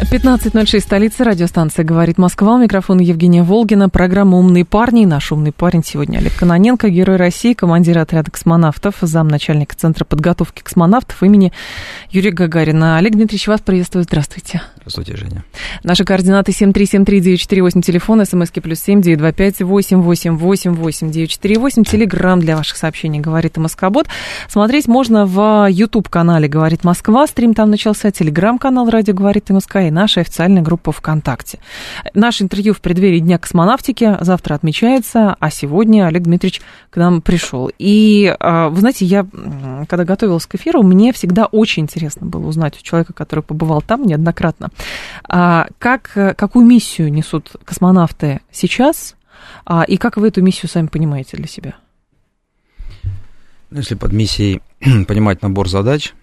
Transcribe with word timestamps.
15.06, 0.00 0.80
столица, 0.80 1.22
радиостанция 1.22 1.84
«Говорит 1.84 2.18
Москва». 2.18 2.56
У 2.56 2.58
микрофона 2.58 3.00
Евгения 3.00 3.44
Волгина. 3.44 3.88
Программа 3.88 4.38
«Умные 4.38 4.64
парни». 4.64 5.04
Наш 5.04 5.30
умный 5.30 5.52
парень 5.52 5.84
сегодня 5.84 6.18
Олег 6.18 6.34
Кононенко, 6.36 6.88
герой 6.88 7.16
России, 7.16 7.54
командир 7.54 7.98
отряда 7.98 8.30
космонавтов, 8.30 8.96
замначальника 9.00 9.76
Центра 9.76 10.04
подготовки 10.04 10.62
космонавтов 10.62 11.22
имени 11.22 11.52
Юрия 12.10 12.32
Гагарина. 12.32 12.98
Олег 12.98 13.12
Дмитриевич, 13.12 13.46
вас 13.46 13.60
приветствую. 13.60 14.02
Здравствуйте. 14.02 14.62
Здравствуйте, 14.86 15.16
Женя. 15.16 15.44
Наши 15.82 16.04
координаты 16.04 16.52
7373948, 16.52 17.80
телефон, 17.80 18.26
смски 18.26 18.60
плюс 18.60 18.80
семь 18.80 19.00
девять 19.00 19.18
два 19.18 19.32
пять 19.32 19.62
восемь 19.62 20.02
восемь 20.02 20.36
восемь 20.36 20.74
восемь 20.74 21.10
девять 21.10 21.30
четыре 21.30 21.58
восемь. 21.58 21.84
Телеграмм 21.84 22.40
для 22.40 22.54
ваших 22.54 22.76
сообщений 22.76 23.18
«Говорит 23.18 23.56
и 23.56 23.60
Москобот». 23.60 24.08
Смотреть 24.46 24.86
можно 24.86 25.24
в 25.24 25.68
YouTube-канале 25.70 26.48
«Говорит 26.48 26.84
Москва». 26.84 27.26
Стрим 27.26 27.54
там 27.54 27.70
начался. 27.70 28.10
Телеграм-канал 28.10 28.90
«Радио 28.90 29.14
говорит 29.14 29.48
и 29.48 29.54
Москва» 29.54 29.80
и 29.80 29.90
наша 29.90 30.20
официальная 30.20 30.60
группа 30.60 30.92
ВКонтакте. 30.92 31.60
Наше 32.12 32.44
интервью 32.44 32.74
в 32.74 32.82
преддверии 32.82 33.20
Дня 33.20 33.38
космонавтики 33.38 34.18
завтра 34.20 34.54
отмечается, 34.54 35.34
а 35.40 35.50
сегодня 35.50 36.06
Олег 36.06 36.24
Дмитриевич 36.24 36.60
к 36.90 36.98
нам 36.98 37.22
пришел. 37.22 37.70
И, 37.78 38.36
а, 38.38 38.68
вы 38.68 38.80
знаете, 38.80 39.06
я, 39.06 39.26
когда 39.88 40.04
готовилась 40.04 40.44
к 40.44 40.56
эфиру, 40.56 40.82
мне 40.82 41.14
всегда 41.14 41.46
очень 41.46 41.84
интересно 41.84 42.26
было 42.26 42.46
узнать 42.46 42.78
у 42.78 42.82
человека, 42.82 43.14
который 43.14 43.40
побывал 43.40 43.80
там 43.80 44.06
неоднократно, 44.06 44.68
как, 45.26 46.10
какую 46.36 46.66
миссию 46.66 47.12
несут 47.12 47.52
космонавты 47.64 48.40
сейчас, 48.50 49.16
а, 49.64 49.82
и 49.82 49.96
как 49.96 50.16
вы 50.16 50.28
эту 50.28 50.42
миссию 50.42 50.68
сами 50.68 50.86
понимаете 50.86 51.36
для 51.36 51.46
себя? 51.46 51.76
Ну, 53.70 53.78
если 53.78 53.94
под 53.94 54.12
миссией 54.12 54.62
понимать 55.06 55.42
набор 55.42 55.68
задач, 55.68 56.14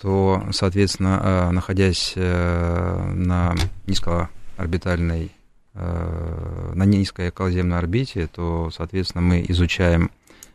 то, 0.00 0.44
соответственно, 0.52 1.20
э, 1.22 1.50
находясь 1.50 2.12
э, 2.16 3.12
на 3.14 3.54
низкоорбитальной, 3.86 5.30
э, 5.74 6.72
на 6.74 6.82
низкой 6.84 7.28
околоземной 7.28 7.78
орбите, 7.78 8.26
то, 8.26 8.70
соответственно, 8.74 9.22
мы 9.22 9.44
изучаем 9.48 10.10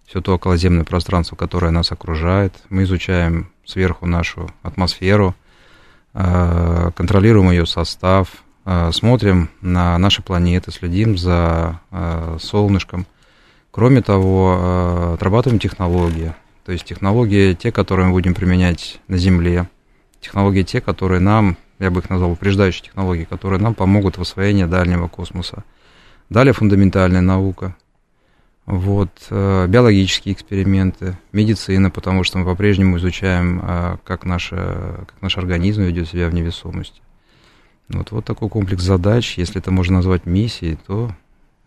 все 0.05 0.21
то 0.21 0.35
околоземное 0.35 0.85
пространство, 0.85 1.35
которое 1.35 1.71
нас 1.71 1.91
окружает, 1.91 2.53
мы 2.69 2.83
изучаем 2.83 3.51
сверху 3.65 4.05
нашу 4.05 4.49
атмосферу, 4.63 5.35
контролируем 6.17 7.51
ее 7.51 7.65
состав, 7.67 8.29
смотрим 8.91 9.49
на 9.61 9.97
наши 9.99 10.23
планеты, 10.23 10.71
следим 10.71 11.17
за 11.17 11.79
солнышком. 12.39 13.05
Кроме 13.69 14.01
того, 14.01 15.13
отрабатываем 15.13 15.59
технологии, 15.59 16.33
то 16.65 16.71
есть 16.71 16.85
технологии 16.85 17.53
те, 17.53 17.71
которые 17.71 18.07
мы 18.07 18.13
будем 18.13 18.33
применять 18.33 18.99
на 19.07 19.17
Земле, 19.17 19.69
технологии 20.19 20.63
те, 20.63 20.81
которые 20.81 21.19
нам, 21.19 21.55
я 21.77 21.91
бы 21.91 21.99
их 21.99 22.09
назвал 22.09 22.31
упреждающие 22.31 22.85
технологии, 22.85 23.25
которые 23.25 23.61
нам 23.61 23.75
помогут 23.75 24.17
в 24.17 24.21
освоении 24.21 24.65
дальнего 24.65 25.07
космоса. 25.07 25.63
Далее 26.29 26.53
фундаментальная 26.53 27.21
наука, 27.21 27.75
вот, 28.67 29.09
э, 29.29 29.65
биологические 29.67 30.35
эксперименты, 30.35 31.17
медицина, 31.31 31.89
потому 31.89 32.25
что 32.25 32.37
мы 32.37 32.45
по-прежнему 32.45 32.97
изучаем, 32.97 33.61
э, 33.63 33.97
как, 34.03 34.25
наша, 34.25 35.05
как 35.07 35.21
наш 35.21 35.37
организм 35.37 35.83
ведет 35.83 36.09
себя 36.09 36.27
в 36.27 36.33
невесомости. 36.33 37.01
Вот, 37.87 38.11
вот 38.11 38.25
такой 38.25 38.49
комплекс 38.49 38.83
задач, 38.83 39.37
если 39.37 39.61
это 39.61 39.71
можно 39.71 39.95
назвать 39.95 40.25
миссией, 40.25 40.77
то 40.85 41.09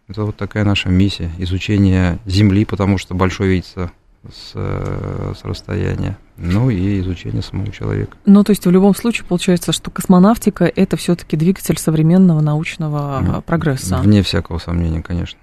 это 0.08 0.24
вот 0.24 0.36
такая 0.36 0.64
наша 0.64 0.90
миссия, 0.90 1.30
изучение 1.38 2.18
Земли, 2.26 2.66
потому 2.66 2.98
что 2.98 3.14
большой 3.14 3.48
видится 3.48 3.90
с, 4.30 4.52
с 4.52 5.40
расстояния, 5.42 6.18
ну 6.36 6.68
и 6.68 7.00
изучение 7.00 7.40
самого 7.40 7.72
человека. 7.72 8.18
Ну, 8.26 8.44
то 8.44 8.50
есть 8.50 8.66
в 8.66 8.70
любом 8.70 8.94
случае 8.94 9.24
получается, 9.24 9.72
что 9.72 9.90
космонавтика– 9.90 10.64
это 10.76 10.98
все-таки 10.98 11.38
двигатель 11.38 11.78
современного 11.78 12.42
научного 12.42 13.22
ну, 13.24 13.40
прогресса. 13.40 13.96
Вне 14.02 14.22
всякого 14.22 14.58
сомнения, 14.58 15.00
конечно. 15.00 15.38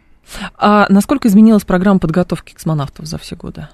А 0.57 0.88
насколько 0.89 1.27
изменилась 1.27 1.63
программа 1.63 1.99
подготовки 1.99 2.53
космонавтов 2.53 3.05
за 3.05 3.17
все 3.17 3.35
годы? 3.35 3.67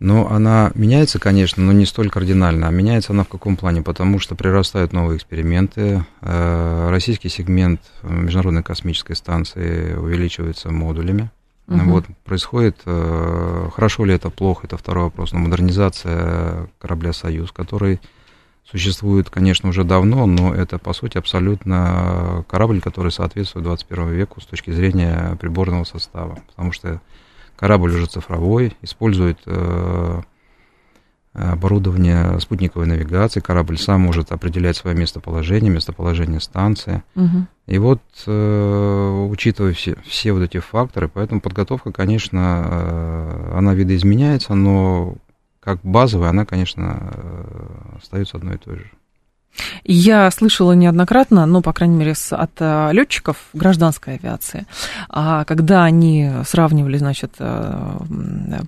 Ну, 0.00 0.26
она 0.26 0.72
меняется, 0.74 1.18
конечно, 1.18 1.62
но 1.62 1.72
не 1.72 1.86
столь 1.86 2.10
кардинально. 2.10 2.68
А 2.68 2.70
меняется 2.70 3.12
она 3.12 3.24
в 3.24 3.28
каком 3.28 3.56
плане? 3.56 3.80
Потому 3.82 4.18
что 4.18 4.34
прирастают 4.34 4.92
новые 4.92 5.16
эксперименты. 5.16 6.04
Э, 6.20 6.88
российский 6.90 7.28
сегмент 7.28 7.80
Международной 8.02 8.62
космической 8.62 9.14
станции 9.14 9.94
увеличивается 9.94 10.70
модулями. 10.70 11.30
Угу. 11.68 11.78
Вот 11.84 12.04
происходит, 12.24 12.82
э, 12.84 13.68
хорошо 13.74 14.04
ли 14.04 14.14
это, 14.14 14.30
плохо, 14.30 14.66
это 14.66 14.76
второй 14.76 15.04
вопрос, 15.04 15.32
но 15.32 15.38
модернизация 15.38 16.68
корабля 16.78 17.12
«Союз», 17.12 17.52
который 17.52 18.00
существует, 18.70 19.30
конечно, 19.30 19.68
уже 19.68 19.84
давно, 19.84 20.26
но 20.26 20.54
это, 20.54 20.78
по 20.78 20.92
сути, 20.92 21.18
абсолютно 21.18 22.44
корабль, 22.48 22.80
который 22.80 23.12
соответствует 23.12 23.64
21 23.64 24.10
веку 24.10 24.40
с 24.40 24.46
точки 24.46 24.70
зрения 24.70 25.36
приборного 25.40 25.84
состава, 25.84 26.38
потому 26.48 26.72
что 26.72 27.00
корабль 27.56 27.94
уже 27.94 28.06
цифровой, 28.06 28.76
использует 28.82 29.38
э, 29.46 30.22
оборудование 31.34 32.38
спутниковой 32.38 32.86
навигации, 32.86 33.40
корабль 33.40 33.76
сам 33.76 34.02
может 34.02 34.30
определять 34.30 34.76
свое 34.76 34.96
местоположение, 34.96 35.70
местоположение 35.70 36.40
станции. 36.40 37.02
Угу. 37.16 37.46
И 37.66 37.78
вот, 37.78 38.00
э, 38.26 39.26
учитывая 39.30 39.72
все, 39.72 39.96
все 40.04 40.32
вот 40.32 40.42
эти 40.42 40.58
факторы, 40.58 41.08
поэтому 41.08 41.40
подготовка, 41.40 41.90
конечно, 41.90 42.62
э, 42.64 43.52
она 43.56 43.74
видоизменяется, 43.74 44.54
но 44.54 45.16
как 45.64 45.80
базовая 45.82 46.28
она, 46.28 46.44
конечно, 46.44 47.10
э, 47.14 47.96
остается 47.96 48.36
одной 48.36 48.56
и 48.56 48.58
той 48.58 48.76
же. 48.76 48.90
Я 49.84 50.30
слышала 50.30 50.72
неоднократно, 50.72 51.46
ну, 51.46 51.60
по 51.62 51.72
крайней 51.72 51.96
мере, 51.96 52.14
от 52.30 52.50
э, 52.58 52.88
летчиков 52.92 53.36
гражданской 53.52 54.14
авиации, 54.14 54.66
а 55.08 55.44
когда 55.44 55.84
они 55.84 56.30
сравнивали, 56.46 56.96
значит, 56.96 57.34
э, 57.38 57.98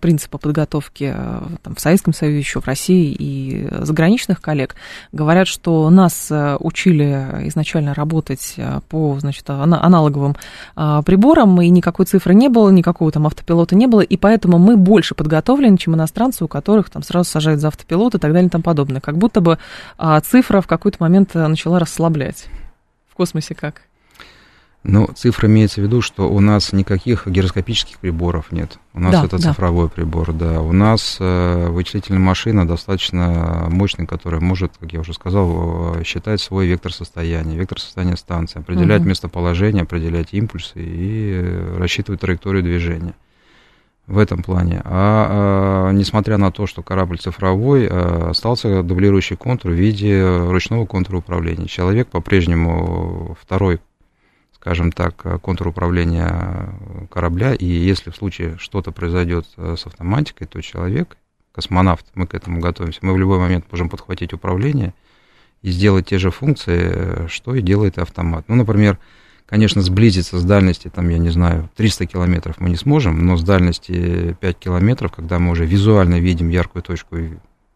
принципы 0.00 0.38
подготовки 0.38 1.12
э, 1.16 1.40
там, 1.62 1.74
в 1.74 1.80
Советском 1.80 2.12
Союзе, 2.12 2.38
еще 2.38 2.60
в 2.60 2.66
России 2.66 3.16
и 3.18 3.68
заграничных 3.80 4.40
коллег, 4.40 4.76
говорят, 5.12 5.48
что 5.48 5.88
нас 5.90 6.30
учили 6.60 7.26
изначально 7.48 7.94
работать 7.94 8.56
по, 8.88 9.18
значит, 9.18 9.48
аналоговым 9.48 10.36
приборам, 10.74 11.60
и 11.60 11.68
никакой 11.68 12.06
цифры 12.06 12.34
не 12.34 12.48
было, 12.48 12.70
никакого 12.70 13.10
там 13.10 13.26
автопилота 13.26 13.74
не 13.74 13.86
было, 13.86 14.00
и 14.00 14.16
поэтому 14.16 14.58
мы 14.58 14.76
больше 14.76 15.14
подготовлены, 15.14 15.78
чем 15.78 15.94
иностранцы, 15.94 16.44
у 16.44 16.48
которых 16.48 16.90
там 16.90 17.02
сразу 17.02 17.30
сажают 17.30 17.60
за 17.60 17.68
автопилот 17.68 18.14
и 18.14 18.18
так 18.18 18.32
далее 18.32 18.48
и 18.48 18.50
тому 18.50 18.62
подобное. 18.62 19.00
Как 19.00 19.16
будто 19.16 19.40
бы 19.40 19.58
цифра 20.24 20.60
в 20.60 20.66
какой-то 20.78 20.98
момент 21.00 21.34
э, 21.34 21.46
начала 21.46 21.78
расслаблять. 21.78 22.46
В 23.08 23.14
космосе 23.14 23.54
как? 23.54 23.82
Ну, 24.88 25.08
цифра 25.16 25.48
имеется 25.48 25.80
в 25.80 25.84
виду, 25.84 26.00
что 26.00 26.30
у 26.30 26.38
нас 26.38 26.72
никаких 26.72 27.26
гироскопических 27.26 27.98
приборов 27.98 28.52
нет. 28.52 28.78
У 28.94 29.00
нас 29.00 29.12
да, 29.12 29.24
это 29.24 29.36
да. 29.36 29.50
цифровой 29.50 29.88
прибор, 29.88 30.32
да. 30.32 30.60
У 30.60 30.72
нас 30.72 31.16
э, 31.18 31.68
вычислительная 31.68 32.20
машина 32.20 32.68
достаточно 32.68 33.66
мощная, 33.68 34.06
которая 34.06 34.40
может, 34.40 34.72
как 34.78 34.92
я 34.92 35.00
уже 35.00 35.12
сказал, 35.12 35.96
э, 35.96 36.04
считать 36.04 36.40
свой 36.40 36.68
вектор 36.68 36.92
состояния, 36.92 37.56
вектор 37.56 37.80
состояния 37.80 38.16
станции, 38.16 38.60
определять 38.60 39.00
угу. 39.00 39.08
местоположение, 39.08 39.82
определять 39.82 40.28
импульсы 40.30 40.74
и 40.76 41.32
э, 41.34 41.76
рассчитывать 41.78 42.20
траекторию 42.20 42.62
движения 42.62 43.14
в 44.06 44.18
этом 44.18 44.42
плане. 44.42 44.80
А, 44.84 45.88
а 45.88 45.92
несмотря 45.92 46.36
на 46.38 46.52
то, 46.52 46.66
что 46.66 46.82
корабль 46.82 47.18
цифровой, 47.18 47.88
а, 47.88 48.30
остался 48.30 48.82
дублирующий 48.82 49.36
контур 49.36 49.72
в 49.72 49.74
виде 49.74 50.24
ручного 50.24 50.86
контура 50.86 51.18
управления. 51.18 51.66
Человек 51.66 52.08
по-прежнему 52.08 53.36
второй, 53.40 53.80
скажем 54.54 54.92
так, 54.92 55.40
контур 55.42 55.68
управления 55.68 56.74
корабля, 57.10 57.54
и 57.54 57.66
если 57.66 58.10
в 58.10 58.16
случае 58.16 58.56
что-то 58.58 58.92
произойдет 58.92 59.46
с 59.56 59.86
автоматикой, 59.86 60.46
то 60.46 60.60
человек, 60.60 61.16
космонавт, 61.52 62.06
мы 62.14 62.26
к 62.26 62.34
этому 62.34 62.60
готовимся, 62.60 63.00
мы 63.02 63.12
в 63.12 63.18
любой 63.18 63.38
момент 63.38 63.66
можем 63.70 63.88
подхватить 63.88 64.32
управление 64.32 64.94
и 65.62 65.70
сделать 65.70 66.06
те 66.06 66.18
же 66.18 66.30
функции, 66.30 67.26
что 67.28 67.54
и 67.54 67.62
делает 67.62 67.98
автомат. 67.98 68.44
Ну, 68.48 68.54
например, 68.54 68.98
Конечно, 69.46 69.80
сблизиться 69.80 70.38
с 70.38 70.44
дальности, 70.44 70.90
там, 70.92 71.08
я 71.08 71.18
не 71.18 71.30
знаю, 71.30 71.70
300 71.76 72.06
километров 72.06 72.56
мы 72.58 72.68
не 72.68 72.76
сможем, 72.76 73.24
но 73.24 73.36
с 73.36 73.44
дальности 73.44 74.36
5 74.40 74.58
километров, 74.58 75.12
когда 75.12 75.38
мы 75.38 75.52
уже 75.52 75.64
визуально 75.64 76.18
видим 76.18 76.48
яркую 76.48 76.82
точку 76.82 77.16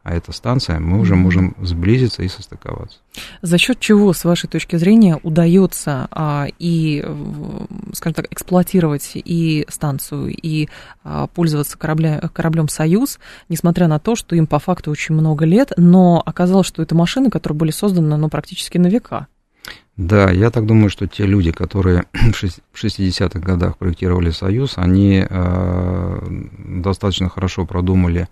а 0.02 0.14
это 0.14 0.32
станция, 0.32 0.80
мы 0.80 0.98
уже 0.98 1.14
можем 1.14 1.54
сблизиться 1.60 2.22
и 2.22 2.28
состыковаться. 2.28 2.98
За 3.42 3.58
счет 3.58 3.80
чего, 3.80 4.14
с 4.14 4.24
вашей 4.24 4.48
точки 4.48 4.76
зрения, 4.76 5.20
удается 5.22 6.08
а, 6.10 6.46
и, 6.58 7.04
скажем 7.92 8.14
так, 8.14 8.32
эксплуатировать 8.32 9.10
и 9.14 9.66
станцию, 9.68 10.34
и 10.34 10.68
а, 11.04 11.26
пользоваться 11.26 11.76
корабля, 11.76 12.18
кораблем 12.32 12.68
«Союз», 12.68 13.18
несмотря 13.50 13.88
на 13.88 13.98
то, 13.98 14.16
что 14.16 14.34
им 14.34 14.46
по 14.46 14.58
факту 14.58 14.90
очень 14.90 15.14
много 15.14 15.44
лет, 15.44 15.72
но 15.76 16.22
оказалось, 16.24 16.66
что 16.66 16.82
это 16.82 16.94
машины, 16.94 17.28
которые 17.28 17.58
были 17.58 17.70
созданы 17.70 18.16
ну, 18.16 18.30
практически 18.30 18.78
на 18.78 18.86
века? 18.86 19.26
Да, 19.96 20.30
я 20.30 20.50
так 20.50 20.66
думаю, 20.66 20.90
что 20.90 21.06
те 21.06 21.26
люди, 21.26 21.52
которые 21.52 22.04
в 22.12 22.84
60-х 22.84 23.38
годах 23.40 23.76
проектировали 23.76 24.30
«Союз», 24.30 24.74
они 24.76 25.24
э, 25.28 26.28
достаточно 26.82 27.28
хорошо 27.28 27.66
продумали 27.66 28.28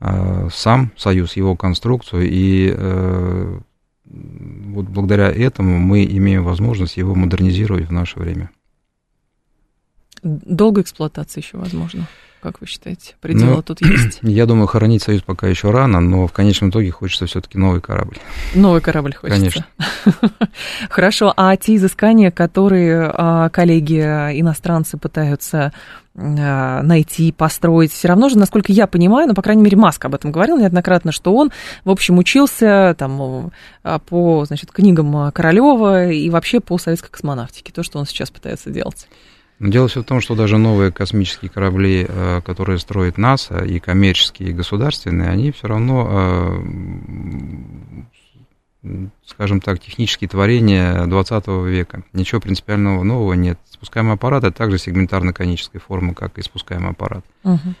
Э, 0.00 0.48
сам 0.52 0.92
Союз, 0.96 1.36
его 1.36 1.56
конструкцию, 1.56 2.28
и 2.28 2.74
э, 2.76 3.58
вот 4.04 4.86
благодаря 4.86 5.30
этому 5.30 5.78
мы 5.78 6.04
имеем 6.04 6.44
возможность 6.44 6.98
его 6.98 7.14
модернизировать 7.14 7.88
в 7.88 7.92
наше 7.92 8.18
время. 8.18 8.50
Долго 10.22 10.82
эксплуатация 10.82 11.40
еще 11.40 11.56
возможно? 11.56 12.06
Как 12.44 12.60
вы 12.60 12.66
считаете? 12.66 13.14
Пределы 13.22 13.56
ну, 13.56 13.62
тут 13.62 13.80
есть? 13.80 14.18
Я 14.22 14.44
думаю, 14.44 14.66
хоронить 14.66 15.02
Союз 15.02 15.22
пока 15.22 15.46
еще 15.46 15.70
рано, 15.70 16.00
но 16.00 16.26
в 16.26 16.32
конечном 16.34 16.68
итоге 16.68 16.90
хочется 16.90 17.24
все-таки 17.24 17.56
новый 17.56 17.80
корабль. 17.80 18.18
Новый 18.54 18.82
корабль 18.82 19.14
хочется. 19.14 19.40
Конечно. 19.40 19.66
Хорошо. 20.90 21.32
А 21.38 21.56
те 21.56 21.76
изыскания, 21.76 22.30
которые 22.30 23.10
а, 23.14 23.48
коллеги 23.48 23.98
иностранцы 23.98 24.98
пытаются 24.98 25.72
а, 26.14 26.82
найти, 26.82 27.32
построить. 27.32 27.92
Все 27.92 28.08
равно 28.08 28.28
же, 28.28 28.36
насколько 28.36 28.72
я 28.72 28.86
понимаю, 28.86 29.26
ну, 29.26 29.32
по 29.32 29.40
крайней 29.40 29.62
мере, 29.62 29.78
Маск 29.78 30.04
об 30.04 30.14
этом 30.14 30.30
говорил 30.30 30.58
неоднократно, 30.58 31.12
что 31.12 31.34
он, 31.34 31.50
в 31.86 31.90
общем, 31.90 32.18
учился 32.18 32.94
там 32.98 33.52
а, 33.82 33.98
по, 34.00 34.44
значит, 34.44 34.70
книгам 34.70 35.32
Королева 35.32 36.10
и 36.10 36.28
вообще 36.28 36.60
по 36.60 36.76
советской 36.76 37.08
космонавтике, 37.08 37.72
то, 37.72 37.82
что 37.82 37.98
он 37.98 38.04
сейчас 38.04 38.30
пытается 38.30 38.68
делать. 38.68 39.08
Дело 39.60 39.86
все 39.88 40.02
в 40.02 40.04
том, 40.04 40.20
что 40.20 40.34
даже 40.34 40.58
новые 40.58 40.90
космические 40.90 41.50
корабли, 41.50 42.04
э, 42.08 42.40
которые 42.44 42.78
строит 42.78 43.18
НАСА, 43.18 43.64
и 43.64 43.78
коммерческие, 43.78 44.50
и 44.50 44.52
государственные, 44.52 45.30
они 45.30 45.52
все 45.52 45.68
равно, 45.68 46.58
э, 48.82 49.02
скажем 49.24 49.60
так, 49.60 49.80
технические 49.80 50.28
творения 50.28 51.06
20 51.06 51.64
века. 51.66 52.02
Ничего 52.12 52.40
принципиального 52.40 53.02
нового 53.04 53.34
нет. 53.34 53.58
Спускаемый 53.70 54.14
аппарат 54.14 54.44
это 54.44 54.56
также 54.56 54.78
сегментарно-конической 54.78 55.80
формы, 55.80 56.14
как 56.14 56.36
и 56.38 56.42
спускаемый 56.42 56.90
аппарат. 56.90 57.24
Угу. 57.44 57.74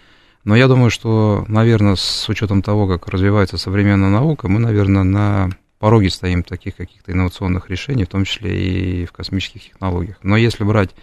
Но 0.44 0.56
я 0.56 0.68
думаю, 0.68 0.90
что, 0.90 1.44
наверное, 1.48 1.96
с 1.96 2.28
учетом 2.28 2.62
того, 2.62 2.86
как 2.86 3.08
развивается 3.08 3.58
современная 3.58 4.10
наука, 4.10 4.46
мы, 4.48 4.60
наверное, 4.60 5.02
на 5.02 5.50
пороге 5.78 6.08
стоим 6.08 6.42
таких 6.42 6.76
каких-то 6.76 7.12
инновационных 7.12 7.68
решений, 7.68 8.04
в 8.04 8.08
том 8.08 8.24
числе 8.24 9.02
и 9.02 9.06
в 9.06 9.12
космических 9.12 9.64
технологиях. 9.64 10.18
Но 10.22 10.36
если 10.36 10.64
брать 10.64 10.94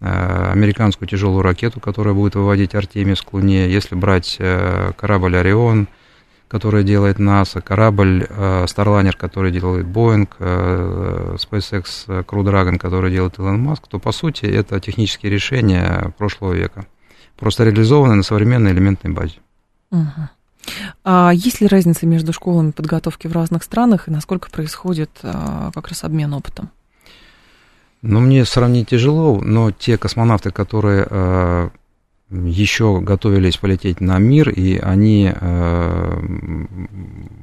американскую 0.00 1.08
тяжелую 1.08 1.42
ракету, 1.42 1.80
которая 1.80 2.12
будет 2.14 2.34
выводить 2.34 2.74
Артемис 2.74 3.22
к 3.22 3.32
Луне, 3.32 3.70
если 3.70 3.94
брать 3.94 4.36
э, 4.38 4.92
корабль 4.98 5.36
Орион, 5.36 5.88
который 6.48 6.84
делает 6.84 7.18
НАСА, 7.18 7.62
корабль 7.62 8.26
Starliner, 8.28 9.16
который 9.16 9.50
делает 9.50 9.86
э, 9.86 11.36
SpaceX 11.36 11.84
Crew 12.06 12.42
Dragon, 12.44 12.76
который 12.78 13.10
делает 13.10 13.38
Илон 13.38 13.60
Маск, 13.60 13.88
то, 13.88 13.98
по 13.98 14.12
сути, 14.12 14.44
это 14.44 14.78
технические 14.78 15.32
решения 15.32 16.12
прошлого 16.18 16.52
века, 16.52 16.86
просто 17.36 17.64
реализованы 17.64 18.14
на 18.14 18.22
современной 18.22 18.72
элементной 18.72 19.12
базе. 19.12 19.38
Угу. 19.90 20.28
А 21.04 21.32
есть 21.34 21.60
ли 21.60 21.66
разница 21.66 22.06
между 22.06 22.32
школами 22.32 22.72
подготовки 22.72 23.26
в 23.26 23.32
разных 23.32 23.62
странах 23.62 24.08
и 24.08 24.10
насколько 24.10 24.50
происходит 24.50 25.10
как 25.22 25.88
раз 25.88 26.04
обмен 26.04 26.34
опытом? 26.34 26.70
Ну, 28.06 28.20
мне 28.20 28.44
сравнить 28.44 28.90
тяжело, 28.90 29.40
но 29.40 29.70
те 29.70 29.96
космонавты, 29.96 30.50
которые 30.50 31.06
э, 31.08 31.70
еще 32.28 33.00
готовились 33.00 33.56
полететь 33.56 34.02
на 34.02 34.18
мир, 34.18 34.50
и 34.50 34.76
они, 34.76 35.32
э, 35.34 36.66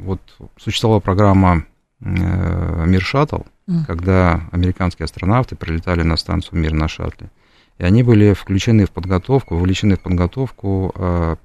вот 0.03 0.21
существовала 0.59 0.99
программа 0.99 1.65
э, 1.99 2.85
Мир 2.85 3.01
Шаттл, 3.01 3.41
mm. 3.67 3.85
когда 3.87 4.41
американские 4.51 5.05
астронавты 5.05 5.55
прилетали 5.55 6.03
на 6.03 6.15
станцию 6.15 6.59
Мир 6.59 6.73
на 6.73 6.87
шаттле. 6.87 7.31
И 7.79 7.83
они 7.83 8.03
были 8.03 8.33
включены 8.33 8.85
в 8.85 8.91
подготовку, 8.91 9.55
вовлечены 9.55 9.95
в 9.95 10.01
подготовку 10.01 10.91
э, 10.93 11.37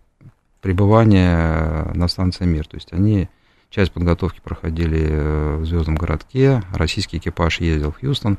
пребывания 0.61 1.91
на 1.95 2.07
станции 2.09 2.45
Мир. 2.45 2.67
То 2.67 2.77
есть 2.77 2.93
они 2.93 3.31
часть 3.71 3.93
подготовки 3.93 4.41
проходили 4.45 5.07
э, 5.09 5.57
в 5.57 5.65
Звездном 5.65 5.97
городке, 5.97 6.63
российский 6.75 7.17
экипаж 7.17 7.61
ездил 7.61 7.93
в 7.93 8.01
Хьюстон. 8.01 8.37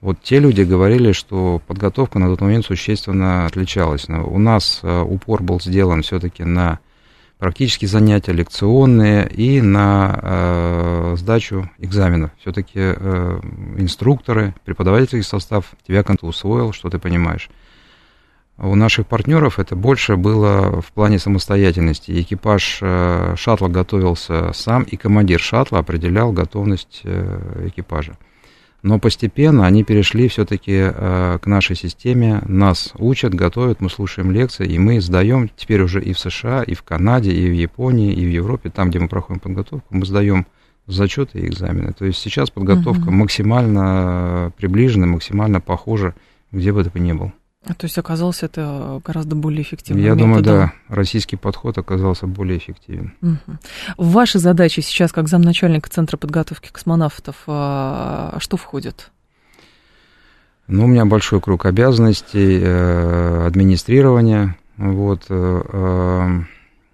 Вот 0.00 0.20
те 0.22 0.38
люди 0.38 0.62
говорили, 0.62 1.12
что 1.12 1.60
подготовка 1.66 2.18
на 2.18 2.28
тот 2.28 2.40
момент 2.40 2.66
существенно 2.66 3.46
отличалась. 3.46 4.08
Но 4.08 4.26
у 4.26 4.38
нас 4.38 4.80
э, 4.82 5.02
упор 5.02 5.42
был 5.42 5.60
сделан 5.60 6.02
все-таки 6.02 6.44
на 6.44 6.80
практические 7.38 7.88
занятия 7.88 8.32
лекционные 8.32 9.28
и 9.28 9.60
на 9.60 10.18
э, 10.22 11.14
сдачу 11.16 11.70
экзаменов. 11.78 12.30
Все-таки 12.40 12.72
э, 12.76 13.40
инструкторы, 13.78 14.54
преподавательский 14.64 15.22
состав 15.22 15.72
тебя 15.86 16.02
как-то 16.02 16.26
усвоил, 16.26 16.72
что 16.72 16.90
ты 16.90 16.98
понимаешь. 16.98 17.48
У 18.58 18.74
наших 18.74 19.06
партнеров 19.06 19.58
это 19.58 19.76
больше 19.76 20.16
было 20.16 20.80
в 20.80 20.92
плане 20.92 21.18
самостоятельности. 21.18 22.18
Экипаж 22.18 22.78
э, 22.80 23.34
шаттла 23.36 23.68
готовился 23.68 24.52
сам, 24.54 24.84
и 24.84 24.96
командир 24.96 25.40
шаттла 25.40 25.80
определял 25.80 26.32
готовность 26.32 27.02
э, 27.04 27.66
экипажа. 27.66 28.16
Но 28.86 29.00
постепенно 29.00 29.66
они 29.66 29.82
перешли 29.82 30.28
все-таки 30.28 30.74
э, 30.74 31.38
к 31.42 31.46
нашей 31.48 31.74
системе, 31.74 32.40
нас 32.46 32.92
учат, 32.96 33.34
готовят, 33.34 33.80
мы 33.80 33.90
слушаем 33.90 34.30
лекции, 34.30 34.64
и 34.64 34.78
мы 34.78 35.00
сдаем 35.00 35.50
теперь 35.56 35.82
уже 35.82 36.00
и 36.00 36.12
в 36.12 36.20
США, 36.20 36.62
и 36.62 36.74
в 36.74 36.84
Канаде, 36.84 37.32
и 37.32 37.50
в 37.50 37.52
Японии, 37.52 38.12
и 38.12 38.24
в 38.24 38.30
Европе, 38.30 38.70
там, 38.70 38.90
где 38.90 39.00
мы 39.00 39.08
проходим 39.08 39.40
подготовку, 39.40 39.88
мы 39.90 40.06
сдаем 40.06 40.46
зачеты 40.86 41.40
и 41.40 41.46
экзамены. 41.46 41.94
То 41.94 42.04
есть 42.04 42.20
сейчас 42.20 42.50
подготовка 42.50 43.08
угу. 43.08 43.10
максимально 43.10 44.52
приближена, 44.56 45.06
максимально 45.08 45.60
похожа, 45.60 46.14
где 46.52 46.72
бы 46.72 46.84
ты 46.84 47.00
ни 47.00 47.12
был. 47.12 47.32
А 47.68 47.74
то 47.74 47.84
есть 47.84 47.98
оказалось 47.98 48.42
это 48.42 49.00
гораздо 49.04 49.34
более 49.34 49.62
эффективно. 49.62 50.00
Я 50.00 50.10
методом. 50.10 50.26
думаю, 50.28 50.42
да, 50.44 50.72
российский 50.88 51.36
подход 51.36 51.76
оказался 51.78 52.26
более 52.26 52.58
эффективен. 52.58 53.12
Угу. 53.22 53.58
Ваши 53.96 54.38
задачи 54.38 54.80
сейчас, 54.80 55.12
как 55.12 55.28
замначальника 55.28 55.90
Центра 55.90 56.16
подготовки 56.16 56.70
космонавтов, 56.70 57.42
а, 57.46 58.36
что 58.38 58.56
входит? 58.56 59.10
Ну, 60.68 60.84
у 60.84 60.86
меня 60.86 61.04
большой 61.04 61.40
круг 61.40 61.66
обязанностей, 61.66 62.60
э, 62.60 63.46
администрирования, 63.46 64.56
вот, 64.76 65.26
э, 65.28 66.42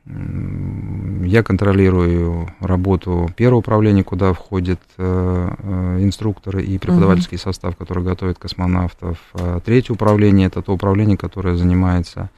я 0.05 1.45
контролирую 1.45 2.53
работу 2.59 3.31
первого 3.37 3.61
управления, 3.61 4.03
куда 4.03 4.33
входят 4.33 4.81
э, 4.99 5.55
э, 5.59 5.99
инструкторы 6.01 6.65
и 6.65 6.77
преподавательский 6.79 7.37
угу. 7.37 7.43
состав, 7.43 7.77
который 7.77 8.03
готовит 8.03 8.39
космонавтов. 8.39 9.19
А 9.35 9.61
третье 9.61 9.93
управление 9.93 10.49
это 10.49 10.61
то 10.61 10.73
управление, 10.73 11.17
которое 11.17 11.55
занимается 11.55 12.31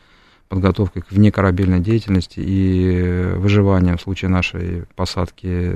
подготовкой 0.48 1.02
к 1.02 1.10
внекорабельной 1.10 1.80
деятельности 1.80 2.40
и 2.40 3.32
выживанием 3.36 3.96
в 3.96 4.02
случае 4.02 4.28
нашей 4.28 4.84
посадки 4.94 5.74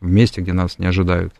в 0.00 0.08
месте, 0.08 0.40
где 0.40 0.54
нас 0.54 0.78
не 0.78 0.86
ожидают. 0.86 1.34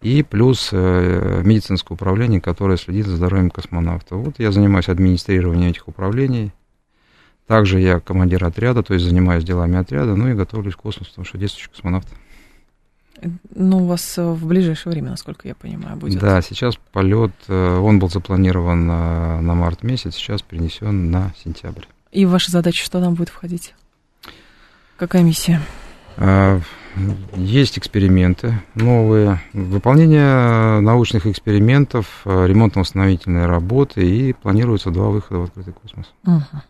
И 0.00 0.22
плюс 0.22 0.70
э, 0.72 1.42
медицинское 1.44 1.94
управление, 1.94 2.40
которое 2.40 2.78
следит 2.78 3.06
за 3.06 3.16
здоровьем 3.16 3.50
космонавта. 3.50 4.16
Вот 4.16 4.36
я 4.38 4.52
занимаюсь 4.52 4.88
администрированием 4.88 5.70
этих 5.70 5.86
управлений 5.86 6.50
также 7.52 7.80
я 7.80 8.00
командир 8.00 8.42
отряда, 8.46 8.82
то 8.82 8.94
есть 8.94 9.04
занимаюсь 9.04 9.44
делами 9.44 9.76
отряда, 9.76 10.16
ну 10.16 10.26
и 10.26 10.32
готовлюсь 10.32 10.74
к 10.74 10.78
космосу, 10.78 11.10
потому 11.10 11.26
что 11.26 11.36
действующий 11.36 11.68
космонавт. 11.68 12.08
Ну, 13.54 13.84
у 13.84 13.86
вас 13.86 14.16
э, 14.16 14.24
в 14.24 14.46
ближайшее 14.46 14.90
время, 14.90 15.10
насколько 15.10 15.46
я 15.46 15.54
понимаю, 15.54 15.98
будет. 15.98 16.18
Да, 16.18 16.40
сейчас 16.40 16.76
полет, 16.92 17.32
э, 17.48 17.76
он 17.76 17.98
был 17.98 18.08
запланирован 18.08 18.86
на, 18.86 19.42
на 19.42 19.54
март 19.54 19.82
месяц, 19.82 20.14
сейчас 20.14 20.40
перенесен 20.40 21.10
на 21.10 21.34
сентябрь. 21.44 21.84
И 22.10 22.24
ваша 22.24 22.50
задача 22.50 22.82
что 22.82 23.02
там 23.02 23.12
будет 23.12 23.28
входить? 23.28 23.74
Какая 24.96 25.22
миссия? 25.22 25.60
Есть 27.36 27.78
эксперименты 27.78 28.62
новые, 28.74 29.42
выполнение 29.52 30.80
научных 30.80 31.26
экспериментов, 31.26 32.22
э, 32.24 32.46
ремонтно-восстановительные 32.46 33.44
работы 33.44 34.08
и 34.08 34.32
планируется 34.32 34.90
два 34.90 35.10
выхода 35.10 35.40
в 35.40 35.42
открытый 35.44 35.74
космос. 35.74 36.06
Угу. 36.24 36.62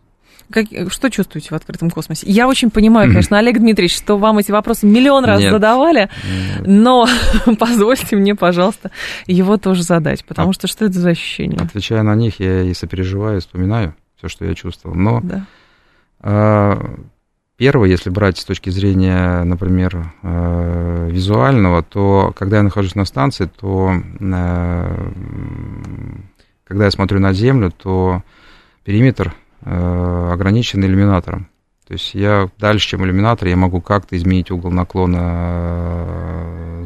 Как, 0.52 0.66
что 0.88 1.11
чувствуете 1.11 1.49
в 1.49 1.52
открытом 1.52 1.90
космосе? 1.90 2.26
Я 2.28 2.47
очень 2.47 2.71
понимаю, 2.71 3.09
конечно, 3.09 3.38
Олег 3.38 3.59
Дмитриевич, 3.59 3.97
что 3.97 4.18
вам 4.18 4.38
эти 4.38 4.52
вопросы 4.52 4.87
миллион 4.87 5.25
раз 5.25 5.40
Нет. 5.40 5.50
задавали, 5.50 6.11
Нет. 6.25 6.66
но 6.66 7.09
позвольте 7.59 8.16
мне, 8.16 8.35
пожалуйста, 8.35 8.90
его 9.26 9.56
тоже 9.56 9.82
задать, 9.82 10.25
потому 10.25 10.50
а, 10.50 10.52
что 10.52 10.66
что 10.66 10.85
это 10.85 10.99
за 10.99 11.11
ощущение? 11.11 11.59
Отвечая 11.61 12.02
на 12.02 12.14
них, 12.14 12.38
я 12.38 12.62
и 12.62 12.75
сопереживаю, 12.75 13.38
и 13.38 13.40
вспоминаю 13.40 13.94
все, 14.16 14.28
что 14.28 14.44
я 14.44 14.54
чувствовал. 14.54 14.94
Но 14.94 15.21
да. 15.23 15.47
а, 16.21 16.97
Первое, 17.62 17.88
если 17.88 18.11
брать 18.11 18.38
с 18.38 18.44
точки 18.44 18.71
зрения, 18.71 19.44
например, 19.44 20.12
э, 20.25 21.09
визуального, 21.12 21.85
то 21.85 22.32
когда 22.35 22.56
я 22.56 22.64
нахожусь 22.64 22.97
на 22.97 23.04
станции, 23.04 23.49
то 23.61 23.92
э, 23.92 25.12
когда 26.64 26.85
я 26.87 26.90
смотрю 26.90 27.21
на 27.21 27.32
Землю, 27.32 27.71
то 27.71 28.25
периметр 28.82 29.32
э, 29.64 30.31
ограничен 30.33 30.85
иллюминатором. 30.85 31.49
То 31.87 31.95
есть 31.95 32.14
я 32.14 32.49
дальше, 32.59 32.88
чем 32.88 33.04
иллюминатор, 33.04 33.49
я 33.49 33.57
могу 33.57 33.81
как-то 33.81 34.16
изменить 34.16 34.50
угол 34.50 34.71
наклона 34.71 35.66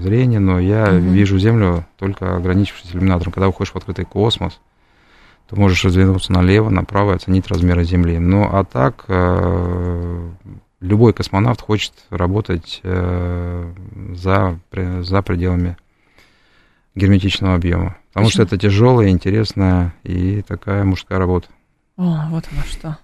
зрения, 0.01 0.41
но 0.41 0.59
я 0.59 0.85
угу. 0.85 0.97
вижу 0.97 1.39
Землю 1.39 1.87
только 1.99 2.37
ограничившись 2.37 2.93
иллюминатором. 2.93 3.33
Когда 3.33 3.49
уходишь 3.49 3.73
в 3.73 3.77
открытый 3.77 4.05
космос, 4.05 4.59
то 5.49 5.57
можешь 5.57 5.85
развернуться 5.85 6.33
налево, 6.33 6.71
направо 6.71 7.13
и 7.13 7.17
оценить 7.17 7.47
размеры 7.47 7.85
Земли. 7.85 8.19
Ну, 8.19 8.49
а 8.51 8.65
так, 8.65 9.05
э, 9.09 10.31
любой 10.81 11.13
космонавт 11.13 11.61
хочет 11.61 11.93
работать 12.11 12.81
э, 12.83 13.73
за, 14.15 14.59
за 15.03 15.23
пределами 15.23 15.77
герметичного 16.95 17.55
объема. 17.55 17.97
Потому 18.09 18.27
Почему? 18.27 18.31
что 18.31 18.43
это 18.43 18.59
тяжелая, 18.59 19.11
интересная 19.11 19.95
и 20.03 20.43
такая 20.43 20.85
мужская 20.85 21.19
работа. 21.19 21.49
О, 21.97 22.27
вот 22.29 22.45
оно 22.53 22.63
что. 22.65 22.99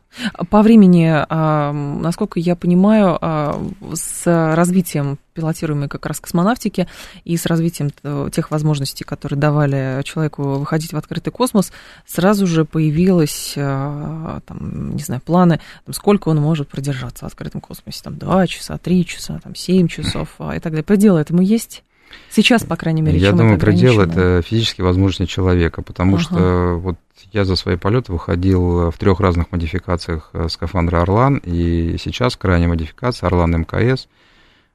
По 0.50 0.60
времени, 0.60 1.08
а, 1.10 1.72
насколько 1.72 2.38
я 2.38 2.54
понимаю, 2.54 3.16
а, 3.18 3.58
с 3.94 4.54
развитием 4.54 5.18
пилотируемой 5.32 5.88
как 5.88 6.04
раз 6.04 6.20
космонавтики 6.20 6.86
и 7.24 7.38
с 7.38 7.46
развитием 7.46 7.88
тех 8.30 8.50
возможностей, 8.50 9.04
которые 9.04 9.40
давали 9.40 10.02
человеку 10.04 10.42
выходить 10.58 10.92
в 10.92 10.96
открытый 10.98 11.32
космос, 11.32 11.72
сразу 12.06 12.46
же 12.46 12.66
появилось, 12.66 13.54
а, 13.56 14.40
там, 14.44 14.94
не 14.94 15.02
знаю, 15.02 15.22
планы, 15.22 15.60
там, 15.86 15.94
сколько 15.94 16.28
он 16.28 16.36
может 16.36 16.68
продержаться 16.68 17.24
в 17.24 17.28
открытом 17.28 17.62
космосе, 17.62 18.02
там, 18.04 18.18
2 18.18 18.46
часа, 18.46 18.76
3 18.76 19.06
часа, 19.06 19.40
там, 19.42 19.54
7 19.54 19.88
часов 19.88 20.28
и 20.38 20.60
так 20.60 20.64
далее. 20.72 20.84
Предел 20.84 21.16
этому 21.16 21.40
есть? 21.40 21.82
Сейчас, 22.30 22.64
по 22.64 22.76
крайней 22.76 23.02
мере, 23.02 23.18
Я 23.18 23.32
думаю, 23.32 23.58
предел 23.58 24.00
это 24.00 24.42
физические 24.42 24.84
возможности 24.84 25.30
человека, 25.32 25.82
потому 25.82 26.16
ага. 26.16 26.22
что 26.22 26.78
вот 26.78 26.96
я 27.32 27.44
за 27.44 27.56
свои 27.56 27.76
полеты 27.76 28.12
выходил 28.12 28.90
в 28.90 28.98
трех 28.98 29.20
разных 29.20 29.52
модификациях 29.52 30.30
э, 30.32 30.48
скафандра 30.48 31.02
Орлан, 31.02 31.36
и 31.36 31.96
сейчас 31.98 32.36
крайняя 32.36 32.68
модификация 32.68 33.28
Орлан 33.28 33.52
МКС, 33.62 34.08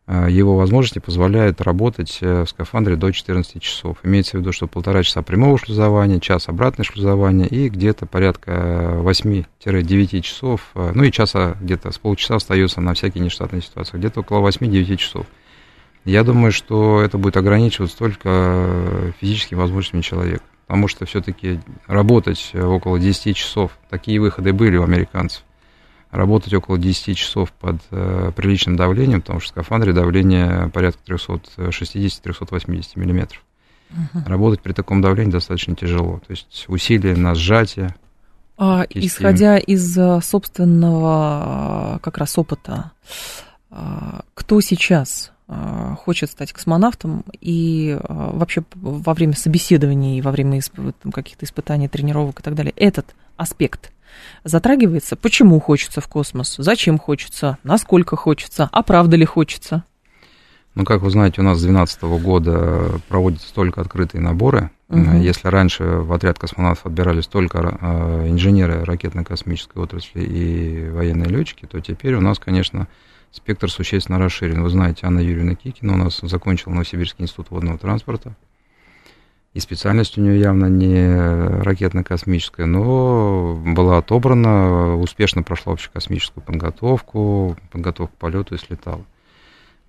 э, 0.08 0.27
его 0.29 0.56
возможности 0.56 1.00
позволяют 1.00 1.62
работать 1.62 2.17
э, 2.22 2.46
в 2.46 2.50
скафандре 2.50 2.96
до 2.96 3.12
14 3.12 3.62
часов. 3.62 3.98
Имеется 4.03 4.38
в 4.38 4.41
виду, 4.41 4.51
что 4.53 4.67
полтора 4.67 5.03
часа 5.03 5.22
прямого 5.22 5.58
шлюзования, 5.60 6.20
час 6.20 6.48
обратное 6.48 6.84
шлюзование 6.84 7.48
и 7.48 7.70
где-то 7.70 8.06
порядка 8.06 8.94
8-9 9.03 10.22
часов, 10.22 10.72
ну 10.74 11.03
и 11.03 11.12
часа 11.12 11.58
где-то 11.62 11.91
с 11.91 12.00
полчаса 12.00 12.36
остается 12.36 12.82
на 12.82 12.94
всякие 12.94 13.24
нештатные 13.24 13.62
ситуации, 13.62 13.98
где-то 13.98 14.22
около 14.22 14.48
8-9 14.48 14.96
часов. 14.98 15.25
Я 16.08 16.24
думаю, 16.24 16.54
что 16.54 17.02
это 17.02 17.18
будет 17.18 17.36
ограничиваться 17.36 17.98
только 17.98 19.14
физическими 19.20 19.60
возможностями 19.60 20.02
человека. 20.02 20.44
Потому 20.66 20.88
что 20.88 21.06
все-таки 21.06 21.60
работать 21.86 22.52
около 22.56 22.98
10 22.98 23.36
часов, 23.36 23.78
такие 23.90 24.22
выходы 24.22 24.54
были 24.54 24.78
у 24.78 24.84
американцев, 24.84 25.44
работать 26.10 26.54
около 26.54 26.78
10 26.78 27.18
часов 27.18 27.52
под 27.52 27.82
э, 27.92 28.32
приличным 28.34 28.78
давлением, 28.78 29.20
потому 29.20 29.42
что 29.42 29.50
в 29.50 29.52
скафандре 29.52 29.92
давление 29.92 30.70
порядка 30.74 31.02
360-380 31.08 32.84
миллиметров. 32.96 33.44
Угу. 33.92 34.24
Работать 34.28 34.62
при 34.62 34.72
таком 34.72 35.02
давлении 35.02 35.32
достаточно 35.32 35.76
тяжело. 35.76 36.22
То 36.26 36.32
есть 36.32 36.66
усилия 36.70 37.18
на 37.18 37.36
сжатие. 37.36 37.94
А, 38.58 38.86
исходя 38.90 39.58
из 39.58 39.98
э, 39.98 40.22
собственного 40.22 41.96
э, 41.98 42.00
как 42.00 42.18
раз 42.18 42.38
опыта, 42.38 42.92
э, 43.72 43.76
кто 44.34 44.62
сейчас 44.62 45.32
а, 45.32 45.37
хочет 45.48 46.30
стать 46.30 46.51
космонавтом, 46.51 47.24
и 47.39 47.98
а, 48.01 48.32
вообще 48.34 48.63
во 48.75 49.13
время 49.13 49.34
собеседований, 49.34 50.20
во 50.22 50.32
время 50.32 50.60
каких-то 51.13 51.46
испытаний, 51.46 51.88
тренировок 51.88 52.42
и 52.42 52.44
так 52.44 52.54
далее, 52.54 52.74
этот 52.75 53.16
аспект 53.38 53.92
затрагивается, 54.44 55.16
почему 55.16 55.60
хочется 55.60 56.01
в 56.01 56.08
космос, 56.08 56.56
зачем 56.58 56.98
хочется, 56.98 57.58
насколько 57.63 58.16
хочется, 58.16 58.70
а 58.72 58.84
правда 58.84 59.16
ли 59.16 59.25
хочется? 59.25 59.84
Ну, 60.75 60.86
как 60.86 61.01
вы 61.01 61.10
знаете, 61.10 61.42
у 61.42 61.44
нас 61.44 61.58
с 61.58 61.62
2012 61.62 62.04
года 62.24 63.01
проводятся 63.08 63.51
только 63.51 63.82
открытые 63.82 64.22
наборы. 64.22 64.70
Угу. 64.89 65.18
Если 65.18 65.48
раньше 65.48 65.84
в 65.84 66.13
отряд 66.13 66.38
космонавтов 66.38 66.86
отбирались 66.86 67.25
только 67.25 67.77
а, 67.82 68.27
инженеры 68.27 68.86
ракетно-космической 68.86 69.80
отрасли 69.80 70.22
и 70.22 70.89
военные 70.89 71.30
летчики, 71.30 71.66
то 71.66 71.82
теперь 71.82 72.13
у 72.13 72.22
нас, 72.22 72.38
конечно, 72.38 72.88
спектр 73.31 73.69
существенно 73.69 74.19
расширен. 74.19 74.63
Вы 74.63 74.69
знаете, 74.69 75.05
Анна 75.05 75.19
Юрьевна 75.19 75.55
Кикина 75.55 75.93
у 75.93 75.98
нас 75.98 76.19
закончила 76.22 76.74
Новосибирский 76.74 77.24
институт 77.24 77.51
водного 77.51 77.77
транспорта. 77.77 78.36
И 79.53 79.60
специальность 79.60 80.17
у 80.17 80.22
нее 80.22 80.39
явно 80.39 80.67
не 80.67 81.63
ракетно-космическая, 81.63 82.65
но 82.65 83.55
была 83.55 83.98
отобрана, 83.98 84.96
успешно 84.98 85.41
прошла 85.41 85.74
общекосмическую 85.74 86.43
подготовку, 86.43 87.57
подготовку 87.72 88.15
к 88.15 88.19
полету 88.19 88.55
и 88.55 88.60
слетала. 88.60 89.03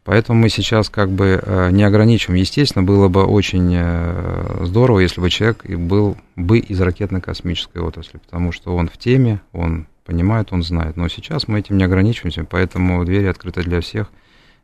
Поэтому 0.04 0.40
мы 0.40 0.49
сейчас 0.49 0.88
как 0.88 1.11
бы 1.11 1.38
э, 1.42 1.71
не 1.71 1.83
ограничиваем. 1.83 2.40
Естественно, 2.40 2.83
было 2.83 3.09
бы 3.09 3.25
очень 3.25 3.71
э, 3.76 4.64
здорово, 4.64 5.00
если 5.00 5.21
бы 5.21 5.28
человек 5.28 5.66
был 5.66 6.16
бы 6.35 6.61
из 6.61 6.80
ракетно-космической 6.80 7.83
отрасли, 7.83 8.16
потому 8.16 8.52
что 8.52 8.75
он 8.75 8.88
в 8.88 8.97
теме, 8.97 9.42
он 9.52 9.87
понимает, 10.09 10.55
он 10.55 10.62
знает. 10.62 10.97
Но 10.97 11.07
сейчас 11.09 11.49
мы 11.49 11.61
этим 11.61 11.77
не 11.77 11.85
ограничиваемся, 11.85 12.43
поэтому 12.43 13.05
двери 13.05 13.27
открыты 13.27 13.62
для 13.62 13.83
всех. 13.83 14.11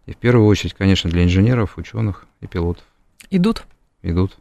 И 0.06 0.12
в 0.14 0.16
первую 0.16 0.46
очередь, 0.46 0.72
конечно, 0.72 1.10
для 1.10 1.22
инженеров, 1.22 1.76
ученых 1.76 2.26
и 2.40 2.46
пилотов. 2.46 2.84
Идут? 3.28 3.64
Идут. 4.02 4.38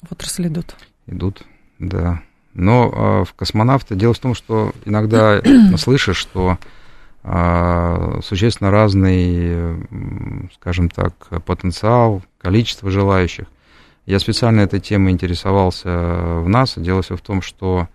В 0.00 0.12
отрасль 0.12 0.46
идут? 0.46 0.74
Идут, 1.06 1.42
да. 1.78 2.22
Но 2.54 2.90
э, 2.90 3.24
в 3.26 3.34
космонавты 3.34 3.96
дело 3.96 4.14
в 4.14 4.18
том, 4.18 4.34
что 4.34 4.72
иногда 4.86 5.42
слышишь, 5.76 6.16
что 6.16 6.56
э, 7.22 8.20
существенно 8.24 8.70
разный, 8.70 9.86
скажем 10.54 10.88
так, 10.88 11.14
потенциал, 11.44 12.22
количество 12.38 12.90
желающих. 12.90 13.46
Я 14.06 14.18
специально 14.20 14.62
этой 14.62 14.80
темой 14.80 15.12
интересовался 15.12 15.90
в 16.40 16.48
НАСА. 16.48 16.80
Дело 16.80 17.02
все 17.02 17.14
в 17.14 17.20
том, 17.20 17.42
что 17.42 17.88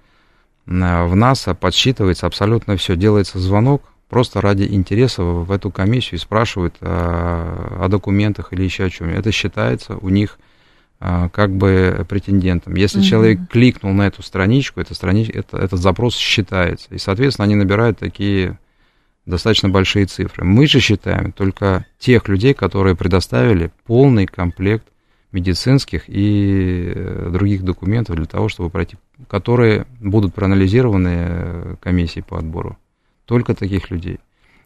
в 0.71 1.15
НАСА 1.15 1.53
подсчитывается 1.53 2.25
абсолютно 2.25 2.77
все. 2.77 2.95
Делается 2.95 3.39
звонок 3.39 3.83
просто 4.09 4.41
ради 4.41 4.63
интереса 4.63 5.23
в 5.23 5.51
эту 5.51 5.71
комиссию 5.71 6.15
и 6.19 6.21
спрашивают 6.21 6.75
о, 6.81 7.77
э, 7.79 7.85
о 7.85 7.87
документах 7.87 8.51
или 8.51 8.63
еще 8.63 8.85
о 8.85 8.89
чем. 8.89 9.09
Это 9.09 9.31
считается 9.31 9.95
у 9.95 10.09
них 10.09 10.37
э, 10.99 11.29
как 11.31 11.51
бы 11.51 12.05
претендентом. 12.07 12.75
Если 12.75 12.99
угу. 12.99 13.05
человек 13.05 13.39
кликнул 13.49 13.93
на 13.93 14.07
эту 14.07 14.21
страничку, 14.21 14.81
эта 14.81 14.93
странич... 14.93 15.29
это, 15.29 15.57
этот 15.57 15.79
запрос 15.79 16.15
считается. 16.17 16.93
И, 16.93 16.97
соответственно, 16.97 17.45
они 17.45 17.55
набирают 17.55 17.99
такие 17.99 18.59
достаточно 19.25 19.69
большие 19.69 20.05
цифры. 20.05 20.43
Мы 20.43 20.67
же 20.67 20.79
считаем 20.81 21.31
только 21.31 21.85
тех 21.97 22.27
людей, 22.27 22.53
которые 22.53 22.95
предоставили 22.95 23.71
полный 23.85 24.25
комплект 24.25 24.87
медицинских 25.31 26.03
и 26.07 26.93
других 27.29 27.63
документов 27.63 28.17
для 28.17 28.25
того, 28.25 28.49
чтобы 28.49 28.69
пройти 28.69 28.97
которые 29.27 29.85
будут 29.99 30.33
проанализированы 30.33 31.15
э, 31.15 31.75
комиссией 31.81 32.23
по 32.23 32.37
отбору. 32.37 32.77
Только 33.25 33.53
таких 33.55 33.91
людей. 33.91 34.19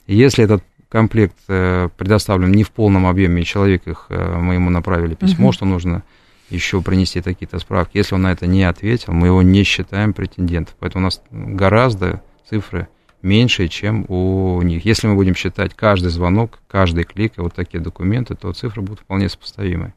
И 0.07 0.15
если 0.15 0.43
этот 0.43 0.63
комплект 0.89 1.35
э, 1.47 1.89
предоставлен 1.97 2.51
не 2.51 2.63
в 2.63 2.71
полном 2.71 3.05
объеме, 3.07 3.41
и 3.41 3.45
человек 3.45 3.87
их, 3.87 4.05
э, 4.09 4.37
мы 4.37 4.55
ему 4.55 4.69
направили 4.69 5.15
письмо, 5.15 5.49
uh-huh. 5.49 5.53
что 5.53 5.65
нужно 5.65 6.03
еще 6.49 6.81
принести 6.81 7.21
такие-то 7.21 7.59
справки. 7.59 7.97
Если 7.97 8.15
он 8.15 8.21
на 8.21 8.31
это 8.31 8.47
не 8.47 8.63
ответил, 8.63 9.13
мы 9.13 9.27
его 9.27 9.41
не 9.41 9.63
считаем 9.63 10.13
претендентом. 10.13 10.75
Поэтому 10.79 11.03
у 11.03 11.07
нас 11.07 11.21
гораздо 11.31 12.21
цифры 12.47 12.87
меньше, 13.21 13.67
чем 13.67 14.05
у 14.07 14.61
них. 14.61 14.85
Если 14.85 15.07
мы 15.07 15.15
будем 15.15 15.35
считать 15.35 15.73
каждый 15.73 16.09
звонок, 16.09 16.59
каждый 16.67 17.03
клик 17.03 17.33
и 17.37 17.41
вот 17.41 17.53
такие 17.53 17.81
документы, 17.81 18.35
то 18.35 18.53
цифры 18.53 18.81
будут 18.81 18.99
вполне 18.99 19.27
сопоставимы. 19.27 19.93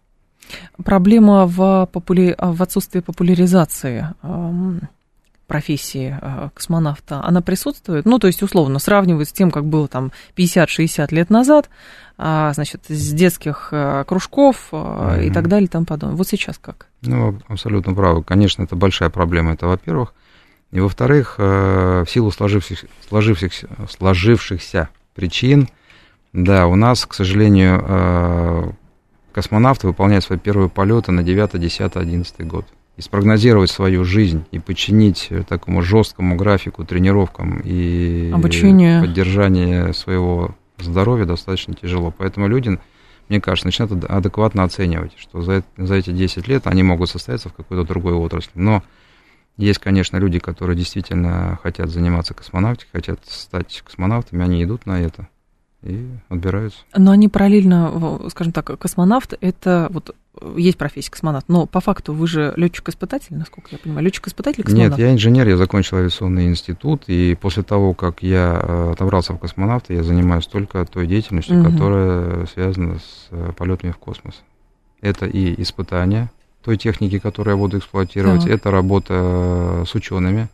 Проблема 0.83 1.47
в, 1.47 1.89
попули... 1.93 2.35
в 2.39 2.63
отсутствии 2.63 3.01
популяризации 3.01 4.09
профессии 5.49 6.17
э, 6.21 6.51
космонавта, 6.55 7.25
она 7.25 7.41
присутствует? 7.41 8.05
Ну, 8.05 8.21
то 8.21 8.29
есть, 8.29 8.43
условно, 8.43 8.79
сравнивать 8.79 9.31
с 9.31 9.33
тем, 9.33 9.51
как 9.51 9.65
было 9.65 9.89
там 9.89 10.13
50-60 10.37 11.13
лет 11.13 11.31
назад, 11.31 11.71
а, 12.19 12.53
значит, 12.53 12.85
с 12.89 13.13
детских 13.13 13.71
э, 13.73 14.05
кружков 14.07 14.69
mm-hmm. 14.71 15.27
и 15.27 15.31
так 15.31 15.49
далее 15.49 15.67
и 15.67 15.71
тому 15.71 15.87
подобное. 15.87 16.17
Вот 16.17 16.29
сейчас 16.29 16.59
как? 16.59 16.87
Ну, 17.01 17.41
абсолютно 17.49 17.95
правы. 17.95 18.23
Конечно, 18.23 18.63
это 18.63 18.77
большая 18.77 19.09
проблема, 19.09 19.55
это 19.55 19.67
во-первых. 19.67 20.15
И 20.71 20.81
во-вторых, 20.81 21.39
в 21.39 22.05
силу 22.07 22.31
сложившихся, 22.31 22.89
сложившихся, 23.09 23.69
сложившихся 23.89 24.91
причин, 25.15 25.71
да, 26.35 26.67
у 26.67 26.75
нас, 26.75 27.07
к 27.07 27.15
сожалению, 27.15 28.77
космонавты 29.39 29.87
выполняют 29.87 30.25
свои 30.25 30.37
первые 30.37 30.69
полеты 30.69 31.13
на 31.13 31.23
9, 31.23 31.61
10, 31.61 31.95
11 31.95 32.41
год. 32.41 32.67
И 32.97 33.03
спрогнозировать 33.03 33.71
свою 33.71 34.05
жизнь 34.05 34.45
и 34.51 34.59
подчинить 34.59 35.31
такому 35.49 35.81
жесткому 35.81 36.35
графику, 36.35 36.85
тренировкам 36.85 37.61
и 37.61 38.33
Обучение. 38.35 39.01
поддержание 39.01 39.93
своего 39.93 40.57
здоровье 40.79 41.25
достаточно 41.25 41.75
тяжело. 41.75 42.11
Поэтому 42.11 42.49
люди, 42.49 42.81
мне 43.29 43.41
кажется, 43.41 43.69
начинают 43.69 44.11
адекватно 44.11 44.65
оценивать, 44.65 45.13
что 45.17 45.41
за, 45.41 45.63
за 45.77 45.95
эти 45.95 46.11
10 46.11 46.49
лет 46.49 46.67
они 46.67 46.83
могут 46.83 47.09
состояться 47.09 47.49
в 47.49 47.53
какой-то 47.53 47.85
другой 47.85 48.15
отрасли. 48.15 48.51
Но 48.57 48.83
есть, 49.57 49.79
конечно, 49.79 50.17
люди, 50.17 50.41
которые 50.41 50.77
действительно 50.77 51.61
хотят 51.63 51.91
заниматься 51.91 52.35
космонавтикой, 52.35 52.91
хотят 53.01 53.21
стать 53.29 53.83
космонавтами, 53.87 54.43
они 54.43 54.65
идут 54.65 54.85
на 54.85 55.01
это 55.01 55.29
и 55.83 56.07
отбираются. 56.29 56.81
Но 56.97 57.13
они 57.13 57.29
параллельно, 57.29 58.21
скажем 58.31 58.53
так, 58.53 58.79
космонавт 58.79 59.35
это 59.41 59.89
вот 59.91 60.15
есть 60.57 60.79
профессия 60.79 61.11
космонавт, 61.11 61.49
но 61.49 61.67
по 61.67 61.81
факту 61.81 62.13
вы 62.13 62.27
же 62.27 62.53
летчик-испытатель, 62.57 63.37
насколько 63.37 63.71
я 63.73 63.79
понимаю, 63.79 64.05
летчик-испытатель 64.05 64.63
космонавт? 64.63 64.91
Нет, 64.91 64.99
я 64.99 65.13
инженер, 65.13 65.49
я 65.49 65.57
закончил 65.57 65.97
авиационный 65.97 66.47
институт, 66.47 67.05
и 67.09 67.37
после 67.41 67.63
того, 67.63 67.95
как 67.95 68.23
я 68.23 68.61
э, 68.63 68.93
отобрался 68.93 69.33
в 69.33 69.39
космонавты, 69.39 69.95
я 69.95 70.03
занимаюсь 70.03 70.47
только 70.47 70.85
той 70.85 71.07
деятельностью, 71.07 71.61
угу. 71.61 71.71
которая 71.71 72.47
связана 72.47 72.99
с 72.99 73.29
э, 73.31 73.53
полетами 73.57 73.91
в 73.91 73.99
космос. 73.99 74.43
Это 75.01 75.27
и 75.27 75.61
испытания 75.61 76.31
той 76.65 76.77
техники, 76.77 77.19
которую 77.19 77.57
я 77.57 77.59
буду 77.59 77.79
эксплуатировать, 77.79 78.43
так. 78.43 78.51
это 78.51 78.71
работа 78.71 79.85
с 79.87 79.95
учеными, 79.95 80.49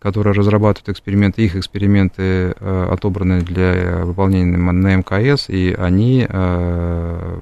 которые 0.00 0.32
разрабатывают 0.34 0.88
эксперименты, 0.88 1.44
их 1.44 1.56
эксперименты 1.56 2.22
э, 2.58 2.88
отобраны 2.90 3.42
для 3.42 4.04
выполнения 4.04 4.56
на 4.56 4.96
МКС, 4.96 5.50
и 5.50 5.76
они 5.78 6.26
э, 6.28 7.40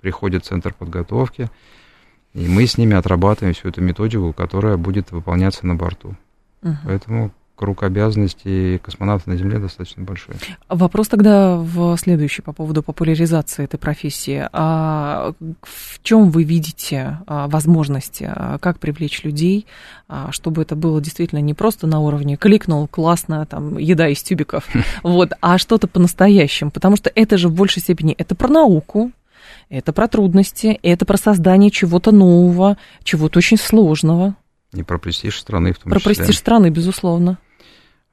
приходят 0.00 0.44
в 0.44 0.48
центр 0.48 0.74
подготовки, 0.74 1.48
и 2.34 2.48
мы 2.48 2.66
с 2.66 2.76
ними 2.76 2.96
отрабатываем 2.96 3.54
всю 3.54 3.68
эту 3.68 3.80
методику, 3.80 4.32
которая 4.32 4.76
будет 4.76 5.12
выполняться 5.12 5.66
на 5.66 5.76
борту. 5.76 6.16
Угу. 6.62 6.76
Поэтому 6.84 7.30
круг 7.56 7.82
обязанностей 7.84 8.78
космонавта 8.78 9.30
на 9.30 9.36
Земле 9.36 9.58
достаточно 9.58 10.02
большой. 10.02 10.34
Вопрос 10.68 11.08
тогда 11.08 11.56
в 11.56 11.96
следующий 11.96 12.42
по 12.42 12.52
поводу 12.52 12.82
популяризации 12.82 13.64
этой 13.64 13.78
профессии. 13.78 14.48
А 14.52 15.32
в 15.62 16.02
чем 16.02 16.30
вы 16.30 16.42
видите 16.42 17.18
а, 17.26 17.46
возможности, 17.48 18.28
а, 18.28 18.58
как 18.58 18.80
привлечь 18.80 19.22
людей, 19.22 19.66
а, 20.08 20.32
чтобы 20.32 20.62
это 20.62 20.74
было 20.74 21.00
действительно 21.00 21.40
не 21.40 21.54
просто 21.54 21.86
на 21.86 22.00
уровне 22.00 22.36
кликнул, 22.36 22.88
классно, 22.88 23.46
там, 23.46 23.78
еда 23.78 24.08
из 24.08 24.22
тюбиков, 24.22 24.68
вот, 25.02 25.32
а 25.40 25.58
что-то 25.58 25.86
по-настоящему, 25.86 26.70
потому 26.70 26.96
что 26.96 27.10
это 27.14 27.38
же 27.38 27.48
в 27.48 27.54
большей 27.54 27.82
степени, 27.82 28.14
это 28.18 28.34
про 28.34 28.48
науку, 28.48 29.12
это 29.68 29.92
про 29.92 30.08
трудности, 30.08 30.78
это 30.82 31.04
про 31.04 31.16
создание 31.16 31.70
чего-то 31.70 32.10
нового, 32.10 32.76
чего-то 33.02 33.38
очень 33.38 33.56
сложного. 33.56 34.34
И 34.74 34.82
про 34.82 34.98
престиж 34.98 35.38
страны 35.38 35.72
в 35.72 35.78
том 35.78 35.90
про 35.90 35.98
числе. 35.98 36.14
Про 36.14 36.18
престиж 36.18 36.38
страны, 36.38 36.70
безусловно. 36.70 37.38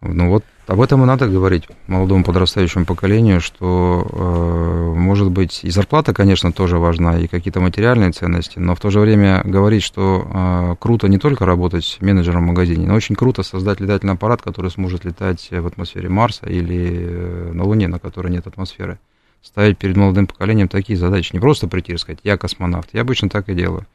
Ну 0.02 0.30
вот 0.30 0.44
об 0.66 0.82
этом 0.82 1.04
и 1.04 1.06
надо 1.06 1.28
говорить 1.28 1.68
молодому 1.86 2.24
подрастающему 2.24 2.86
поколению, 2.86 3.40
что, 3.40 4.08
э, 4.10 4.98
может 4.98 5.30
быть, 5.30 5.64
и 5.64 5.70
зарплата, 5.70 6.12
конечно, 6.12 6.52
тоже 6.52 6.80
важна, 6.80 7.20
и 7.20 7.28
какие-то 7.28 7.60
материальные 7.60 8.12
ценности, 8.12 8.58
но 8.58 8.74
в 8.74 8.80
то 8.80 8.90
же 8.90 9.00
время 9.00 9.44
говорить, 9.46 9.84
что 9.84 10.26
э, 10.26 10.76
круто 10.80 11.08
не 11.08 11.20
только 11.20 11.46
работать 11.46 11.98
менеджером 12.02 12.46
в 12.46 12.48
магазине, 12.48 12.88
но 12.88 12.96
очень 12.96 13.16
круто 13.16 13.44
создать 13.44 13.80
летательный 13.80 14.14
аппарат, 14.14 14.42
который 14.42 14.72
сможет 14.72 15.06
летать 15.06 15.50
в 15.52 15.68
атмосфере 15.68 16.10
Марса 16.10 16.48
или 16.48 16.90
э, 16.90 17.52
на 17.54 17.64
Луне, 17.64 17.88
на 17.88 18.00
которой 18.00 18.32
нет 18.32 18.48
атмосферы. 18.48 18.98
Ставить 19.44 19.78
перед 19.78 19.98
молодым 19.98 20.26
поколением 20.26 20.68
такие 20.68 20.98
задачи. 20.98 21.34
Не 21.34 21.40
просто 21.40 21.68
прийти 21.68 21.94
и 21.94 21.98
сказать, 21.98 22.20
я 22.24 22.38
космонавт. 22.38 22.90
Я 22.94 23.02
обычно 23.02 23.28
так 23.28 23.50
и 23.50 23.56
делаю. 23.56 23.86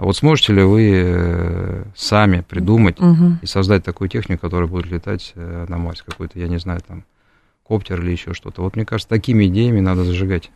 А 0.00 0.04
вот 0.04 0.16
сможете 0.16 0.54
ли 0.54 0.62
вы 0.62 0.92
э, 0.94 1.84
сами 1.94 2.40
придумать 2.40 2.98
угу. 2.98 3.36
и 3.42 3.46
создать 3.46 3.84
такую 3.84 4.08
технику, 4.08 4.40
которая 4.40 4.66
будет 4.66 4.86
летать 4.86 5.32
э, 5.34 5.66
на 5.68 5.76
Марсе, 5.76 6.04
какой-то, 6.06 6.38
я 6.38 6.48
не 6.48 6.56
знаю, 6.56 6.80
там, 6.80 7.04
коптер 7.68 8.00
или 8.00 8.12
еще 8.12 8.32
что-то. 8.32 8.62
Вот 8.62 8.76
мне 8.76 8.86
кажется, 8.86 9.10
такими 9.10 9.44
идеями 9.44 9.80
надо 9.80 10.04
зажигать. 10.04 10.50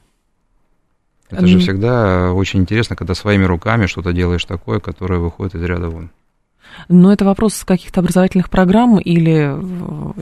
Это 1.29 1.47
же 1.47 1.59
всегда 1.59 2.33
очень 2.33 2.61
интересно, 2.61 2.97
когда 2.97 3.15
своими 3.15 3.45
руками 3.45 3.85
что-то 3.85 4.15
делаешь 4.15 4.47
такое, 4.47 4.81
которое 4.81 5.21
выходит 5.21 5.57
из 5.57 5.63
ряда 5.63 5.91
вон. 5.91 6.09
Но 6.89 7.13
это 7.13 7.27
вопрос 7.27 7.65
каких-то 7.65 8.01
образовательных 8.01 8.49
программ 8.49 8.99
или, 8.99 9.55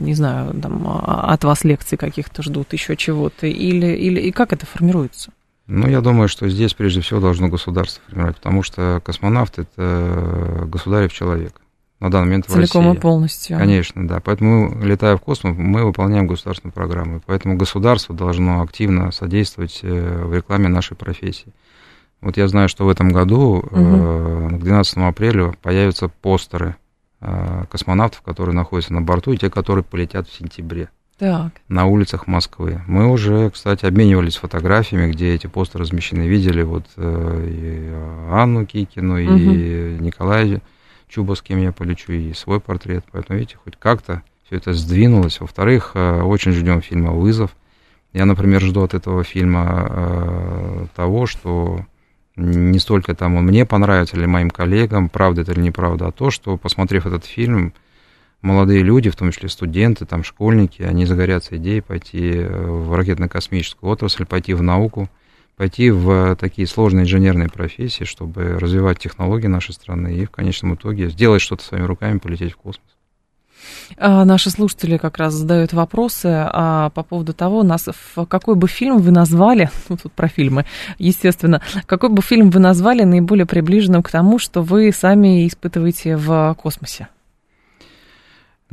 не 0.01 0.15
знаю, 0.15 0.53
там, 0.61 0.85
а, 0.85 1.31
от 1.31 1.45
вас 1.45 1.63
лекций 1.63 1.97
каких-то 1.97 2.43
ждут, 2.43 2.73
еще 2.73 2.97
чего-то, 2.97 3.47
или, 3.47 3.87
или 3.87 4.19
и 4.19 4.33
как 4.33 4.51
это 4.51 4.65
формируется? 4.65 5.31
Ну, 5.75 5.87
я 5.87 6.01
думаю, 6.01 6.27
что 6.27 6.47
здесь 6.49 6.75
прежде 6.75 7.01
всего 7.01 7.19
должно 7.19 7.47
государство 7.47 8.03
формировать, 8.07 8.37
потому 8.37 8.61
что 8.61 9.01
космонавт– 9.03 9.57
это 9.57 10.65
государев 10.67 11.11
человек 11.11 11.59
на 11.99 12.11
данный 12.11 12.25
момент 12.25 12.45
Целиком 12.45 12.83
в 12.83 12.87
России. 12.89 12.99
и 12.99 13.01
полностью. 13.01 13.57
Конечно, 13.57 14.07
да. 14.07 14.19
Поэтому, 14.19 14.79
летая 14.83 15.17
в 15.17 15.21
космос, 15.21 15.55
мы 15.57 15.83
выполняем 15.83 16.27
государственную 16.27 16.73
программу. 16.73 17.21
Поэтому 17.25 17.55
государство 17.55 18.13
должно 18.13 18.61
активно 18.61 19.11
содействовать 19.11 19.79
э, 19.81 20.23
в 20.25 20.35
рекламе 20.35 20.67
нашей 20.67 20.95
профессии. 20.95 21.51
Вот 22.21 22.37
я 22.37 22.47
знаю, 22.47 22.69
что 22.69 22.85
в 22.85 22.89
этом 22.89 23.09
году, 23.09 23.57
угу. 23.57 23.69
к 23.71 24.59
12 24.59 24.97
апреля, 24.97 25.53
появятся 25.59 26.07
постеры 26.07 26.75
э, 27.19 27.63
космонавтов, 27.71 28.21
которые 28.21 28.55
находятся 28.55 28.93
на 28.93 29.01
борту, 29.01 29.31
и 29.31 29.37
те, 29.37 29.49
которые 29.49 29.83
полетят 29.83 30.27
в 30.27 30.37
сентябре 30.37 30.89
так. 31.23 31.53
на 31.69 31.85
улицах 31.85 32.27
Москвы. 32.27 32.81
Мы 32.87 33.09
уже, 33.09 33.49
кстати, 33.49 33.85
обменивались 33.85 34.35
фотографиями, 34.35 35.11
где 35.11 35.33
эти 35.33 35.47
постеры 35.47 35.83
размещены. 35.83 36.27
Видели 36.27 36.61
вот 36.63 36.85
э, 36.97 37.47
и 37.49 38.31
Анну 38.33 38.65
Кикину, 38.65 39.13
угу. 39.13 39.21
и 39.21 39.97
Николая 39.99 40.61
Чуба, 41.07 41.35
с 41.35 41.41
кем 41.41 41.59
я 41.59 41.71
полечу, 41.71 42.11
и 42.11 42.33
свой 42.33 42.59
портрет. 42.59 43.05
Поэтому, 43.11 43.39
видите, 43.39 43.57
хоть 43.63 43.77
как-то 43.77 44.23
все 44.45 44.57
это 44.57 44.73
сдвинулось. 44.73 45.39
Во-вторых, 45.39 45.91
э, 45.93 46.21
очень 46.21 46.51
ждем 46.51 46.81
фильма 46.81 47.11
«Вызов». 47.11 47.55
Я, 48.11 48.25
например, 48.25 48.61
жду 48.61 48.83
от 48.83 48.93
этого 48.93 49.23
фильма 49.23 49.87
э, 49.89 50.85
того, 50.95 51.25
что 51.25 51.85
не 52.35 52.79
столько 52.79 53.15
там 53.15 53.35
он 53.35 53.45
мне 53.45 53.65
понравится 53.65 54.17
или 54.17 54.25
моим 54.25 54.49
коллегам, 54.49 55.09
правда 55.09 55.41
это 55.41 55.51
или 55.51 55.61
неправда, 55.61 56.07
а 56.07 56.11
то, 56.11 56.31
что, 56.31 56.57
посмотрев 56.57 57.05
этот 57.05 57.25
фильм, 57.25 57.73
молодые 58.43 58.83
люди, 58.83 59.09
в 59.09 59.15
том 59.15 59.31
числе 59.31 59.49
студенты, 59.49 60.05
там, 60.05 60.23
школьники, 60.23 60.83
они 60.83 61.05
загорятся 61.05 61.57
идеей 61.57 61.81
пойти 61.81 62.33
э, 62.33 62.47
в 62.47 62.93
ракетно-космическую 62.93 63.89
отрасль, 63.89 64.25
пойти 64.25 64.53
в 64.53 64.61
науку, 64.61 65.09
пойти 65.55 65.89
в 65.89 66.35
такие 66.35 66.67
сложные 66.67 67.03
инженерные 67.03 67.49
профессии, 67.49 68.03
чтобы 68.03 68.59
развивать 68.59 68.99
технологии 68.99 69.47
нашей 69.47 69.73
страны 69.73 70.15
и 70.15 70.25
в 70.25 70.31
конечном 70.31 70.75
итоге 70.75 71.09
сделать 71.09 71.41
что-то 71.41 71.63
своими 71.63 71.85
руками, 71.85 72.19
полететь 72.19 72.53
в 72.53 72.57
космос. 72.57 72.85
А 73.97 74.25
наши 74.25 74.49
слушатели 74.49 74.97
как 74.97 75.17
раз 75.17 75.33
задают 75.33 75.71
вопросы 75.71 76.27
а, 76.27 76.89
по 76.89 77.03
поводу 77.03 77.33
того, 77.33 77.63
нас, 77.63 77.87
в 77.87 78.25
какой 78.25 78.55
бы 78.55 78.67
фильм 78.67 78.97
вы 78.97 79.11
назвали, 79.11 79.69
ну, 79.89 79.95
тут 79.95 80.11
про 80.11 80.27
фильмы, 80.27 80.65
естественно, 80.97 81.61
какой 81.85 82.09
бы 82.09 82.21
фильм 82.21 82.49
вы 82.49 82.59
назвали 82.59 83.03
наиболее 83.03 83.45
приближенным 83.45 84.03
к 84.03 84.11
тому, 84.11 84.37
что 84.37 84.61
вы 84.61 84.91
сами 84.91 85.47
испытываете 85.47 86.17
в 86.17 86.55
космосе? 86.61 87.07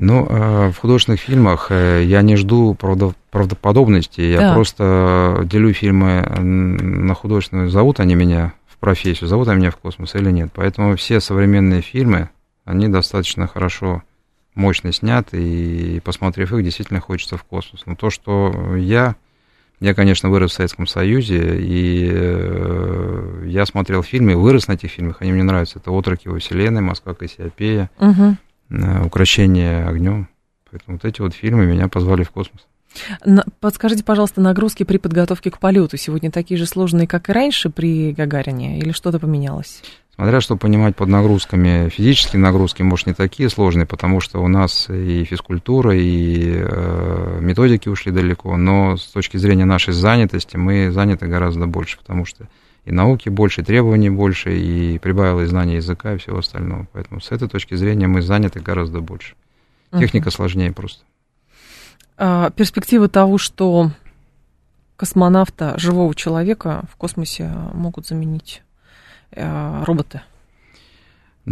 Ну, 0.03 0.27
э, 0.27 0.71
в 0.71 0.79
художественных 0.79 1.21
фильмах 1.21 1.67
э, 1.69 2.05
я 2.05 2.23
не 2.23 2.37
жду 2.37 2.75
правдоподобности, 2.75 4.23
я 4.23 4.41
да. 4.41 4.55
просто 4.55 5.43
делю 5.45 5.75
фильмы 5.75 6.23
на 6.23 7.13
художественную, 7.13 7.69
зовут 7.69 8.01
они 8.01 8.15
меня 8.15 8.55
в 8.67 8.79
профессию, 8.79 9.29
зовут 9.29 9.49
они 9.49 9.61
меня 9.61 9.71
в 9.71 9.77
космос 9.77 10.15
или 10.15 10.31
нет. 10.31 10.53
Поэтому 10.55 10.97
все 10.97 11.21
современные 11.21 11.83
фильмы, 11.83 12.31
они 12.65 12.89
достаточно 12.89 13.47
хорошо, 13.47 14.03
мощно 14.55 14.91
сняты, 14.91 15.37
и 15.37 16.01
посмотрев 16.01 16.51
их, 16.55 16.65
действительно 16.65 17.01
хочется 17.01 17.37
в 17.37 17.45
космос. 17.45 17.83
Но 17.85 17.95
то, 17.95 18.09
что 18.09 18.75
я, 18.77 19.17
я, 19.81 19.93
конечно, 19.93 20.31
вырос 20.31 20.53
в 20.53 20.55
Советском 20.55 20.87
Союзе, 20.87 21.59
и 21.61 22.09
э, 22.11 23.45
я 23.49 23.67
смотрел 23.67 24.03
фильмы, 24.03 24.35
вырос 24.35 24.67
на 24.67 24.73
этих 24.73 24.93
фильмах, 24.93 25.21
они 25.21 25.33
мне 25.33 25.43
нравятся. 25.43 25.79
Это 25.79 25.91
«Отроки 25.91 26.27
во 26.29 26.39
Вселенной», 26.39 26.81
«Москва 26.81 27.13
Кассиопея», 27.13 27.91
угу 27.99 28.39
украшение 28.71 29.85
огнем. 29.85 30.29
Поэтому 30.71 30.99
вот 30.99 31.05
эти 31.05 31.21
вот 31.21 31.35
фильмы 31.35 31.67
меня 31.67 31.89
позвали 31.89 32.23
в 32.23 32.31
космос. 32.31 32.67
Подскажите, 33.61 34.03
пожалуйста, 34.03 34.41
нагрузки 34.41 34.83
при 34.83 34.99
подготовке 34.99 35.51
к 35.51 35.59
полету 35.59 35.97
сегодня 35.97 36.31
такие 36.31 36.59
же 36.59 36.67
сложные, 36.67 37.07
как 37.07 37.29
и 37.29 37.33
раньше 37.33 37.71
при 37.71 38.13
Гагарине, 38.13 38.79
или 38.79 38.93
что-то 38.93 39.19
поменялось? 39.19 39.83
Смотря 40.17 40.41
что 40.41 40.57
понимать 40.57 40.97
под 40.97 41.09
нагрузками, 41.09 41.89
физические 41.89 42.41
нагрузки, 42.41 42.83
может, 42.83 43.07
не 43.07 43.15
такие 43.15 43.49
сложные, 43.49 43.87
потому 43.87 44.21
что 44.21 44.43
у 44.43 44.49
нас 44.49 44.89
и 44.91 45.25
физкультура, 45.25 45.97
и 45.97 46.57
э, 46.57 47.39
методики 47.41 47.89
ушли 47.89 48.13
далеко, 48.13 48.57
но 48.57 48.97
с 48.97 49.07
точки 49.07 49.39
зрения 49.39 49.65
нашей 49.65 49.95
занятости 49.95 50.57
мы 50.57 50.91
заняты 50.91 51.27
гораздо 51.27 51.67
больше, 51.67 51.97
потому 51.97 52.27
что 52.27 52.49
и 52.85 52.93
науки 52.93 53.29
больше, 53.29 53.61
и 53.61 53.65
требований 53.65 54.11
больше, 54.11 54.57
и 54.57 54.99
прибавилось 54.99 55.51
знание 55.51 55.77
языка 55.77 56.15
и 56.15 56.19
всего 56.19 56.39
остального. 56.39 56.87
Поэтому 56.93 57.21
с 57.21 57.31
этой 57.31 57.49
точки 57.49 57.75
зрения 57.75 58.07
мы 58.07 58.23
заняты 58.23 58.61
гораздо 58.61 59.01
больше. 59.01 59.35
Техника 59.99 60.29
uh-huh. 60.29 60.35
сложнее 60.35 60.73
просто. 60.73 61.05
А, 62.17 62.51
перспектива 62.51 63.09
того, 63.09 63.39
что 63.39 63.91
космонавта, 64.97 65.75
живого 65.79 66.15
человека 66.15 66.85
в 66.93 66.97
космосе 66.97 67.51
могут 67.73 68.07
заменить 68.07 68.63
а, 69.33 69.85
роботы? 69.85 70.23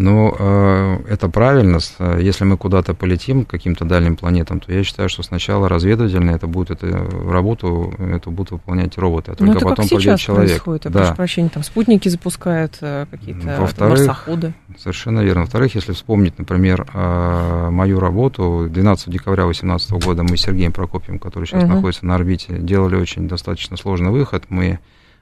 Ну, 0.00 0.32
э, 0.38 0.98
это 1.08 1.28
правильно. 1.28 1.80
Если 2.20 2.44
мы 2.44 2.56
куда-то 2.56 2.94
полетим, 2.94 3.44
к 3.44 3.50
каким-то 3.50 3.84
дальним 3.84 4.14
планетам, 4.14 4.60
то 4.60 4.72
я 4.72 4.84
считаю, 4.84 5.08
что 5.08 5.24
сначала 5.24 5.68
разведывательно 5.68 6.30
это 6.30 6.46
будет 6.46 6.70
эту 6.70 7.28
работу, 7.28 7.92
это 7.98 8.30
будут 8.30 8.52
выполнять 8.52 8.96
роботы, 8.96 9.32
а 9.32 9.34
только 9.34 9.54
Но 9.54 9.58
это 9.58 9.66
потом 9.66 9.88
как 9.88 9.98
пойдет 9.98 10.20
человек. 10.20 10.50
Происходит, 10.50 10.84
я 10.84 10.90
да. 10.92 11.00
прошу 11.00 11.14
прощения, 11.16 11.48
там 11.48 11.64
спутники 11.64 12.08
запускают 12.08 12.78
э, 12.80 13.06
какие-то 13.10 13.68
марсоходы. 13.80 14.54
Совершенно 14.78 15.18
верно. 15.18 15.40
Во-вторых, 15.40 15.74
если 15.74 15.92
вспомнить, 15.92 16.38
например, 16.38 16.86
э, 16.94 17.68
мою 17.70 17.98
работу, 17.98 18.68
12 18.70 19.10
декабря 19.10 19.46
2018 19.46 19.90
года 20.04 20.22
мы 20.22 20.36
с 20.36 20.42
Сергеем 20.42 20.70
Прокопьевым, 20.70 21.18
который 21.18 21.46
сейчас 21.46 21.64
угу. 21.64 21.72
находится 21.72 22.06
на 22.06 22.14
орбите, 22.14 22.56
делали 22.56 22.94
очень 22.94 23.26
достаточно 23.26 23.76
сложный 23.76 24.12
выход. 24.12 24.44
Мы 24.48 24.78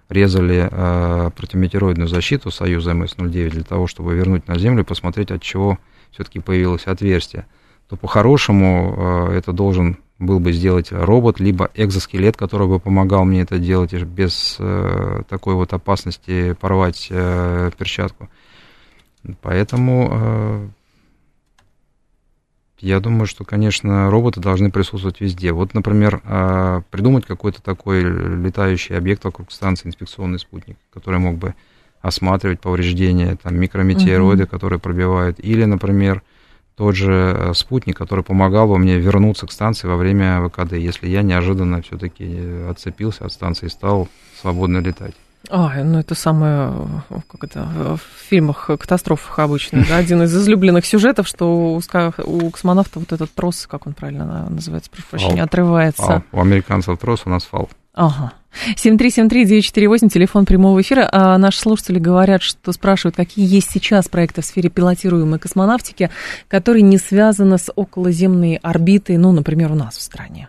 резали 0.08 0.68
э, 0.70 1.30
противометероидную 1.36 2.08
защиту 2.08 2.50
Союза 2.50 2.92
МС-09 2.92 3.50
для 3.50 3.64
того, 3.64 3.86
чтобы 3.86 4.14
вернуть 4.14 4.46
на 4.46 4.58
Землю 4.58 4.82
и 4.82 4.86
посмотреть, 4.86 5.30
от 5.30 5.42
чего 5.42 5.78
все-таки 6.12 6.40
появилось 6.40 6.86
отверстие, 6.86 7.46
то 7.88 7.96
по-хорошему 7.96 9.28
э, 9.30 9.38
это 9.38 9.52
должен 9.52 9.98
был 10.18 10.40
бы 10.40 10.52
сделать 10.52 10.92
робот, 10.92 11.40
либо 11.40 11.70
экзоскелет, 11.74 12.36
который 12.36 12.66
бы 12.66 12.80
помогал 12.80 13.24
мне 13.24 13.42
это 13.42 13.58
делать 13.58 13.92
без 13.92 14.56
э, 14.58 15.22
такой 15.28 15.54
вот 15.54 15.72
опасности 15.72 16.54
порвать 16.54 17.08
э, 17.10 17.70
перчатку. 17.76 18.28
Поэтому 19.42 20.08
э, 20.10 20.68
я 22.80 23.00
думаю, 23.00 23.26
что, 23.26 23.44
конечно, 23.44 24.10
роботы 24.10 24.40
должны 24.40 24.70
присутствовать 24.70 25.20
везде. 25.20 25.52
Вот, 25.52 25.74
например, 25.74 26.20
а, 26.24 26.82
придумать 26.90 27.24
какой-то 27.24 27.62
такой 27.62 28.02
летающий 28.02 28.96
объект 28.96 29.24
вокруг 29.24 29.50
станции, 29.50 29.88
инспекционный 29.88 30.38
спутник, 30.38 30.76
который 30.92 31.18
мог 31.18 31.36
бы 31.36 31.54
осматривать 32.02 32.60
повреждения, 32.60 33.36
там, 33.42 33.58
микрометеороиды, 33.58 34.44
угу. 34.44 34.50
которые 34.50 34.78
пробивают, 34.78 35.40
или, 35.40 35.64
например, 35.64 36.22
тот 36.76 36.94
же 36.94 37.12
э, 37.12 37.54
спутник, 37.54 37.96
который 37.96 38.22
помогал 38.22 38.68
бы 38.68 38.78
мне 38.78 38.98
вернуться 38.98 39.46
к 39.46 39.52
станции 39.52 39.88
во 39.88 39.96
время 39.96 40.46
ВКД, 40.46 40.74
если 40.74 41.08
я 41.08 41.22
неожиданно 41.22 41.80
все-таки 41.80 42.28
отцепился 42.68 43.24
от 43.24 43.32
станции 43.32 43.66
и 43.66 43.70
стал 43.70 44.08
свободно 44.40 44.78
летать. 44.78 45.14
А, 45.50 45.82
ну 45.84 45.98
это 45.98 46.14
самое, 46.14 46.72
как 47.30 47.44
это, 47.44 47.96
в 47.96 48.28
фильмах, 48.28 48.66
катастрофах 48.66 49.38
обычно, 49.38 49.84
да, 49.88 49.96
один 49.96 50.22
из 50.22 50.34
излюбленных 50.36 50.84
сюжетов, 50.84 51.28
что 51.28 51.74
у, 51.74 51.80
у 52.24 52.50
космонавта 52.50 52.98
вот 52.98 53.12
этот 53.12 53.32
трос, 53.32 53.66
как 53.66 53.86
он 53.86 53.94
правильно 53.94 54.48
называется, 54.50 54.90
прошу 54.90 55.06
прощения, 55.08 55.42
отрывается. 55.42 56.02
Фал. 56.02 56.22
У 56.32 56.40
американцев 56.40 56.98
трос, 56.98 57.22
у 57.24 57.30
нас 57.30 57.44
фал. 57.44 57.68
Ага. 57.94 58.32
7373948, 58.76 60.08
телефон 60.08 60.44
прямого 60.44 60.80
эфира. 60.80 61.08
А 61.10 61.36
наши 61.38 61.58
слушатели 61.60 61.98
говорят, 61.98 62.42
что 62.42 62.72
спрашивают, 62.72 63.16
какие 63.16 63.46
есть 63.46 63.70
сейчас 63.70 64.08
проекты 64.08 64.42
в 64.42 64.44
сфере 64.44 64.68
пилотируемой 64.68 65.38
космонавтики, 65.38 66.10
которые 66.48 66.82
не 66.82 66.98
связаны 66.98 67.58
с 67.58 67.72
околоземной 67.74 68.56
орбитой, 68.62 69.16
ну, 69.16 69.32
например, 69.32 69.72
у 69.72 69.74
нас 69.74 69.96
в 69.96 70.02
стране. 70.02 70.48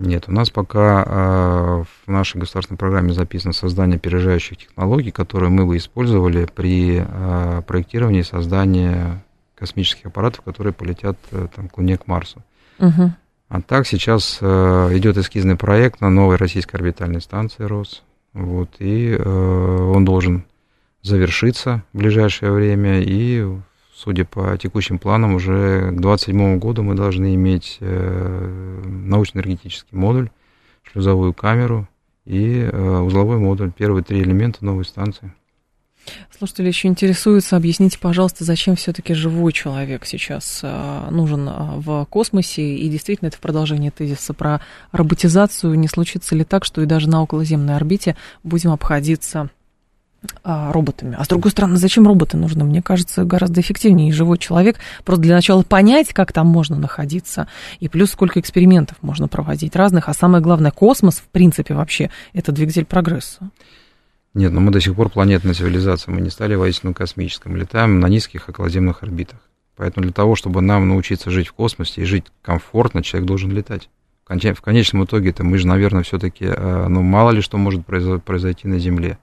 Нет, 0.00 0.24
у 0.28 0.32
нас 0.32 0.48
пока 0.48 1.04
э, 1.06 1.84
в 2.06 2.10
нашей 2.10 2.38
государственной 2.38 2.78
программе 2.78 3.12
записано 3.12 3.52
создание 3.52 3.96
опережающих 3.96 4.56
технологий, 4.56 5.10
которые 5.10 5.50
мы 5.50 5.66
бы 5.66 5.76
использовали 5.76 6.46
при 6.46 7.04
э, 7.06 7.62
проектировании 7.66 8.20
и 8.20 8.24
создании 8.24 9.20
космических 9.54 10.06
аппаратов, 10.06 10.42
которые 10.42 10.72
полетят 10.72 11.18
э, 11.32 11.48
там, 11.54 11.68
к 11.68 11.76
Луне, 11.76 11.98
к 11.98 12.06
Марсу. 12.06 12.42
Угу. 12.78 13.12
А 13.50 13.60
так 13.60 13.86
сейчас 13.86 14.38
идет 14.40 15.18
эскизный 15.18 15.56
проект 15.56 16.00
на 16.00 16.08
новой 16.08 16.36
российской 16.36 16.76
орбитальной 16.76 17.20
станции 17.20 17.64
РОС. 17.64 18.02
Вот, 18.32 18.76
и 18.78 19.14
он 19.16 20.04
должен 20.04 20.44
завершиться 21.02 21.82
в 21.92 21.98
ближайшее 21.98 22.52
время, 22.52 23.02
и 23.02 23.44
судя 24.02 24.24
по 24.24 24.56
текущим 24.56 24.98
планам, 24.98 25.34
уже 25.34 25.90
к 25.90 26.00
2027 26.00 26.58
году 26.58 26.82
мы 26.82 26.94
должны 26.94 27.34
иметь 27.34 27.76
э, 27.80 28.82
научно-энергетический 28.84 29.96
модуль, 29.96 30.30
шлюзовую 30.82 31.34
камеру 31.34 31.86
и 32.24 32.60
э, 32.60 32.98
узловой 33.00 33.38
модуль. 33.38 33.72
Первые 33.72 34.02
три 34.02 34.22
элемента 34.22 34.64
новой 34.64 34.84
станции. 34.84 35.34
Слушатели 36.36 36.68
еще 36.68 36.88
интересуются, 36.88 37.56
объясните, 37.56 37.98
пожалуйста, 37.98 38.44
зачем 38.44 38.74
все-таки 38.74 39.12
живой 39.12 39.52
человек 39.52 40.06
сейчас 40.06 40.60
э, 40.62 41.08
нужен 41.10 41.46
в 41.46 42.06
космосе, 42.06 42.76
и 42.76 42.88
действительно 42.88 43.28
это 43.28 43.36
в 43.36 43.40
продолжение 43.40 43.90
тезиса 43.90 44.32
про 44.32 44.62
роботизацию, 44.92 45.78
не 45.78 45.88
случится 45.88 46.34
ли 46.34 46.44
так, 46.44 46.64
что 46.64 46.80
и 46.80 46.86
даже 46.86 47.08
на 47.10 47.22
околоземной 47.22 47.76
орбите 47.76 48.16
будем 48.42 48.70
обходиться 48.70 49.50
роботами. 50.42 51.16
А 51.18 51.24
с 51.24 51.28
другой 51.28 51.50
стороны, 51.50 51.76
зачем 51.76 52.06
роботы 52.06 52.36
нужны? 52.36 52.64
Мне 52.64 52.82
кажется, 52.82 53.24
гораздо 53.24 53.60
эффективнее 53.60 54.12
живой 54.12 54.38
человек. 54.38 54.76
Просто 55.04 55.22
для 55.22 55.34
начала 55.34 55.62
понять, 55.62 56.12
как 56.12 56.32
там 56.32 56.46
можно 56.46 56.76
находиться, 56.76 57.48
и 57.78 57.88
плюс 57.88 58.10
сколько 58.10 58.38
экспериментов 58.38 58.98
можно 59.02 59.28
проводить 59.28 59.76
разных. 59.76 60.08
А 60.08 60.14
самое 60.14 60.42
главное, 60.42 60.70
космос, 60.70 61.16
в 61.16 61.28
принципе, 61.28 61.74
вообще, 61.74 62.10
это 62.32 62.52
двигатель 62.52 62.84
прогресса. 62.84 63.50
Нет, 64.34 64.52
но 64.52 64.60
мы 64.60 64.70
до 64.70 64.80
сих 64.80 64.94
пор 64.94 65.08
планетная 65.08 65.54
цивилизация, 65.54 66.12
мы 66.12 66.20
не 66.20 66.30
стали 66.30 66.54
воистину 66.54 66.94
космическим, 66.94 67.56
летаем 67.56 67.98
на 67.98 68.06
низких 68.06 68.48
околоземных 68.48 69.02
орбитах. 69.02 69.40
Поэтому 69.76 70.04
для 70.04 70.12
того, 70.12 70.36
чтобы 70.36 70.60
нам 70.60 70.88
научиться 70.88 71.30
жить 71.30 71.48
в 71.48 71.54
космосе 71.54 72.02
и 72.02 72.04
жить 72.04 72.26
комфортно, 72.42 73.02
человек 73.02 73.26
должен 73.26 73.50
летать. 73.50 73.88
В 74.28 74.60
конечном 74.60 75.04
итоге, 75.04 75.30
это 75.30 75.42
мы 75.42 75.58
же, 75.58 75.66
наверное, 75.66 76.04
все-таки, 76.04 76.44
э, 76.44 76.86
ну, 76.86 77.02
мало 77.02 77.30
ли 77.32 77.40
что 77.40 77.58
может 77.58 77.84
произойти 77.84 78.68
на 78.68 78.78
Земле 78.78 79.18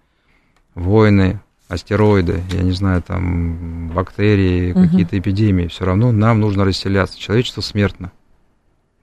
войны, 0.78 1.40
астероиды, 1.68 2.42
я 2.52 2.62
не 2.62 2.72
знаю, 2.72 3.02
там 3.02 3.90
бактерии, 3.90 4.72
угу. 4.72 4.84
какие-то 4.84 5.18
эпидемии, 5.18 5.68
все 5.68 5.86
равно 5.86 6.12
нам 6.12 6.40
нужно 6.40 6.64
расселяться. 6.64 7.20
Человечество 7.20 7.62
смертно. 7.62 8.12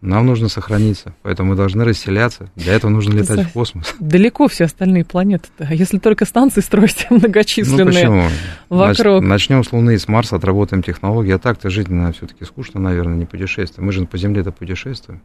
Нам 0.00 0.26
нужно 0.26 0.50
сохраниться, 0.50 1.14
поэтому 1.22 1.50
мы 1.50 1.56
должны 1.56 1.82
расселяться. 1.82 2.50
Для 2.56 2.74
этого 2.74 2.90
нужно 2.90 3.14
летать 3.14 3.46
в 3.46 3.52
космос. 3.52 3.94
Далеко 3.98 4.48
все 4.48 4.64
остальные 4.64 5.06
планеты. 5.06 5.48
-то. 5.58 5.74
Если 5.74 5.98
только 5.98 6.26
станции 6.26 6.60
строить 6.60 7.06
многочисленные 7.10 7.84
ну, 7.86 7.90
почему? 7.90 8.28
вокруг. 8.68 9.22
Начнем 9.22 9.64
с 9.64 9.72
Луны, 9.72 9.98
с 9.98 10.06
Марса, 10.06 10.36
отработаем 10.36 10.82
технологии. 10.82 11.32
А 11.32 11.38
так-то 11.38 11.70
жить 11.70 11.88
все-таки 11.88 12.44
скучно, 12.44 12.80
наверное, 12.80 13.16
не 13.16 13.24
путешествие. 13.24 13.82
Мы 13.82 13.92
же 13.92 14.04
по 14.04 14.18
Земле-то 14.18 14.52
путешествуем. 14.52 15.22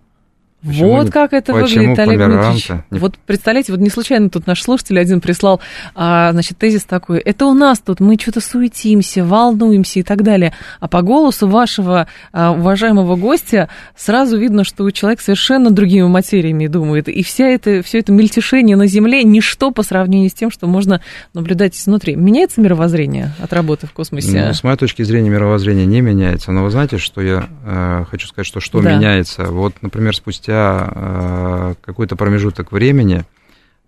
Почему 0.65 0.97
вот 0.97 1.09
как 1.09 1.31
это 1.31 1.53
выглядит, 1.53 1.97
Олег 1.99 2.17
Дмитриевич. 2.17 2.69
Вот 2.89 3.17
представляете, 3.25 3.71
вот 3.71 3.79
не 3.79 3.89
случайно 3.89 4.29
тут 4.29 4.45
наш 4.45 4.61
слушатель 4.61 4.99
один 4.99 5.21
прислал, 5.21 5.61
а, 5.95 6.33
значит, 6.33 6.57
тезис 6.57 6.83
такой. 6.83 7.19
Это 7.19 7.45
у 7.45 7.53
нас 7.53 7.79
тут, 7.79 8.01
мы 8.01 8.17
что-то 8.19 8.41
суетимся, 8.41 9.23
волнуемся 9.23 9.99
и 9.99 10.03
так 10.03 10.21
далее. 10.21 10.53
А 10.81 10.89
по 10.89 11.01
голосу 11.01 11.47
вашего 11.47 12.07
а, 12.33 12.51
уважаемого 12.51 13.15
гостя 13.15 13.69
сразу 13.95 14.37
видно, 14.37 14.65
что 14.65 14.89
человек 14.91 15.21
совершенно 15.21 15.71
другими 15.71 16.07
материями 16.07 16.67
думает. 16.67 17.07
И 17.07 17.23
вся 17.23 17.47
это, 17.47 17.81
все 17.81 17.99
это 17.99 18.11
мельтешение 18.11 18.75
на 18.75 18.87
Земле 18.87 19.23
ничто 19.23 19.71
по 19.71 19.81
сравнению 19.81 20.29
с 20.29 20.33
тем, 20.33 20.51
что 20.51 20.67
можно 20.67 21.01
наблюдать 21.33 21.77
изнутри. 21.77 22.17
Меняется 22.17 22.59
мировоззрение 22.59 23.31
от 23.39 23.53
работы 23.53 23.87
в 23.87 23.93
космосе? 23.93 24.45
Ну, 24.47 24.53
с 24.53 24.63
моей 24.63 24.77
точки 24.77 25.03
зрения, 25.03 25.29
мировоззрение 25.29 25.85
не 25.85 26.01
меняется. 26.01 26.51
Но 26.51 26.63
вы 26.63 26.69
знаете, 26.69 26.97
что 26.97 27.21
я 27.21 27.47
э, 27.65 28.05
хочу 28.11 28.27
сказать, 28.27 28.45
что 28.45 28.59
что 28.59 28.81
да. 28.81 28.93
меняется? 28.95 29.45
Вот, 29.45 29.75
например, 29.81 30.13
спустя 30.13 30.48
спустя 30.49 30.89
э, 30.91 31.73
какой-то 31.81 32.15
промежуток 32.15 32.71
времени 32.71 33.23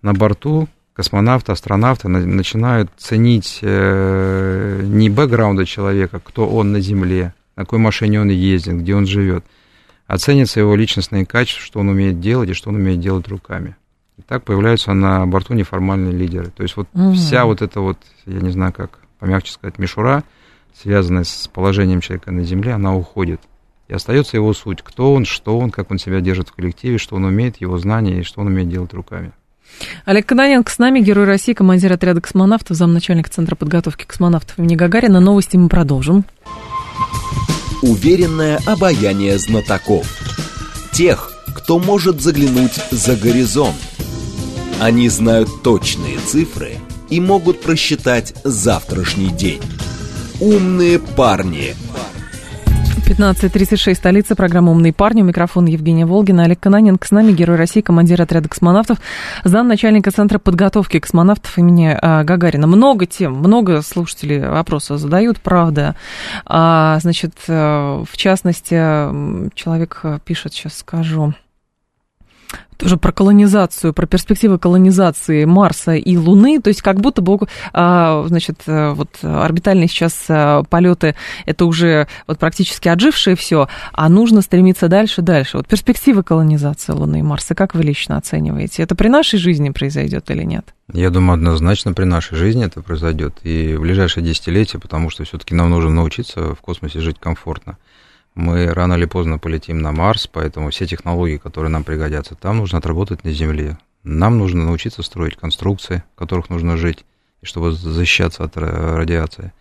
на 0.02 0.14
борту 0.14 0.68
космонавты, 0.94 1.52
астронавты 1.52 2.08
начинают 2.08 2.92
ценить 2.98 3.60
э, 3.62 4.82
не 4.84 5.10
бэкграунда 5.10 5.66
человека, 5.66 6.22
кто 6.24 6.48
он 6.48 6.72
на 6.72 6.80
Земле, 6.80 7.34
на 7.56 7.64
какой 7.64 7.80
машине 7.80 8.22
он 8.22 8.30
ездит, 8.30 8.76
где 8.76 8.96
он 8.96 9.08
живет, 9.08 9.44
а 10.06 10.18
ценятся 10.18 10.60
его 10.60 10.76
личностные 10.76 11.26
качества, 11.26 11.64
что 11.64 11.80
он 11.80 11.90
умеет 11.90 12.20
делать 12.20 12.50
и 12.50 12.54
что 12.54 12.70
он 12.70 12.76
умеет 12.76 13.00
делать 13.00 13.28
руками. 13.28 13.76
И 14.18 14.22
так 14.22 14.44
появляются 14.44 14.94
на 14.94 15.26
борту 15.26 15.54
неформальные 15.54 16.14
лидеры. 16.14 16.52
То 16.56 16.64
есть 16.64 16.76
вот 16.76 16.88
угу. 16.94 17.14
вся 17.14 17.46
вот 17.46 17.62
эта 17.62 17.80
вот, 17.80 17.98
я 18.26 18.40
не 18.40 18.52
знаю 18.52 18.74
как 18.74 19.00
помягче 19.20 19.54
сказать, 19.54 19.80
мишура, 19.80 20.24
связанная 20.76 21.24
с 21.24 21.48
положением 21.48 22.02
человека 22.02 22.32
на 22.32 22.44
Земле, 22.44 22.74
она 22.74 22.96
уходит. 22.96 23.42
И 23.92 23.94
остается 23.94 24.38
его 24.38 24.54
суть, 24.54 24.82
кто 24.82 25.14
он, 25.14 25.26
что 25.26 25.60
он, 25.60 25.70
как 25.70 25.92
он 25.92 26.00
себя 26.00 26.22
держит 26.22 26.48
в 26.48 26.54
коллективе, 26.54 26.98
что 26.98 27.18
он 27.18 27.26
умеет, 27.26 27.60
его 27.60 27.78
знания 27.78 28.22
и 28.22 28.24
что 28.24 28.40
он 28.40 28.48
умеет 28.48 28.70
делать 28.70 28.94
руками. 28.94 29.34
Олег 30.06 30.26
Кононенко 30.28 30.72
с 30.72 30.80
нами, 30.80 31.02
герой 31.02 31.26
России, 31.26 31.52
командир 31.52 31.92
отряда 31.92 32.22
космонавтов, 32.22 32.78
замначальник 32.78 33.28
Центра 33.28 33.58
подготовки 33.58 34.06
космонавтов 34.06 34.58
имени 34.58 34.76
Гагарина. 34.76 35.20
Новости 35.20 35.58
мы 35.58 35.68
продолжим. 35.68 36.24
Уверенное 37.82 38.62
обаяние 38.66 39.38
знатоков. 39.38 40.08
Тех, 40.94 41.30
кто 41.54 41.78
может 41.78 42.22
заглянуть 42.22 42.80
за 42.92 43.18
горизонт. 43.18 43.76
Они 44.80 45.10
знают 45.10 45.50
точные 45.64 46.18
цифры 46.20 46.78
и 47.10 47.20
могут 47.20 47.60
просчитать 47.60 48.36
завтрашний 48.46 49.32
день. 49.32 49.62
Умные 50.40 50.98
парни– 50.98 51.76
15.36, 53.12 53.96
столица, 53.96 54.38
программа 54.38 54.72
«Умные 54.72 54.94
парни». 54.94 55.22
У 55.22 55.26
микрофона 55.26 55.68
Евгения 55.68 56.06
Волгина, 56.06 56.46
Олег 56.46 56.62
Кананенко. 56.62 57.06
С 57.06 57.12
нами 57.12 57.34
герой 57.34 57.58
России, 57.58 57.82
командир 57.82 58.22
отряда 58.22 58.48
космонавтов, 58.48 59.00
замначальника 59.44 60.12
Центра 60.12 60.40
подготовки 60.40 60.98
космонавтов 60.98 61.58
имени 61.58 61.94
а, 62.02 62.24
Гагарина. 62.24 62.68
Много 62.68 63.06
тем, 63.06 63.34
много 63.34 63.82
слушателей 63.82 64.40
вопросы 64.48 64.96
задают, 64.98 65.42
правда. 65.42 65.98
А, 66.46 67.00
значит, 67.02 67.34
э, 67.50 67.54
в 68.10 68.16
частности, 68.16 68.76
человек 69.56 70.04
пишет, 70.24 70.54
сейчас 70.54 70.78
скажу 70.78 71.34
тоже 72.82 72.98
про 72.98 73.12
колонизацию, 73.12 73.94
про 73.94 74.08
перспективы 74.08 74.58
колонизации 74.58 75.46
Марса 75.46 75.94
и 75.94 76.18
Луны, 76.18 76.60
то 76.60 76.70
есть 76.70 76.82
как 76.82 77.00
будто 77.00 77.22
бы, 77.22 77.38
а, 77.74 78.26
значит, 78.28 78.64
э, 78.66 78.92
вот 78.94 79.20
орбитальные 79.22 79.88
сейчас 79.88 80.26
э, 80.30 80.64
полеты, 80.68 81.16
это 81.46 81.66
уже 81.66 82.08
вот 82.26 82.40
практически 82.40 82.88
отжившее 82.88 83.36
все, 83.36 83.68
а 83.94 84.10
нужно 84.10 84.42
стремиться 84.42 84.88
дальше, 84.88 85.22
дальше. 85.22 85.58
Вот 85.58 85.68
перспективы 85.68 86.24
колонизации 86.24 86.94
Луны 86.94 87.20
и 87.20 87.22
Марса, 87.22 87.54
как 87.54 87.76
вы 87.76 87.84
лично 87.84 88.18
оцениваете? 88.18 88.82
Это 88.82 88.96
при 88.96 89.10
нашей 89.10 89.38
жизни 89.38 89.70
произойдет 89.70 90.32
или 90.32 90.44
нет? 90.44 90.74
Я 90.92 91.12
думаю, 91.12 91.36
однозначно 91.36 91.94
при 91.94 92.06
нашей 92.06 92.36
жизни 92.36 92.66
это 92.66 92.82
произойдет. 92.82 93.36
И 93.44 93.76
в 93.76 93.82
ближайшие 93.82 94.26
десятилетия, 94.26 94.80
потому 94.80 95.12
что 95.12 95.24
все-таки 95.24 95.54
нам 95.54 95.70
нужно 95.70 95.92
научиться 95.92 96.56
в 96.56 96.62
космосе 96.62 97.00
жить 97.00 97.18
комфортно 97.20 97.78
мы 98.36 98.68
рано 98.68 98.94
или 98.94 99.06
поздно 99.06 99.38
полетим 99.38 99.80
на 99.80 99.92
Марс, 99.92 100.28
поэтому 100.28 100.70
все 100.70 100.86
технологии, 100.86 101.38
которые 101.38 101.70
нам 101.72 101.84
пригодятся, 101.84 102.36
там 102.36 102.58
нужно 102.58 102.78
отработать 102.78 103.24
на 103.24 103.32
Земле. 103.32 103.78
Нам 104.04 104.38
нужно 104.38 104.66
научиться 104.66 105.04
строить 105.04 105.38
конструкции, 105.38 106.04
в 106.16 106.20
которых 106.20 106.50
нужно 106.50 106.78
жить, 106.78 107.06
чтобы 107.44 107.72
защищаться 107.72 108.44
от 108.44 108.58
радиации. 108.58 109.54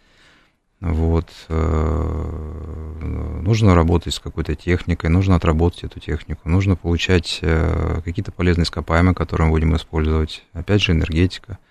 Вот. 0.81 1.29
Э, 1.49 3.41
нужно 3.43 3.75
работать 3.75 4.15
с 4.15 4.19
какой-то 4.19 4.55
техникой, 4.55 5.11
нужно 5.11 5.37
отработать 5.37 5.85
эту 5.85 6.01
технику, 6.01 6.49
нужно 6.49 6.75
получать 6.75 7.41
э, 7.43 8.01
какие-то 8.03 8.33
полезные 8.33 8.65
ископаемые, 8.65 9.15
которые 9.15 9.49
мы 9.49 9.53
будем 9.53 9.77
использовать. 9.77 10.43
Опять 10.55 10.81
же, 10.81 10.93
энергетика– 10.93 11.59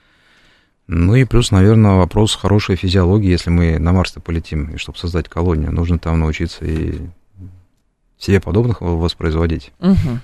ну 0.91 1.13
и 1.13 1.23
плюс, 1.23 1.52
наверное, 1.52 1.97
вопрос 1.97 2.34
хорошей 2.34 2.75
физиологии, 2.75 3.30
если 3.30 3.52
мы 3.52 3.78
на 3.78 3.93
Марс-то 3.93 4.21
полетим, 4.21 4.71
и 4.71 4.78
чтобы 4.78 4.97
создать 4.97 5.30
колонию, 5.30 5.71
нужно 5.71 5.99
там 5.99 6.19
научиться 6.19 6.65
и 6.65 6.95
себе 8.17 8.41
подобных 8.41 8.82
воспроизводить. 8.82 9.71
Угу. 9.80 10.19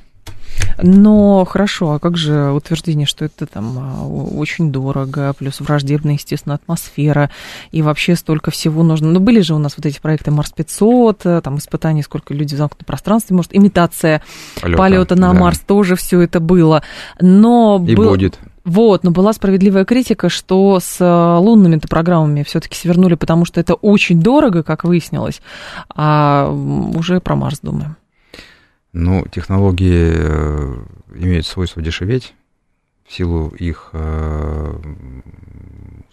Но 0.81 1.45
хорошо, 1.45 1.91
а 1.91 1.99
как 1.99 2.17
же 2.17 2.49
утверждение, 2.49 3.05
что 3.05 3.25
это 3.25 3.45
там 3.45 3.77
а, 3.77 4.07
очень 4.07 4.71
дорого, 4.71 5.33
плюс 5.37 5.61
враждебная, 5.61 6.13
естественно, 6.13 6.55
атмосфера, 6.55 7.29
и 7.69 7.83
вообще 7.83 8.15
столько 8.15 8.49
всего 8.49 8.81
нужно. 8.81 9.11
Ну, 9.11 9.19
были 9.19 9.41
же 9.41 9.53
у 9.53 9.59
нас 9.59 9.75
вот 9.77 9.85
эти 9.85 9.99
проекты 9.99 10.31
Марс-500, 10.31 11.19
э, 11.25 11.41
там 11.41 11.59
испытания, 11.59 12.01
сколько 12.01 12.33
людей 12.33 12.55
в 12.55 12.57
замкнутом 12.57 12.87
пространстве, 12.87 13.35
может, 13.35 13.55
имитация 13.55 14.23
полета, 14.59 14.77
полета 14.79 15.15
на 15.15 15.31
да. 15.31 15.39
Марс, 15.39 15.59
тоже 15.59 15.95
все 15.95 16.21
это 16.21 16.39
было. 16.39 16.81
Но 17.21 17.83
и 17.87 17.95
был... 17.95 18.09
будет. 18.09 18.39
Вот, 18.65 19.03
но 19.03 19.11
была 19.11 19.31
справедливая 19.31 19.85
критика, 19.85 20.27
что 20.27 20.79
с 20.79 20.99
э, 20.99 21.37
лунными-то 21.39 21.87
программами 21.87 22.41
все-таки 22.41 22.75
свернули, 22.75 23.13
потому 23.13 23.45
что 23.45 23.59
это 23.59 23.75
очень 23.75 24.19
дорого, 24.19 24.63
как 24.63 24.83
выяснилось, 24.83 25.39
а 25.93 26.49
уже 26.49 27.21
про 27.21 27.35
Марс 27.35 27.59
думаем. 27.59 27.95
Ну, 28.91 29.23
технологии 29.27 30.13
э, 30.17 30.75
имеют 31.13 31.45
свойство 31.45 31.83
дешеветь 31.83 32.33
в 33.05 33.13
силу 33.13 33.49
их 33.49 33.91
э, 33.93 34.79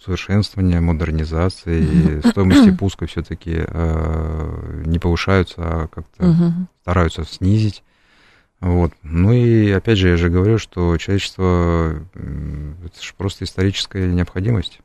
совершенствования, 0.05 0.79
модернизации, 0.79 2.19
стоимости 2.19 2.69
пуска 2.77 3.07
все-таки 3.07 3.65
не 4.85 4.99
повышаются, 4.99 5.55
а 5.57 5.87
как-то 5.87 6.67
стараются 6.83 7.23
снизить. 7.23 7.83
Вот. 8.63 8.93
Ну 9.03 9.33
и 9.33 9.71
опять 9.71 9.97
же, 9.97 10.07
я 10.07 10.15
же 10.15 10.29
говорю, 10.29 10.57
что 10.57 10.97
человечество 10.97 12.01
это 12.15 13.03
же 13.03 13.13
просто 13.17 13.43
историческая 13.43 14.07
необходимость 14.07 14.79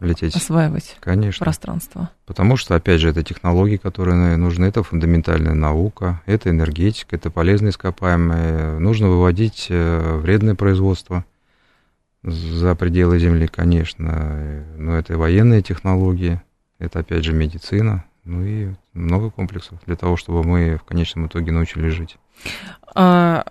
лететь. 0.00 0.34
Осваивать 0.34 0.96
Конечно. 0.98 1.44
пространство. 1.44 2.10
Потому 2.26 2.56
что, 2.56 2.74
опять 2.74 3.00
же, 3.00 3.10
это 3.10 3.22
технологии, 3.22 3.76
которые 3.76 4.36
нужны, 4.36 4.66
это 4.66 4.82
фундаментальная 4.82 5.54
наука, 5.54 6.20
это 6.26 6.50
энергетика, 6.50 7.14
это 7.14 7.30
полезные 7.30 7.70
ископаемые. 7.70 8.80
Нужно 8.80 9.08
выводить 9.08 9.68
э, 9.70 10.16
вредное 10.16 10.56
производство 10.56 11.24
за 12.24 12.74
пределы 12.74 13.20
Земли, 13.20 13.46
конечно. 13.46 14.64
Но 14.76 14.96
это 14.96 15.12
и 15.12 15.16
военные 15.16 15.62
технологии, 15.62 16.42
это, 16.80 16.98
опять 16.98 17.24
же, 17.24 17.32
медицина, 17.32 18.04
ну 18.24 18.44
и 18.44 18.74
много 18.94 19.30
комплексов 19.30 19.78
для 19.86 19.94
того, 19.94 20.16
чтобы 20.16 20.42
мы 20.42 20.76
в 20.76 20.82
конечном 20.82 21.28
итоге 21.28 21.52
научились 21.52 21.94
жить. 21.94 22.18
А, 22.94 23.44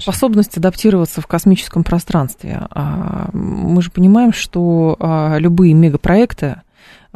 способность 0.00 0.56
адаптироваться 0.56 1.20
в 1.20 1.26
космическом 1.26 1.84
пространстве. 1.84 2.66
А, 2.70 3.28
мы 3.32 3.82
же 3.82 3.90
понимаем, 3.90 4.32
что 4.32 4.96
а, 4.98 5.36
любые 5.38 5.74
мегапроекты, 5.74 6.62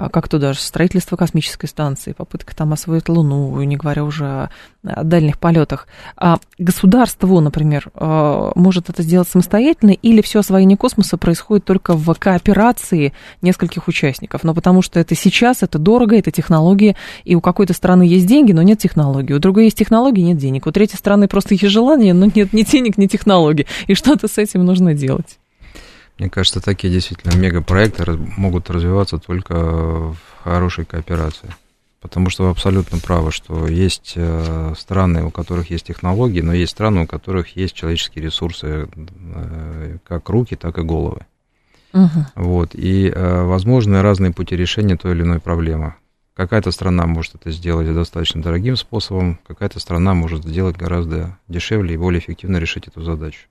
как 0.08 0.28
то 0.28 0.38
даже 0.38 0.60
строительство 0.60 1.16
космической 1.16 1.66
станции, 1.66 2.12
попытка 2.12 2.54
там 2.56 2.72
освоить 2.72 3.08
Луну, 3.08 3.60
не 3.62 3.76
говоря 3.76 4.04
уже 4.04 4.48
о 4.82 5.04
дальних 5.04 5.38
полетах. 5.38 5.86
А 6.16 6.38
государство, 6.58 7.40
например, 7.40 7.90
а, 7.94 8.52
может 8.54 8.88
это 8.88 9.02
сделать 9.02 9.28
самостоятельно, 9.28 9.90
или 9.90 10.22
все 10.22 10.40
освоение 10.40 10.78
космоса 10.78 11.18
происходит 11.18 11.64
только 11.64 11.94
в 11.94 12.14
кооперации 12.14 13.12
нескольких 13.42 13.88
участников? 13.88 14.44
Но 14.44 14.54
потому 14.54 14.80
что 14.80 14.98
это 14.98 15.14
сейчас, 15.14 15.62
это 15.62 15.78
дорого, 15.78 16.16
это 16.16 16.30
технологии, 16.30 16.96
и 17.24 17.34
у 17.34 17.40
какой-то 17.40 17.74
страны 17.74 18.04
есть 18.04 18.26
деньги, 18.26 18.52
но 18.52 18.62
нет 18.62 18.78
технологий, 18.78 19.34
у 19.34 19.38
другой 19.38 19.64
есть 19.64 19.78
технологии, 19.78 20.22
нет 20.22 20.38
денег, 20.38 20.66
у 20.66 20.72
третьей 20.72 20.98
страны 20.98 21.28
просто 21.28 21.54
есть 21.54 21.66
желание, 21.66 22.14
но 22.14 22.26
нет 22.26 22.52
ни 22.52 22.62
денег, 22.62 22.96
ни 22.96 23.06
технологий, 23.06 23.66
и 23.86 23.94
что-то 23.94 24.28
с 24.28 24.38
этим 24.38 24.64
нужно 24.64 24.94
делать. 24.94 25.38
Мне 26.20 26.28
кажется, 26.28 26.60
такие 26.60 26.92
действительно 26.92 27.34
мегапроекты 27.34 28.04
могут 28.36 28.68
развиваться 28.68 29.16
только 29.16 29.54
в 29.54 30.16
хорошей 30.44 30.84
кооперации. 30.84 31.48
Потому 32.02 32.28
что 32.28 32.44
вы 32.44 32.50
абсолютно 32.50 32.98
правы, 32.98 33.32
что 33.32 33.66
есть 33.66 34.12
э, 34.16 34.74
страны, 34.76 35.24
у 35.24 35.30
которых 35.30 35.70
есть 35.70 35.86
технологии, 35.86 36.42
но 36.42 36.52
есть 36.52 36.72
страны, 36.72 37.04
у 37.04 37.06
которых 37.06 37.56
есть 37.56 37.74
человеческие 37.74 38.22
ресурсы, 38.22 38.86
э, 38.94 39.96
как 40.06 40.28
руки, 40.28 40.56
так 40.56 40.76
и 40.76 40.82
головы. 40.82 41.20
Угу. 41.94 42.26
Вот, 42.34 42.74
и 42.74 43.08
э, 43.08 43.42
возможны 43.44 44.02
разные 44.02 44.30
пути 44.30 44.56
решения 44.56 44.98
той 44.98 45.12
или 45.12 45.22
иной 45.22 45.40
проблемы. 45.40 45.94
Какая-то 46.34 46.70
страна 46.70 47.06
может 47.06 47.36
это 47.36 47.50
сделать 47.50 47.92
достаточно 47.94 48.42
дорогим 48.42 48.76
способом, 48.76 49.38
какая-то 49.46 49.80
страна 49.80 50.12
может 50.12 50.44
сделать 50.44 50.76
гораздо 50.76 51.38
дешевле 51.48 51.94
и 51.94 51.98
более 51.98 52.20
эффективно 52.20 52.58
решить 52.58 52.88
эту 52.88 53.02
задачу. 53.02 53.46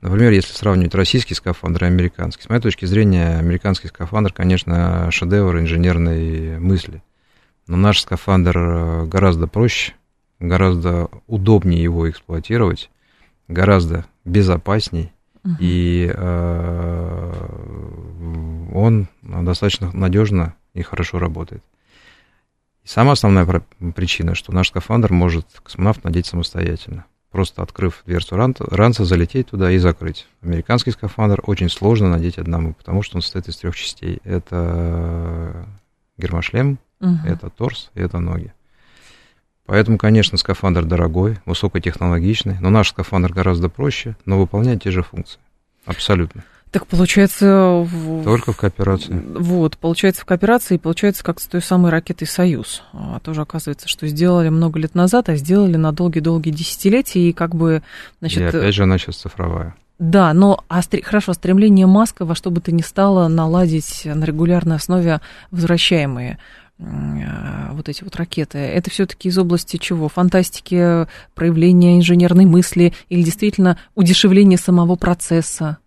Например, 0.00 0.30
если 0.30 0.52
сравнивать 0.52 0.94
российский 0.94 1.34
скафандр 1.34 1.84
и 1.84 1.88
американский, 1.88 2.44
с 2.44 2.48
моей 2.48 2.60
точки 2.62 2.84
зрения, 2.84 3.36
американский 3.38 3.88
скафандр, 3.88 4.32
конечно, 4.32 5.10
шедевр 5.10 5.58
инженерной 5.58 6.60
мысли. 6.60 7.02
Но 7.66 7.76
наш 7.76 8.00
скафандр 8.00 8.56
э, 8.56 9.04
гораздо 9.06 9.48
проще, 9.48 9.94
гораздо 10.38 11.08
удобнее 11.26 11.82
его 11.82 12.08
эксплуатировать, 12.08 12.90
гораздо 13.48 14.06
безопасней, 14.24 15.12
uh-huh. 15.42 15.56
и 15.58 16.12
э, 16.14 17.32
он 18.72 19.08
достаточно 19.22 19.90
надежно 19.92 20.54
и 20.74 20.82
хорошо 20.82 21.18
работает. 21.18 21.64
И 22.84 22.88
самая 22.88 23.14
основная 23.14 23.62
причина, 23.96 24.36
что 24.36 24.54
наш 24.54 24.68
скафандр 24.68 25.12
может 25.12 25.46
космонавт 25.64 26.04
надеть 26.04 26.26
самостоятельно 26.26 27.04
просто 27.30 27.62
открыв 27.62 28.02
дверцу 28.06 28.36
ранца, 28.36 28.64
ранца, 28.70 29.04
залететь 29.04 29.48
туда 29.48 29.70
и 29.70 29.78
закрыть. 29.78 30.26
Американский 30.42 30.90
скафандр 30.90 31.42
очень 31.46 31.68
сложно 31.68 32.08
надеть 32.08 32.38
одному, 32.38 32.74
потому 32.74 33.02
что 33.02 33.16
он 33.16 33.22
состоит 33.22 33.48
из 33.48 33.56
трех 33.56 33.76
частей. 33.76 34.20
Это 34.24 35.66
гермошлем, 36.16 36.78
угу. 37.00 37.18
это 37.24 37.50
торс 37.50 37.90
и 37.94 38.00
это 38.00 38.18
ноги. 38.18 38.52
Поэтому, 39.66 39.98
конечно, 39.98 40.38
скафандр 40.38 40.84
дорогой, 40.84 41.38
высокотехнологичный, 41.44 42.56
но 42.60 42.70
наш 42.70 42.88
скафандр 42.88 43.34
гораздо 43.34 43.68
проще, 43.68 44.16
но 44.24 44.38
выполняет 44.38 44.82
те 44.82 44.90
же 44.90 45.02
функции. 45.02 45.38
Абсолютно. 45.84 46.42
Так 46.70 46.86
получается... 46.86 47.86
Только 48.24 48.52
в 48.52 48.56
кооперации. 48.56 49.22
Вот, 49.36 49.78
получается 49.78 50.22
в 50.22 50.24
кооперации, 50.26 50.74
и 50.74 50.78
получается 50.78 51.24
как 51.24 51.40
с 51.40 51.46
той 51.46 51.62
самой 51.62 51.90
ракетой 51.90 52.28
«Союз». 52.28 52.82
А 52.92 53.20
тоже 53.20 53.40
оказывается, 53.40 53.88
что 53.88 54.06
сделали 54.06 54.50
много 54.50 54.78
лет 54.78 54.94
назад, 54.94 55.28
а 55.28 55.36
сделали 55.36 55.76
на 55.76 55.92
долгие-долгие 55.92 56.50
десятилетия, 56.50 57.30
и 57.30 57.32
как 57.32 57.54
бы... 57.54 57.82
Значит, 58.20 58.40
и 58.40 58.44
опять 58.44 58.74
же 58.74 58.82
она 58.82 58.98
сейчас 58.98 59.16
цифровая. 59.16 59.74
Да, 59.98 60.32
но 60.32 60.62
а, 60.68 60.80
хорошо, 61.02 61.32
стремление 61.32 61.86
Маска 61.86 62.24
во 62.24 62.34
что 62.34 62.50
бы 62.50 62.60
то 62.60 62.70
ни 62.70 62.82
стало 62.82 63.26
наладить 63.28 64.02
на 64.04 64.24
регулярной 64.24 64.76
основе 64.76 65.20
возвращаемые 65.50 66.38
а, 66.80 67.72
вот 67.72 67.88
эти 67.88 68.04
вот 68.04 68.14
ракеты, 68.14 68.58
это 68.58 68.90
все-таки 68.90 69.28
из 69.28 69.38
области 69.38 69.76
чего? 69.76 70.08
Фантастики, 70.08 71.08
проявления 71.34 71.96
инженерной 71.96 72.44
мысли 72.44 72.94
или 73.08 73.22
действительно 73.22 73.78
удешевления 73.96 74.56
самого 74.56 74.94
процесса? 74.94 75.78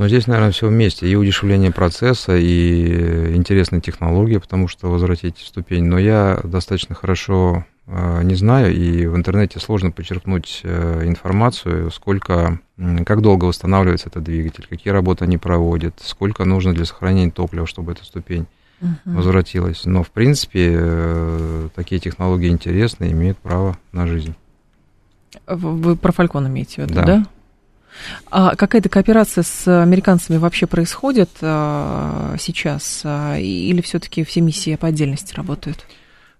Но 0.00 0.08
здесь, 0.08 0.26
наверное, 0.26 0.50
все 0.50 0.68
вместе. 0.68 1.06
И 1.06 1.14
удешевление 1.14 1.70
процесса, 1.70 2.34
и 2.34 3.34
интересные 3.36 3.82
технологии, 3.82 4.38
потому 4.38 4.66
что 4.66 4.90
возвратить 4.90 5.36
ступень. 5.36 5.84
Но 5.84 5.98
я 5.98 6.40
достаточно 6.42 6.94
хорошо 6.94 7.66
э, 7.86 8.22
не 8.22 8.34
знаю, 8.34 8.74
и 8.74 9.04
в 9.04 9.14
интернете 9.14 9.60
сложно 9.60 9.90
почерпнуть 9.90 10.62
э, 10.62 11.02
информацию, 11.04 11.90
сколько, 11.90 12.60
как 13.04 13.20
долго 13.20 13.44
восстанавливается 13.44 14.08
этот 14.08 14.24
двигатель, 14.24 14.66
какие 14.70 14.90
работы 14.90 15.26
они 15.26 15.36
проводят, 15.36 16.00
сколько 16.02 16.46
нужно 16.46 16.72
для 16.72 16.86
сохранения 16.86 17.30
топлива, 17.30 17.66
чтобы 17.66 17.92
эта 17.92 18.02
ступень 18.02 18.46
uh-huh. 18.80 18.96
возвратилась. 19.04 19.84
Но, 19.84 20.02
в 20.02 20.08
принципе, 20.08 20.76
э, 20.80 21.68
такие 21.74 22.00
технологии 22.00 22.48
интересны, 22.48 23.12
имеют 23.12 23.36
право 23.36 23.76
на 23.92 24.06
жизнь. 24.06 24.34
Вы 25.46 25.94
про 25.94 26.10
Фалькон 26.10 26.48
имеете 26.48 26.76
в 26.76 26.78
виду, 26.86 26.94
да? 26.94 27.04
да? 27.04 27.26
А 28.30 28.54
какая-то 28.54 28.88
кооперация 28.88 29.42
с 29.42 29.82
американцами 29.82 30.36
вообще 30.36 30.66
происходит 30.66 31.30
а, 31.40 32.36
сейчас? 32.38 33.02
А, 33.04 33.36
или 33.36 33.80
все-таки 33.80 34.24
все 34.24 34.40
миссии 34.40 34.76
по 34.76 34.88
отдельности 34.88 35.34
работают? 35.34 35.86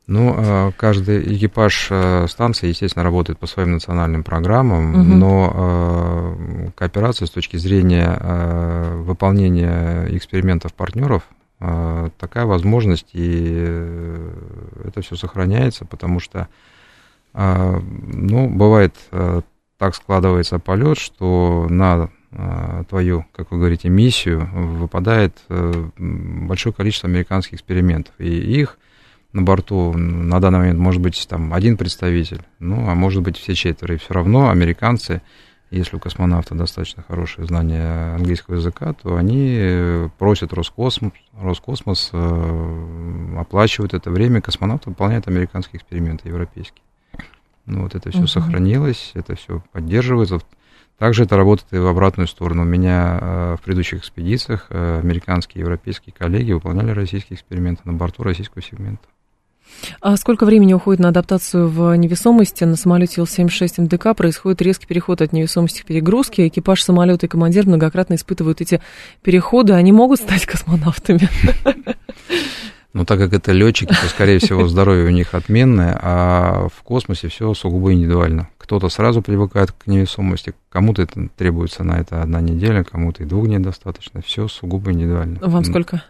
Ну, 0.07 0.35
а, 0.37 0.73
каждый 0.77 1.37
экипаж 1.37 1.89
а, 1.91 2.27
станции, 2.29 2.69
естественно, 2.69 3.05
работает 3.05 3.39
по 3.39 3.47
своим 3.47 3.73
национальным 3.73 4.25
программам, 4.25 4.95
угу. 4.95 5.03
но 5.03 6.37
кооперация 6.75 7.27
с 7.27 7.31
точки 7.31 7.57
зрения 7.57 8.19
выполнения 9.03 10.07
экспериментов 10.11 10.75
партнеров 10.75 11.25
такая 11.59 12.47
возможность, 12.47 13.09
и 13.13 13.67
это 14.85 15.03
все 15.03 15.15
сохраняется, 15.15 15.85
потому 15.85 16.19
что, 16.19 16.49
ну, 17.35 18.49
бывает 18.49 18.95
так 19.81 19.95
складывается 19.95 20.59
полет, 20.59 20.99
что 20.99 21.67
на 21.71 22.11
а, 22.33 22.85
твою, 22.85 23.25
как 23.33 23.51
вы 23.51 23.57
говорите, 23.57 23.89
миссию 23.89 24.47
выпадает 24.53 25.39
э, 25.49 25.89
большое 25.97 26.75
количество 26.75 27.09
американских 27.09 27.55
экспериментов. 27.55 28.15
И 28.19 28.29
их 28.29 28.77
на 29.33 29.41
борту 29.41 29.95
на 29.95 30.39
данный 30.39 30.59
момент 30.59 30.79
может 30.79 31.01
быть 31.01 31.27
там 31.27 31.55
один 31.55 31.79
представитель, 31.79 32.43
ну, 32.59 32.91
а 32.91 32.95
может 32.95 33.23
быть 33.23 33.39
все 33.39 33.55
четверо. 33.55 33.95
И 33.95 33.99
все 33.99 34.13
равно 34.13 34.51
американцы, 34.51 35.23
если 35.71 35.97
у 35.97 35.99
космонавта 35.99 36.55
достаточно 36.55 37.03
хорошее 37.03 37.47
знание 37.47 38.17
английского 38.17 38.57
языка, 38.57 38.93
то 38.93 39.17
они 39.17 40.11
просят 40.19 40.53
Роскосмос, 40.53 41.15
Роскосмос 41.33 42.11
э, 42.13 43.37
оплачивают 43.39 43.95
это 43.95 44.11
время, 44.11 44.43
космонавт 44.43 44.85
выполняет 44.85 45.27
американские 45.27 45.79
эксперименты 45.79 46.29
европейские. 46.29 46.83
Ну, 47.71 47.83
вот 47.83 47.95
это 47.95 48.11
все 48.11 48.23
uh-huh. 48.23 48.27
сохранилось, 48.27 49.13
это 49.15 49.37
все 49.37 49.63
поддерживается. 49.73 50.41
Также 50.99 51.23
это 51.23 51.37
работает 51.37 51.73
и 51.73 51.79
в 51.79 51.87
обратную 51.87 52.27
сторону. 52.27 52.63
У 52.63 52.67
меня 52.67 53.19
э, 53.21 53.57
в 53.59 53.65
предыдущих 53.65 54.01
экспедициях 54.01 54.67
э, 54.69 54.99
американские 55.01 55.61
и 55.61 55.65
европейские 55.65 56.13
коллеги 56.13 56.53
выполняли 56.53 56.91
российские 56.91 57.37
эксперименты 57.37 57.83
на 57.85 57.93
борту 57.95 58.23
российского 58.23 58.61
сегмента. 58.61 59.07
А 60.01 60.17
сколько 60.17 60.45
времени 60.45 60.75
уходит 60.75 61.01
на 61.01 61.09
адаптацию 61.09 61.69
в 61.69 61.95
невесомости? 61.95 62.65
На 62.65 62.77
самолете 62.77 63.21
Ил-76 63.21 63.83
МДК 63.83 64.17
происходит 64.17 64.61
резкий 64.63 64.87
переход 64.87 65.23
от 65.23 65.33
невесомости 65.33 65.83
к 65.83 65.87
перегрузке. 65.87 66.49
Экипаж 66.49 66.83
самолета 66.83 67.27
и 67.27 67.29
командир 67.29 67.67
многократно 67.67 68.15
испытывают 68.15 68.61
эти 68.61 68.83
переходы. 69.23 69.75
Они 69.75 69.93
могут 69.93 70.21
стать 70.21 70.45
космонавтами? 70.45 71.29
Но 72.93 73.05
так 73.05 73.19
как 73.21 73.33
это 73.33 73.53
летчики, 73.53 73.95
то, 73.95 74.09
скорее 74.09 74.41
всего, 74.41 74.67
здоровье 74.67 75.07
у 75.07 75.11
них 75.11 75.35
отменное, 75.35 75.97
а 76.03 76.69
в 76.75 76.83
космосе 76.83 77.29
все 77.29 77.55
сугубо 77.55 77.93
индивидуально. 77.93 78.49
Кто-то 78.59 78.89
сразу 78.89 79.23
привыкает 79.23 79.71
к 79.73 79.87
невесомости, 79.87 80.55
кому-то 80.71 81.03
это 81.03 81.29
требуется 81.37 81.85
на 81.85 82.01
это 82.01 82.23
одна 82.23 82.41
неделя, 82.41 82.83
кому-то 82.83 83.23
и 83.23 83.27
двух 83.27 83.47
дней 83.47 83.59
достаточно. 83.59 84.23
Все 84.23 84.49
сугубо 84.49 84.91
индивидуально. 84.93 85.39
Вам 85.41 85.65
сколько? 85.65 86.03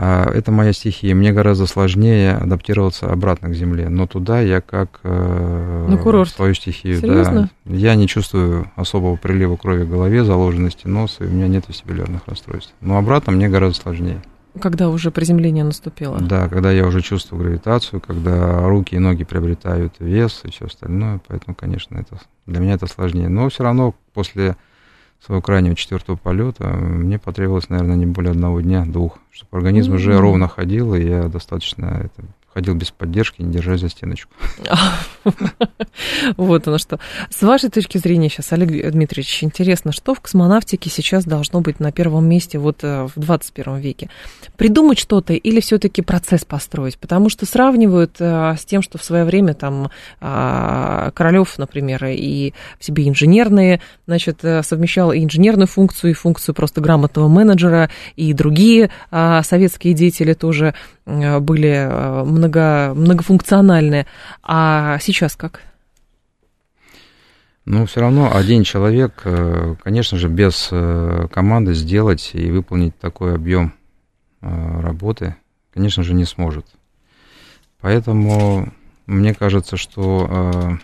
А, 0.00 0.30
это 0.32 0.52
моя 0.52 0.72
стихия. 0.72 1.12
Мне 1.14 1.32
гораздо 1.32 1.66
сложнее 1.66 2.36
адаптироваться 2.36 3.10
обратно 3.10 3.48
к 3.48 3.54
Земле. 3.54 3.88
Но 3.88 4.06
туда 4.06 4.40
я 4.40 4.60
как 4.60 5.00
э, 5.02 5.86
На 5.88 5.96
курорт. 5.96 6.30
свою 6.30 6.54
стихию. 6.54 7.00
Серьезно? 7.00 7.50
Да. 7.64 7.74
Я 7.74 7.96
не 7.96 8.06
чувствую 8.06 8.70
особого 8.76 9.16
прилива 9.16 9.56
крови 9.56 9.82
в 9.82 9.90
голове, 9.90 10.22
заложенности 10.22 10.86
носа, 10.86 11.24
и 11.24 11.26
у 11.26 11.30
меня 11.30 11.48
нет 11.48 11.64
вестибулярных 11.66 12.22
расстройств. 12.26 12.72
Но 12.80 12.96
обратно 12.96 13.32
мне 13.32 13.48
гораздо 13.48 13.80
сложнее. 13.80 14.22
Когда 14.60 14.88
уже 14.88 15.10
приземление 15.10 15.64
наступило? 15.64 16.18
Да, 16.18 16.48
когда 16.48 16.72
я 16.72 16.86
уже 16.86 17.00
чувствую 17.00 17.42
гравитацию, 17.42 18.00
когда 18.00 18.66
руки 18.66 18.94
и 18.96 18.98
ноги 18.98 19.24
приобретают 19.24 19.94
вес 19.98 20.42
и 20.44 20.50
все 20.50 20.66
остальное, 20.66 21.20
поэтому, 21.26 21.54
конечно, 21.54 21.96
это 21.96 22.18
для 22.46 22.60
меня 22.60 22.74
это 22.74 22.86
сложнее. 22.86 23.28
Но 23.28 23.48
все 23.48 23.62
равно 23.62 23.94
после 24.14 24.56
своего 25.24 25.42
крайнего 25.42 25.74
четвертого 25.74 26.16
полета 26.16 26.68
мне 26.68 27.18
потребовалось, 27.18 27.68
наверное, 27.68 27.96
не 27.96 28.06
более 28.06 28.32
одного 28.32 28.60
дня, 28.60 28.84
двух, 28.86 29.18
чтобы 29.30 29.58
организм 29.58 29.92
mm-hmm. 29.92 29.96
уже 29.96 30.18
ровно 30.18 30.48
ходил, 30.48 30.94
и 30.94 31.04
я 31.04 31.24
достаточно 31.24 31.86
это, 32.04 32.26
ходил 32.58 32.74
без 32.74 32.90
поддержки, 32.90 33.40
не 33.40 33.52
держась 33.52 33.80
за 33.80 33.88
стеночку. 33.88 34.32
Вот 36.36 36.66
оно 36.68 36.78
что. 36.78 36.98
С 37.30 37.42
вашей 37.42 37.70
точки 37.70 37.98
зрения 37.98 38.28
сейчас, 38.28 38.52
Олег 38.52 38.68
Дмитриевич, 38.92 39.44
интересно, 39.44 39.92
что 39.92 40.14
в 40.14 40.20
космонавтике 40.20 40.90
сейчас 40.90 41.24
должно 41.24 41.60
быть 41.60 41.80
на 41.80 41.92
первом 41.92 42.28
месте 42.28 42.58
вот 42.58 42.78
э, 42.82 43.06
в 43.06 43.12
21 43.16 43.76
веке? 43.76 44.10
Придумать 44.56 44.98
что-то 44.98 45.34
или 45.34 45.60
все-таки 45.60 46.02
процесс 46.02 46.44
построить? 46.44 46.98
Потому 46.98 47.28
что 47.28 47.46
сравнивают 47.46 48.16
э, 48.18 48.54
с 48.58 48.64
тем, 48.64 48.82
что 48.82 48.98
в 48.98 49.04
свое 49.04 49.24
время 49.24 49.54
там 49.54 49.90
а, 50.20 51.10
Королев, 51.12 51.58
например, 51.58 52.04
и 52.06 52.54
в 52.78 52.84
себе 52.84 53.08
инженерные, 53.08 53.80
значит, 54.06 54.44
э, 54.44 54.62
совмещал 54.62 55.12
и 55.12 55.22
инженерную 55.22 55.68
функцию, 55.68 56.10
и 56.10 56.14
функцию 56.14 56.54
просто 56.54 56.80
грамотного 56.80 57.28
менеджера, 57.28 57.90
и 58.16 58.32
другие 58.32 58.90
а, 59.10 59.42
советские 59.42 59.94
деятели 59.94 60.34
тоже 60.34 60.74
были 61.06 61.88
много, 62.24 62.47
многофункциональные. 62.56 64.06
А 64.42 64.98
сейчас 65.00 65.36
как? 65.36 65.60
Ну, 67.70 67.84
все 67.84 68.00
равно 68.00 68.34
один 68.34 68.64
человек, 68.64 69.20
э, 69.24 69.76
конечно 69.84 70.16
же, 70.16 70.28
без 70.28 70.68
э, 70.70 71.28
команды 71.30 71.74
сделать 71.74 72.30
и 72.32 72.50
выполнить 72.50 72.98
такой 72.98 73.34
объем 73.34 73.74
э, 74.40 74.80
работы, 74.80 75.36
конечно 75.74 76.02
же, 76.02 76.14
не 76.14 76.24
сможет. 76.24 76.64
Поэтому 77.80 78.72
мне 79.06 79.34
кажется, 79.34 79.76
что... 79.76 80.78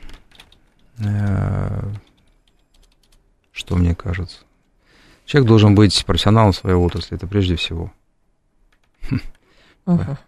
Что 3.51 3.77
мне 3.77 3.95
кажется? 3.95 4.39
Человек 5.25 5.49
должен 5.49 5.75
быть 5.75 6.05
профессионалом 6.05 6.53
в 6.53 6.57
своей 6.57 6.77
отрасли, 6.77 7.17
это 7.17 7.27
прежде 7.27 7.57
всего. 7.57 7.91
Угу. 9.87 10.19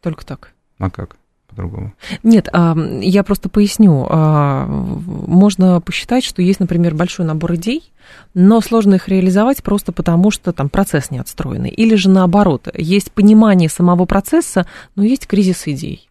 Только 0.00 0.24
так. 0.24 0.52
А 0.78 0.90
как? 0.90 1.16
по-другому. 1.50 1.94
Нет, 2.22 2.48
а, 2.52 2.76
я 3.00 3.22
просто 3.22 3.48
поясню. 3.48 4.06
А, 4.08 4.66
можно 4.66 5.80
посчитать, 5.80 6.24
что 6.24 6.42
есть, 6.42 6.60
например, 6.60 6.94
большой 6.94 7.26
набор 7.26 7.56
идей, 7.56 7.92
но 8.34 8.60
сложно 8.60 8.94
их 8.94 9.08
реализовать 9.08 9.62
просто 9.62 9.92
потому, 9.92 10.30
что 10.30 10.52
там 10.52 10.68
процесс 10.68 11.10
не 11.10 11.18
отстроенный. 11.18 11.70
Или 11.70 11.96
же 11.96 12.08
наоборот, 12.08 12.68
есть 12.74 13.12
понимание 13.12 13.68
самого 13.68 14.06
процесса, 14.06 14.66
но 14.94 15.02
есть 15.02 15.26
кризис 15.26 15.66
идей. 15.66 16.08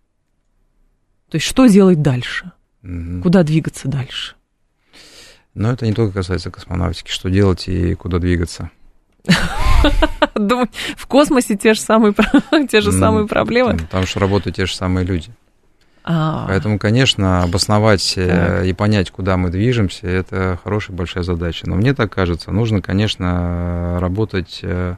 То 1.30 1.36
есть 1.36 1.46
что 1.46 1.68
делать 1.68 2.02
дальше? 2.02 2.52
Угу. 2.84 3.22
Куда 3.24 3.44
двигаться 3.44 3.88
дальше? 3.88 4.36
Но 5.54 5.72
это 5.72 5.86
не 5.86 5.94
только 5.94 6.14
касается 6.14 6.52
космонавтики, 6.52 7.10
что 7.10 7.30
делать 7.30 7.68
и 7.68 7.96
куда 7.96 8.20
двигаться. 8.20 8.70
В 10.98 11.08
космосе 11.08 11.56
те 11.56 11.74
же 11.74 11.82
самые, 11.82 12.14
те 12.70 12.82
же 12.82 12.92
самые 12.92 13.28
проблемы. 13.28 13.78
Потому 13.78 14.06
что 14.06 14.20
работают 14.20 14.56
те 14.56 14.66
же 14.66 14.76
самые 14.76 15.06
люди. 15.06 15.32
А. 16.04 16.46
Поэтому, 16.48 16.80
конечно, 16.80 17.44
обосновать 17.44 18.14
э, 18.16 18.66
и 18.66 18.74
понять, 18.74 19.12
куда 19.12 19.38
мы 19.38 19.50
движемся, 19.50 20.08
это 20.08 20.60
хорошая 20.64 20.96
большая 20.96 21.24
задача. 21.24 21.70
Но 21.70 21.76
мне 21.76 21.94
так 21.94 22.12
кажется, 22.12 22.52
нужно, 22.52 22.82
конечно, 22.82 24.00
работать 24.00 24.62
э, 24.64 24.96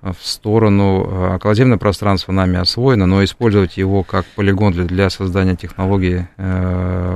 в 0.00 0.16
сторону 0.22 1.04
э, 1.04 1.34
околоземное 1.36 1.76
пространство 1.76 2.32
нами 2.32 2.58
освоено, 2.58 3.04
но 3.04 3.22
использовать 3.24 3.76
его 3.76 4.04
как 4.04 4.24
полигон 4.36 4.72
для, 4.72 4.84
для 4.84 5.10
создания 5.10 5.56
технологии 5.56 6.28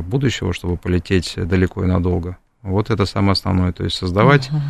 будущего, 0.03 0.53
чтобы 0.53 0.77
полететь 0.77 1.35
далеко 1.37 1.85
и 1.85 1.87
надолго. 1.87 2.37
Вот 2.63 2.91
это 2.91 3.07
самое 3.07 3.33
основное. 3.33 3.73
То 3.73 3.85
есть 3.85 3.97
создавать 3.97 4.49
uh-huh 4.49 4.61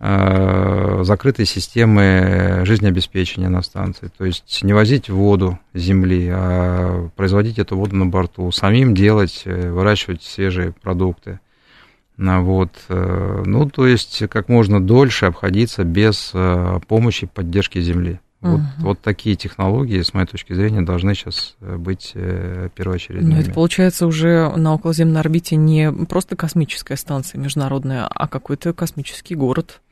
закрытой 0.00 1.44
системы 1.44 2.62
жизнеобеспечения 2.64 3.50
на 3.50 3.60
станции. 3.60 4.10
То 4.16 4.24
есть 4.24 4.60
не 4.62 4.72
возить 4.72 5.10
воду 5.10 5.58
с 5.74 5.78
земли, 5.78 6.26
а 6.32 7.10
производить 7.16 7.58
эту 7.58 7.76
воду 7.76 7.96
на 7.96 8.06
борту, 8.06 8.50
самим 8.50 8.94
делать, 8.94 9.42
э, 9.44 9.70
выращивать 9.70 10.22
свежие 10.22 10.72
продукты. 10.72 11.40
Ну 12.16 12.42
вот. 12.42 12.70
Э, 12.88 13.42
ну, 13.44 13.68
то 13.68 13.86
есть 13.86 14.22
как 14.30 14.48
можно 14.48 14.80
дольше 14.80 15.26
обходиться 15.26 15.84
без 15.84 16.32
помощи, 16.88 17.26
поддержки 17.26 17.78
земли. 17.80 18.20
Вот, 18.40 18.60
угу. 18.60 18.66
вот 18.78 19.00
такие 19.02 19.36
технологии, 19.36 20.00
с 20.00 20.14
моей 20.14 20.26
точки 20.26 20.54
зрения, 20.54 20.80
должны 20.80 21.14
сейчас 21.14 21.56
э, 21.60 21.76
быть 21.76 22.12
э, 22.14 22.70
первоочередными. 22.74 23.34
Но 23.34 23.40
это 23.40 23.52
получается 23.52 24.06
уже 24.06 24.50
на 24.56 24.72
околоземной 24.72 25.20
орбите 25.20 25.56
не 25.56 25.92
просто 25.92 26.36
космическая 26.36 26.96
станция 26.96 27.38
международная, 27.38 28.06
а 28.06 28.28
какой-то 28.28 28.72
космический 28.72 29.34
город. 29.34 29.82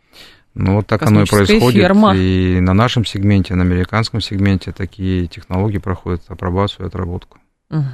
Ну, 0.59 0.75
вот 0.75 0.89
так 0.89 1.03
оно 1.03 1.23
и 1.23 1.25
происходит. 1.25 1.81
Ферма. 1.81 2.17
И 2.17 2.59
на 2.61 2.75
нашем 2.75 3.05
сегменте, 3.05 3.55
на 3.55 3.63
американском 3.63 4.21
сегменте 4.21 4.73
такие 4.73 5.29
технологии 5.29 5.79
проходят 5.79 6.23
апробацию 6.27 6.85
и 6.85 6.89
отработку. 6.89 7.39
Угу. 7.71 7.85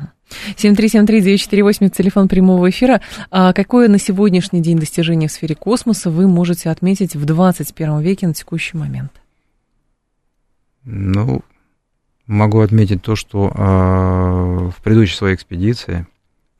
7373948, 0.56 1.90
телефон 1.90 2.26
прямого 2.26 2.70
эфира. 2.70 3.02
А 3.30 3.52
какое 3.52 3.88
на 3.88 3.98
сегодняшний 3.98 4.62
день 4.62 4.78
достижение 4.78 5.28
в 5.28 5.32
сфере 5.32 5.54
космоса 5.54 6.10
вы 6.10 6.26
можете 6.26 6.70
отметить 6.70 7.14
в 7.14 7.26
21 7.26 8.00
веке 8.00 8.28
на 8.28 8.32
текущий 8.32 8.78
момент? 8.78 9.12
Ну, 10.84 11.42
могу 12.26 12.60
отметить 12.60 13.02
то, 13.02 13.14
что 13.14 13.52
э, 13.54 14.70
в 14.70 14.82
предыдущей 14.82 15.16
своей 15.16 15.34
экспедиции 15.34 16.06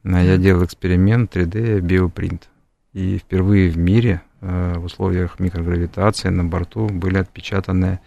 э, 0.04 0.08
я 0.10 0.36
делал 0.36 0.66
эксперимент 0.66 1.34
3D 1.34 1.80
биопринт. 1.80 2.50
И 2.92 3.16
впервые 3.16 3.70
в 3.70 3.78
мире 3.78 4.20
в 4.44 4.84
условиях 4.84 5.38
микрогравитации 5.40 6.28
на 6.28 6.44
борту 6.44 6.88
были 6.88 7.18
отпечатаны 7.18 8.00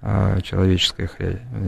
э, 0.00 0.40
человеческая, 0.42 1.08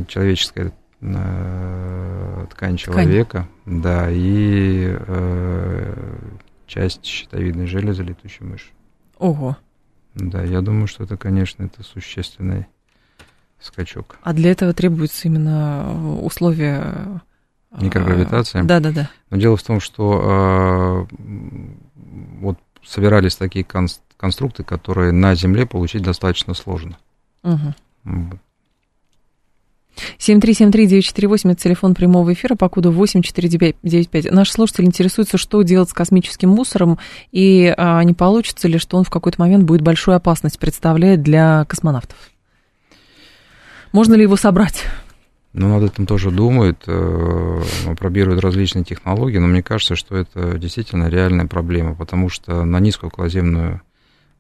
человеческая 0.08 0.72
э, 1.00 2.46
ткань 2.50 2.76
человека, 2.76 3.46
ткань. 3.62 3.82
да, 3.82 4.11
и 4.11 4.96
э, 4.98 6.18
часть 6.66 7.04
щитовидной 7.04 7.66
железы 7.66 8.02
летучей 8.02 8.46
мыши. 8.46 8.70
Ого. 9.18 9.56
Да, 10.14 10.42
я 10.42 10.61
думаю, 10.61 10.86
что 10.86 11.04
это, 11.04 11.16
конечно, 11.16 11.62
это 11.64 11.82
существенный 11.82 12.66
скачок. 13.61 14.18
А 14.22 14.32
для 14.32 14.50
этого 14.50 14.72
требуются 14.72 15.28
именно 15.28 16.20
условия... 16.22 17.20
Э, 17.70 17.84
Микрогравитация? 17.84 18.64
Да, 18.64 18.80
да, 18.80 18.90
да. 18.90 19.11
Но 19.30 19.36
дело 19.36 19.56
в 19.56 19.62
том, 19.62 19.78
что 19.80 21.06
э, 21.08 21.16
вот 22.40 22.58
собирались 22.85 23.37
такие 23.37 23.64
конструкты, 23.64 24.64
которые 24.64 25.12
на 25.12 25.35
Земле 25.35 25.66
получить 25.66 26.03
достаточно 26.03 26.55
сложно. 26.55 26.99
Угу. 27.43 27.74
7373948 30.18 31.53
это 31.53 31.62
телефон 31.62 31.95
прямого 31.95 32.33
эфира 32.33 32.55
по 32.55 32.68
коду 32.68 32.91
8495. 32.91 34.31
Наш 34.31 34.51
слушатель 34.51 34.85
интересуется, 34.85 35.37
что 35.39 35.62
делать 35.62 35.91
с 35.91 35.93
космическим 35.93 36.51
мусором 36.51 36.99
и 37.33 37.74
а, 37.76 38.03
не 38.05 38.14
получится 38.14 38.68
ли, 38.68 38.78
что 38.78 38.97
он 38.97 39.05
в 39.05 39.11
какой-то 39.11 39.41
момент 39.41 39.64
будет 39.64 39.83
большую 39.83 40.16
опасность 40.16 40.59
представлять 40.59 41.22
для 41.22 41.64
космонавтов. 41.66 42.16
Можно 43.93 44.14
ли 44.14 44.22
его 44.22 44.37
собрать? 44.37 44.85
Ну, 45.53 45.68
над 45.68 45.92
этим 45.92 46.07
тоже 46.07 46.30
думают, 46.30 46.84
э, 46.86 47.62
пробируют 47.98 48.40
различные 48.40 48.84
технологии, 48.84 49.38
но 49.38 49.48
мне 49.48 49.62
кажется, 49.62 49.96
что 49.96 50.16
это 50.16 50.57
действительно 50.59 51.09
реальная 51.09 51.46
проблема, 51.46 51.96
потому 51.96 52.28
что 52.28 52.64
на 52.64 52.78
низкую 52.78 53.09
околоземную 53.09 53.80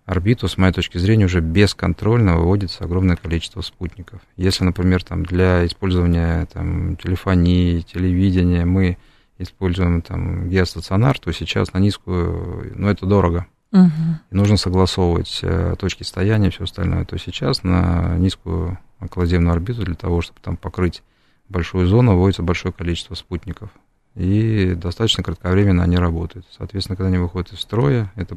орбиту, 0.06 0.46
с 0.46 0.56
моей 0.56 0.72
точки 0.72 0.98
зрения, 0.98 1.24
уже 1.24 1.40
бесконтрольно 1.40 2.36
выводится 2.36 2.84
огромное 2.84 3.16
количество 3.16 3.60
спутников. 3.60 4.20
Если, 4.36 4.62
например, 4.62 5.02
там, 5.02 5.24
для 5.24 5.66
использования 5.66 6.46
там, 6.52 6.96
телефонии, 6.96 7.80
телевидения 7.80 8.64
мы 8.64 8.96
используем 9.38 10.02
там, 10.02 10.48
геостационар, 10.48 11.18
то 11.18 11.32
сейчас 11.32 11.72
на 11.72 11.78
низкую, 11.78 12.72
ну, 12.76 12.88
это 12.88 13.06
дорого. 13.06 13.46
Угу. 13.72 13.90
И 14.30 14.34
нужно 14.34 14.56
согласовывать 14.56 15.40
э, 15.42 15.74
точки 15.78 16.02
стояния 16.02 16.48
и 16.48 16.50
все 16.50 16.64
остальное. 16.64 17.04
То 17.04 17.18
сейчас 17.18 17.62
на 17.62 18.16
низкую 18.18 18.78
околоземную 19.00 19.52
орбиту 19.52 19.84
для 19.84 19.94
того, 19.94 20.20
чтобы 20.20 20.40
там 20.40 20.56
покрыть 20.56 21.02
большую 21.48 21.86
зону, 21.86 22.16
вводится 22.16 22.42
большое 22.42 22.72
количество 22.72 23.14
спутников. 23.14 23.70
И 24.14 24.74
достаточно 24.74 25.22
кратковременно 25.22 25.82
они 25.82 25.96
работают. 25.96 26.46
Соответственно, 26.56 26.96
когда 26.96 27.08
они 27.08 27.18
выходят 27.18 27.52
из 27.52 27.60
строя, 27.60 28.12
это 28.16 28.36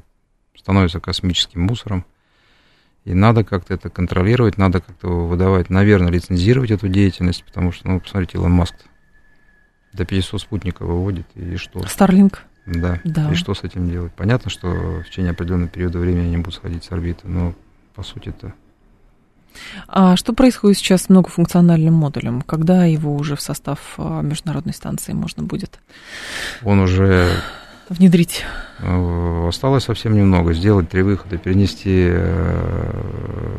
становится 0.55 0.99
космическим 0.99 1.61
мусором. 1.61 2.05
И 3.05 3.13
надо 3.13 3.43
как-то 3.43 3.73
это 3.73 3.89
контролировать, 3.89 4.57
надо 4.57 4.79
как-то 4.79 5.07
выдавать, 5.07 5.69
наверное, 5.69 6.11
лицензировать 6.11 6.71
эту 6.71 6.87
деятельность, 6.87 7.43
потому 7.43 7.71
что, 7.71 7.89
ну, 7.89 7.99
посмотрите, 7.99 8.37
Илон 8.37 8.51
Маск 8.53 8.75
до 9.91 10.05
500 10.05 10.41
спутников 10.41 10.87
выводит, 10.87 11.27
и 11.35 11.57
что? 11.57 11.85
Старлинг. 11.85 12.43
Да. 12.65 13.01
да. 13.03 13.31
И 13.31 13.35
что 13.35 13.53
с 13.53 13.63
этим 13.63 13.89
делать? 13.89 14.13
Понятно, 14.13 14.49
что 14.49 15.01
в 15.01 15.09
течение 15.09 15.31
определенного 15.31 15.69
периода 15.69 15.99
времени 15.99 16.27
они 16.27 16.37
будут 16.37 16.55
сходить 16.55 16.85
с 16.85 16.91
орбиты, 16.91 17.27
но 17.27 17.53
по 17.93 18.03
сути 18.03 18.29
это 18.29 18.53
а 19.87 20.15
что 20.15 20.33
происходит 20.33 20.77
сейчас 20.77 21.03
с 21.03 21.09
многофункциональным 21.09 21.93
модулем? 21.93 22.41
Когда 22.41 22.85
его 22.85 23.15
уже 23.15 23.35
в 23.35 23.41
состав 23.41 23.79
а, 23.97 24.21
международной 24.21 24.73
станции 24.73 25.13
можно 25.13 25.43
будет? 25.43 25.79
Он 26.63 26.79
уже 26.79 27.29
внедрить? 27.89 28.43
Э, 28.79 29.47
осталось 29.47 29.83
совсем 29.83 30.15
немного. 30.15 30.53
Сделать 30.53 30.89
три 30.89 31.01
выхода, 31.01 31.37
перенести 31.37 32.07
э, 32.09 33.57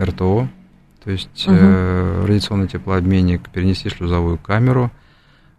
РТО, 0.00 0.48
то 1.04 1.10
есть 1.10 1.46
угу. 1.46 1.56
радиационный 2.26 2.68
теплообменник, 2.68 3.48
перенести 3.48 3.88
шлюзовую 3.88 4.38
камеру, 4.38 4.90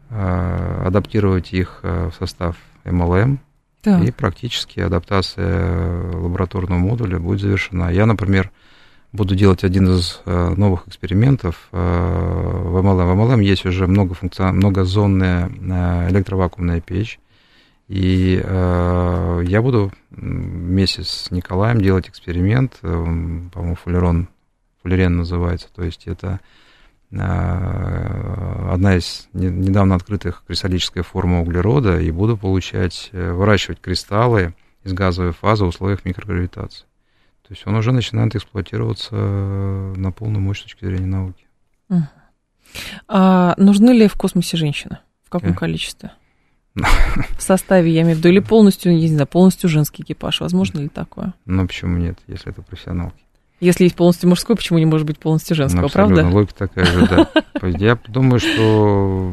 адаптировать 0.10 1.54
их 1.54 1.80
в 1.82 2.12
состав 2.20 2.58
MLM, 2.84 3.40
так. 3.82 4.04
и 4.04 4.12
практически 4.12 4.80
адаптация 4.80 6.14
лабораторного 6.14 6.80
модуля 6.80 7.20
будет 7.20 7.42
завершена. 7.42 7.92
Я, 7.92 8.06
например, 8.06 8.52
буду 9.14 9.36
делать 9.36 9.64
один 9.64 9.90
из 9.90 10.22
э, 10.26 10.54
новых 10.56 10.88
экспериментов 10.88 11.70
э, 11.72 11.78
в 11.78 12.78
MLM. 12.78 13.14
В 13.14 13.20
MLM 13.20 13.44
есть 13.44 13.66
уже 13.66 13.88
многофункцион... 13.88 14.56
многозонная 14.56 15.50
э, 15.50 16.10
электровакуумная 16.10 16.82
печь. 16.82 17.20
И 17.88 18.42
я 18.42 19.60
буду 19.62 19.92
вместе 20.12 21.04
с 21.04 21.30
Николаем 21.30 21.82
делать 21.82 22.08
эксперимент, 22.08 22.80
по-моему, 22.80 23.76
фуллерон, 23.76 24.30
фуллерен 24.82 25.18
называется, 25.18 25.68
то 25.76 25.84
есть 25.84 26.08
это 26.08 26.40
одна 27.12 28.96
из 28.96 29.28
недавно 29.34 29.96
открытых 29.96 30.46
кристаллическая 30.48 31.04
форма 31.04 31.42
углерода, 31.42 32.00
и 32.00 32.12
буду 32.12 32.38
получать, 32.38 33.10
выращивать 33.12 33.82
кристаллы 33.82 34.54
из 34.86 34.94
газовой 34.94 35.34
фазы 35.34 35.66
в 35.66 35.68
условиях 35.68 36.06
микрогравитации. 36.06 36.86
То 37.52 37.56
есть 37.56 37.68
он 37.68 37.76
уже 37.76 37.92
начинает 37.92 38.34
эксплуатироваться 38.34 39.10
э, 39.12 39.94
на 39.98 40.14
полную 40.14 40.40
мощь 40.40 40.60
с 40.60 40.64
точки 40.64 40.86
зрения 40.86 41.06
науки. 41.06 41.46
А 43.10 43.56
нужны 43.58 43.90
ли 43.90 44.08
в 44.08 44.16
космосе 44.16 44.56
женщины? 44.56 45.00
В 45.26 45.30
каком 45.30 45.50
э? 45.50 45.54
количестве? 45.54 46.14
В 46.76 47.42
составе, 47.42 47.92
я 47.92 48.04
имею 48.04 48.16
в 48.16 48.20
виду, 48.20 48.30
или 48.30 48.40
полностью, 48.40 48.94
не 48.94 49.06
знаю, 49.10 49.28
полностью 49.28 49.70
женский 49.70 50.04
экипаж. 50.04 50.40
Возможно 50.40 50.80
ли 50.80 50.88
такое? 50.88 51.34
Ну, 51.44 51.68
почему 51.68 51.98
нет, 51.98 52.20
если 52.28 52.54
это 52.54 52.62
профессионалки? 52.62 53.22
Если 53.60 53.84
есть 53.84 53.98
полностью 53.98 54.30
мужской, 54.30 54.56
почему 54.56 54.80
не 54.80 54.86
может 54.86 55.06
быть 55.06 55.20
полностью 55.20 55.58
женского, 55.58 55.82
ну, 55.82 55.90
правда? 55.90 56.26
логика 56.26 56.56
такая 56.56 56.86
же, 56.86 57.06
да. 57.06 57.30
Я 57.68 58.00
думаю, 58.08 58.40
что 58.40 59.30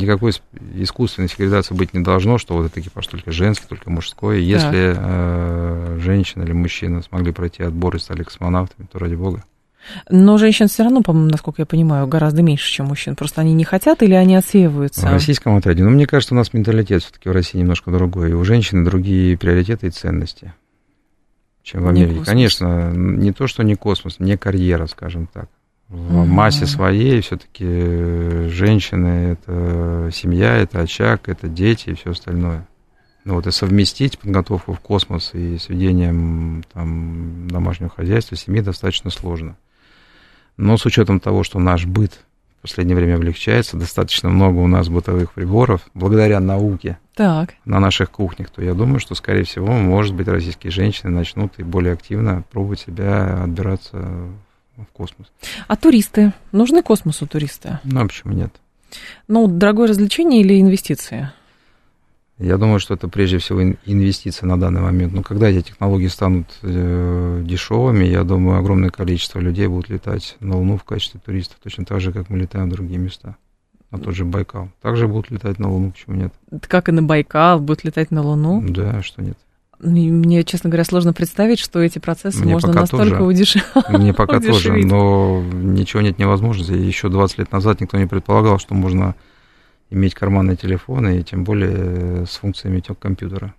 никакой 0.00 0.32
искусственной 0.74 1.28
сегрегации 1.28 1.74
быть 1.74 1.94
не 1.94 2.02
должно, 2.02 2.38
что 2.38 2.54
вот 2.54 2.66
этот 2.66 2.78
экипаж 2.78 3.06
только 3.06 3.32
женский, 3.32 3.66
только 3.68 3.90
мужской. 3.90 4.42
Если 4.42 4.94
э, 4.96 5.98
женщина 6.00 6.42
или 6.42 6.52
мужчина 6.52 7.02
смогли 7.02 7.32
пройти 7.32 7.62
отбор 7.62 7.96
и 7.96 7.98
стали 7.98 8.22
космонавтами, 8.22 8.86
то 8.90 8.98
ради 8.98 9.14
бога. 9.14 9.44
Но 10.10 10.36
женщин 10.36 10.68
все 10.68 10.82
равно, 10.82 11.00
по-моему, 11.00 11.30
насколько 11.30 11.62
я 11.62 11.66
понимаю, 11.66 12.06
гораздо 12.06 12.42
меньше, 12.42 12.70
чем 12.70 12.86
мужчин. 12.86 13.16
Просто 13.16 13.40
они 13.40 13.54
не 13.54 13.64
хотят 13.64 14.02
или 14.02 14.12
они 14.12 14.36
отсеиваются? 14.36 15.06
В 15.06 15.12
российском 15.12 15.56
отряде. 15.56 15.82
Ну, 15.82 15.90
мне 15.90 16.06
кажется, 16.06 16.34
у 16.34 16.36
нас 16.36 16.52
менталитет 16.52 17.02
все-таки 17.02 17.28
в 17.28 17.32
России 17.32 17.58
немножко 17.58 17.90
другой. 17.90 18.30
И 18.30 18.34
у 18.34 18.44
женщины 18.44 18.84
другие 18.84 19.38
приоритеты 19.38 19.86
и 19.86 19.90
ценности 19.90 20.52
чем 21.62 21.82
в 21.84 21.88
Америке. 21.88 22.20
Не 22.20 22.24
Конечно, 22.24 22.90
не 22.92 23.32
то, 23.32 23.46
что 23.46 23.62
не 23.62 23.76
космос, 23.76 24.18
не 24.18 24.36
карьера, 24.36 24.86
скажем 24.86 25.28
так. 25.32 25.48
В 25.90 26.24
массе 26.24 26.66
своей 26.66 27.20
все-таки 27.20 28.48
женщины 28.48 29.32
это 29.32 30.08
семья, 30.12 30.56
это 30.56 30.80
очаг, 30.82 31.28
это 31.28 31.48
дети 31.48 31.90
и 31.90 31.94
все 31.94 32.12
остальное. 32.12 32.68
Ну 33.24 33.34
вот 33.34 33.48
и 33.48 33.50
совместить 33.50 34.16
подготовку 34.16 34.72
в 34.72 34.78
космос 34.78 35.34
и 35.34 35.58
с 35.58 35.68
ведением 35.68 36.62
там, 36.72 37.48
домашнего 37.48 37.90
хозяйства, 37.90 38.36
семьи 38.36 38.60
достаточно 38.60 39.10
сложно. 39.10 39.56
Но 40.56 40.76
с 40.76 40.86
учетом 40.86 41.18
того, 41.18 41.42
что 41.42 41.58
наш 41.58 41.86
быт 41.86 42.20
в 42.58 42.62
последнее 42.62 42.94
время 42.94 43.16
облегчается, 43.16 43.76
достаточно 43.76 44.28
много 44.28 44.58
у 44.58 44.68
нас 44.68 44.88
бытовых 44.88 45.32
приборов, 45.32 45.80
благодаря 45.94 46.38
науке 46.38 46.98
так. 47.16 47.54
на 47.64 47.80
наших 47.80 48.12
кухнях, 48.12 48.50
то 48.50 48.62
я 48.62 48.74
думаю, 48.74 49.00
что, 49.00 49.16
скорее 49.16 49.42
всего, 49.42 49.72
может 49.72 50.14
быть, 50.14 50.28
российские 50.28 50.70
женщины 50.70 51.10
начнут 51.10 51.54
и 51.58 51.64
более 51.64 51.94
активно 51.94 52.44
пробовать 52.52 52.80
себя 52.80 53.42
отбираться 53.42 54.30
в 54.84 54.92
космос. 54.92 55.30
А 55.68 55.76
туристы? 55.76 56.32
Нужны 56.52 56.82
космосу 56.82 57.26
туристы? 57.26 57.78
Ну, 57.84 58.00
а 58.00 58.06
почему 58.06 58.32
нет? 58.32 58.52
Ну, 59.28 59.46
дорогое 59.46 59.88
развлечение 59.88 60.40
или 60.40 60.60
инвестиции? 60.60 61.30
Я 62.38 62.56
думаю, 62.56 62.80
что 62.80 62.94
это 62.94 63.06
прежде 63.06 63.36
всего 63.36 63.62
инвестиция 63.62 64.46
на 64.46 64.58
данный 64.58 64.80
момент. 64.80 65.12
Но 65.12 65.22
когда 65.22 65.50
эти 65.50 65.60
технологии 65.60 66.06
станут 66.06 66.46
э, 66.62 67.42
дешевыми, 67.44 68.06
я 68.06 68.24
думаю, 68.24 68.58
огромное 68.58 68.88
количество 68.88 69.40
людей 69.40 69.66
будут 69.66 69.90
летать 69.90 70.36
на 70.40 70.56
Луну 70.56 70.78
в 70.78 70.84
качестве 70.84 71.20
туристов, 71.22 71.58
точно 71.62 71.84
так 71.84 72.00
же, 72.00 72.12
как 72.12 72.30
мы 72.30 72.38
летаем 72.38 72.70
в 72.70 72.72
другие 72.72 72.98
места. 72.98 73.36
На 73.90 73.98
тот 73.98 74.14
же 74.14 74.24
Байкал. 74.24 74.70
Также 74.80 75.06
будут 75.06 75.30
летать 75.30 75.58
на 75.58 75.70
Луну, 75.70 75.90
почему 75.90 76.16
нет? 76.16 76.32
Как 76.62 76.88
и 76.88 76.92
на 76.92 77.02
Байкал, 77.02 77.60
будут 77.60 77.84
летать 77.84 78.10
на 78.10 78.22
Луну? 78.22 78.64
Да, 78.66 79.02
что 79.02 79.20
нет. 79.20 79.36
Мне, 79.82 80.44
честно 80.44 80.68
говоря, 80.68 80.84
сложно 80.84 81.12
представить, 81.12 81.58
что 81.58 81.80
эти 81.80 81.98
процессы 81.98 82.42
Мне 82.42 82.52
можно 82.52 82.72
настолько 82.72 83.22
удешевить. 83.22 83.64
Мне 83.88 84.12
пока 84.12 84.40
тоже, 84.40 84.72
но 84.72 85.42
ничего 85.42 86.02
нет 86.02 86.18
невозможности. 86.18 86.72
Еще 86.72 87.08
20 87.08 87.38
лет 87.38 87.52
назад 87.52 87.80
никто 87.80 87.96
не 87.96 88.06
предполагал, 88.06 88.58
что 88.58 88.74
можно 88.74 89.14
иметь 89.90 90.14
карманные 90.14 90.56
телефоны, 90.56 91.18
и 91.18 91.22
тем 91.22 91.44
более 91.44 92.26
с 92.26 92.36
функциями 92.36 92.80
компьютера. 92.80 93.54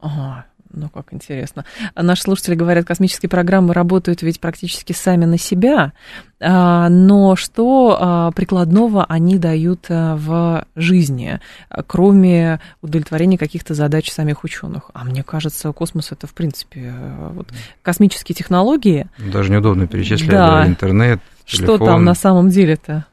Ага, 0.00 0.46
ну 0.72 0.88
как 0.88 1.12
интересно. 1.12 1.64
А 1.94 2.02
наши 2.02 2.22
слушатели 2.22 2.54
говорят, 2.54 2.86
космические 2.86 3.28
программы 3.28 3.74
работают 3.74 4.22
ведь 4.22 4.40
практически 4.40 4.92
сами 4.92 5.24
на 5.24 5.38
себя, 5.38 5.92
а, 6.40 6.88
но 6.88 7.36
что 7.36 7.96
а, 8.00 8.30
прикладного 8.32 9.04
они 9.04 9.38
дают 9.38 9.86
в 9.88 10.66
жизни, 10.74 11.40
кроме 11.86 12.60
удовлетворения 12.80 13.38
каких-то 13.38 13.74
задач 13.74 14.10
самих 14.10 14.44
ученых? 14.44 14.90
А 14.94 15.04
мне 15.04 15.22
кажется, 15.22 15.72
космос 15.72 16.12
это 16.12 16.26
в 16.26 16.34
принципе 16.34 16.94
вот, 17.30 17.48
космические 17.82 18.34
технологии. 18.34 19.06
Даже 19.18 19.50
неудобно 19.50 19.86
перечислять 19.86 20.30
да. 20.30 20.66
интернет. 20.66 21.20
Телефон. 21.46 21.76
Что 21.76 21.86
там 21.86 22.04
на 22.04 22.14
самом 22.14 22.48
деле-то 22.48 23.06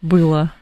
было? 0.00 0.52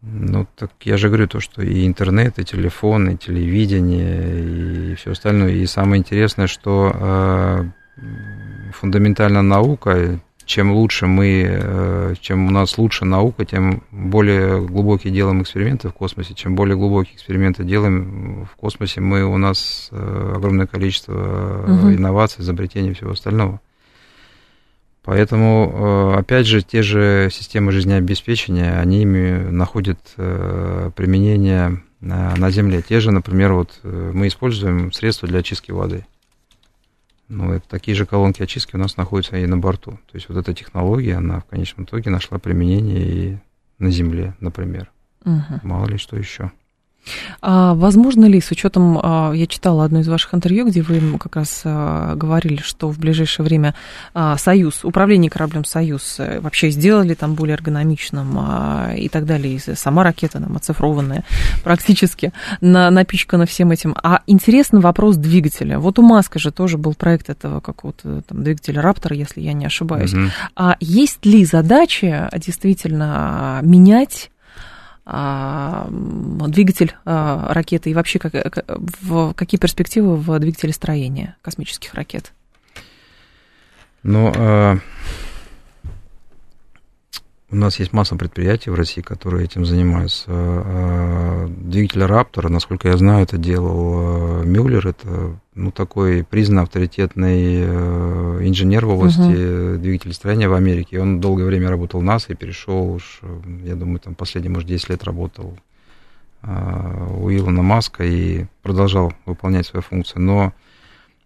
Ну, 0.00 0.46
так 0.56 0.70
я 0.82 0.96
же 0.96 1.08
говорю 1.08 1.26
то, 1.26 1.40
что 1.40 1.60
и 1.62 1.86
интернет, 1.86 2.38
и 2.38 2.44
телефон, 2.44 3.10
и 3.10 3.16
телевидение, 3.16 4.92
и 4.92 4.94
все 4.94 5.12
остальное. 5.12 5.52
И 5.52 5.66
самое 5.66 5.98
интересное, 6.00 6.46
что 6.46 6.92
э, 6.94 7.64
фундаментальная 8.72 9.42
наука, 9.42 10.20
чем 10.44 10.70
лучше 10.70 11.06
мы, 11.06 11.46
э, 11.50 12.14
чем 12.20 12.46
у 12.46 12.50
нас 12.50 12.78
лучше 12.78 13.04
наука, 13.04 13.44
тем 13.44 13.82
более 13.90 14.64
глубокие 14.64 15.12
делаем 15.12 15.42
эксперименты 15.42 15.88
в 15.88 15.92
космосе. 15.92 16.34
Чем 16.34 16.54
более 16.54 16.76
глубокие 16.76 17.16
эксперименты 17.16 17.64
делаем 17.64 18.46
в 18.50 18.56
космосе, 18.56 19.00
мы, 19.00 19.24
у 19.24 19.36
нас 19.36 19.88
э, 19.90 20.32
огромное 20.36 20.66
количество 20.66 21.64
угу. 21.64 21.90
инноваций, 21.90 22.42
изобретений 22.42 22.92
и 22.92 22.94
всего 22.94 23.10
остального. 23.10 23.60
Поэтому, 25.02 26.12
э, 26.14 26.18
опять 26.18 26.46
же, 26.46 26.62
те 26.62 26.82
же 26.82 27.28
системы 27.32 27.72
жизнеобеспечения, 27.72 28.78
они 28.78 29.04
находят 29.04 29.98
э, 30.16 30.90
применение 30.94 31.82
на 32.00 32.50
Земле. 32.50 32.82
Те 32.82 33.00
же, 33.00 33.10
например, 33.10 33.54
вот 33.54 33.80
э, 33.82 34.10
мы 34.14 34.28
используем 34.28 34.92
средства 34.92 35.26
для 35.26 35.40
очистки 35.40 35.72
воды. 35.72 36.06
Ну, 37.28 37.52
это 37.52 37.68
такие 37.68 37.94
же 37.94 38.06
колонки 38.06 38.42
очистки 38.42 38.76
у 38.76 38.78
нас 38.78 38.96
находятся 38.96 39.36
и 39.36 39.46
на 39.46 39.58
борту. 39.58 39.92
То 39.92 40.14
есть 40.14 40.28
вот 40.28 40.38
эта 40.38 40.54
технология, 40.54 41.16
она 41.16 41.40
в 41.40 41.44
конечном 41.44 41.84
итоге 41.84 42.10
нашла 42.10 42.38
применение 42.38 43.06
и 43.06 43.38
на 43.78 43.90
Земле, 43.90 44.34
например. 44.40 44.90
Угу. 45.24 45.60
Мало 45.62 45.86
ли 45.86 45.98
что 45.98 46.16
еще. 46.16 46.50
А 47.40 47.74
возможно 47.74 48.26
ли, 48.26 48.40
с 48.40 48.50
учетом, 48.50 48.98
а, 49.02 49.32
я 49.32 49.46
читала 49.46 49.84
одно 49.84 50.00
из 50.00 50.08
ваших 50.08 50.34
интервью, 50.34 50.66
где 50.66 50.82
вы 50.82 51.18
как 51.18 51.36
раз 51.36 51.62
а, 51.64 52.14
говорили, 52.14 52.60
что 52.62 52.90
в 52.90 52.98
ближайшее 52.98 53.44
время 53.44 53.74
а, 54.14 54.36
Союз, 54.36 54.84
управление 54.84 55.30
кораблем 55.30 55.64
Союз 55.64 56.16
э, 56.18 56.40
вообще 56.40 56.70
сделали 56.70 57.14
там 57.14 57.34
более 57.34 57.54
эргономичным 57.54 58.38
и 58.96 59.08
так 59.08 59.26
далее, 59.26 59.54
и 59.54 59.74
сама 59.74 60.04
ракета 60.04 60.40
там 60.40 60.56
оцифрованная 60.56 61.24
практически, 61.62 62.32
напичкана 62.60 63.46
всем 63.46 63.70
этим. 63.70 63.94
А 64.02 64.22
интересный 64.26 64.80
вопрос 64.80 65.16
двигателя. 65.16 65.78
Вот 65.78 65.98
у 65.98 66.02
Маска 66.02 66.38
же 66.38 66.50
тоже 66.50 66.78
был 66.78 66.94
проект 66.94 67.30
этого 67.30 67.60
какого-то 67.60 68.22
там 68.22 68.42
двигателя 68.42 68.82
Раптора, 68.82 69.16
если 69.16 69.40
я 69.40 69.52
не 69.52 69.66
ошибаюсь. 69.66 70.12
Угу. 70.12 70.22
А 70.56 70.76
есть 70.80 71.24
ли 71.24 71.44
задача 71.44 72.30
действительно 72.36 73.60
менять 73.62 74.30
двигатель 75.08 76.94
а, 77.04 77.52
ракеты 77.52 77.90
и 77.90 77.94
вообще 77.94 78.18
как, 78.18 78.32
в, 79.00 79.32
какие 79.32 79.58
перспективы 79.58 80.16
в 80.16 80.38
двигателе 80.38 80.72
строения 80.72 81.36
космических 81.42 81.94
ракет? 81.94 82.32
Ну, 84.02 84.32
а, 84.36 84.78
у 87.50 87.56
нас 87.56 87.78
есть 87.78 87.92
масса 87.94 88.14
предприятий 88.16 88.70
в 88.70 88.74
России, 88.74 89.00
которые 89.00 89.44
этим 89.44 89.64
занимаются. 89.64 91.48
Двигатель 91.48 92.04
Раптор, 92.04 92.50
насколько 92.50 92.88
я 92.88 92.96
знаю, 92.98 93.22
это 93.22 93.38
делал 93.38 94.42
Мюллер, 94.44 94.86
это 94.86 95.38
ну, 95.58 95.72
такой 95.72 96.24
признанный 96.24 96.62
авторитетный 96.62 97.62
э, 97.62 98.40
инженер 98.42 98.86
в 98.86 98.90
области 98.90 99.20
uh-huh. 99.20 99.78
двигателестроения 99.78 100.48
в 100.48 100.54
Америке. 100.54 101.00
Он 101.00 101.20
долгое 101.20 101.46
время 101.46 101.68
работал 101.68 102.00
в 102.00 102.04
НАСА 102.04 102.32
и 102.32 102.36
перешел 102.36 102.92
уж, 102.92 103.20
я 103.64 103.74
думаю, 103.74 103.98
там 103.98 104.14
последние, 104.14 104.52
может, 104.52 104.68
10 104.68 104.90
лет 104.90 105.02
работал 105.02 105.58
э, 106.42 107.06
у 107.18 107.28
Илона 107.30 107.62
Маска 107.62 108.04
и 108.04 108.46
продолжал 108.62 109.12
выполнять 109.26 109.66
свои 109.66 109.82
функции. 109.82 110.20
Но 110.20 110.52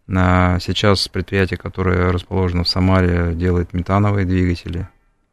э, 0.09 0.59
сейчас 0.61 1.07
предприятие, 1.09 1.59
которое 1.59 2.11
расположено 2.11 2.65
в 2.65 2.69
Самаре, 2.69 3.35
делает 3.35 3.75
метановые 3.75 4.25
двигатели, 4.25 4.89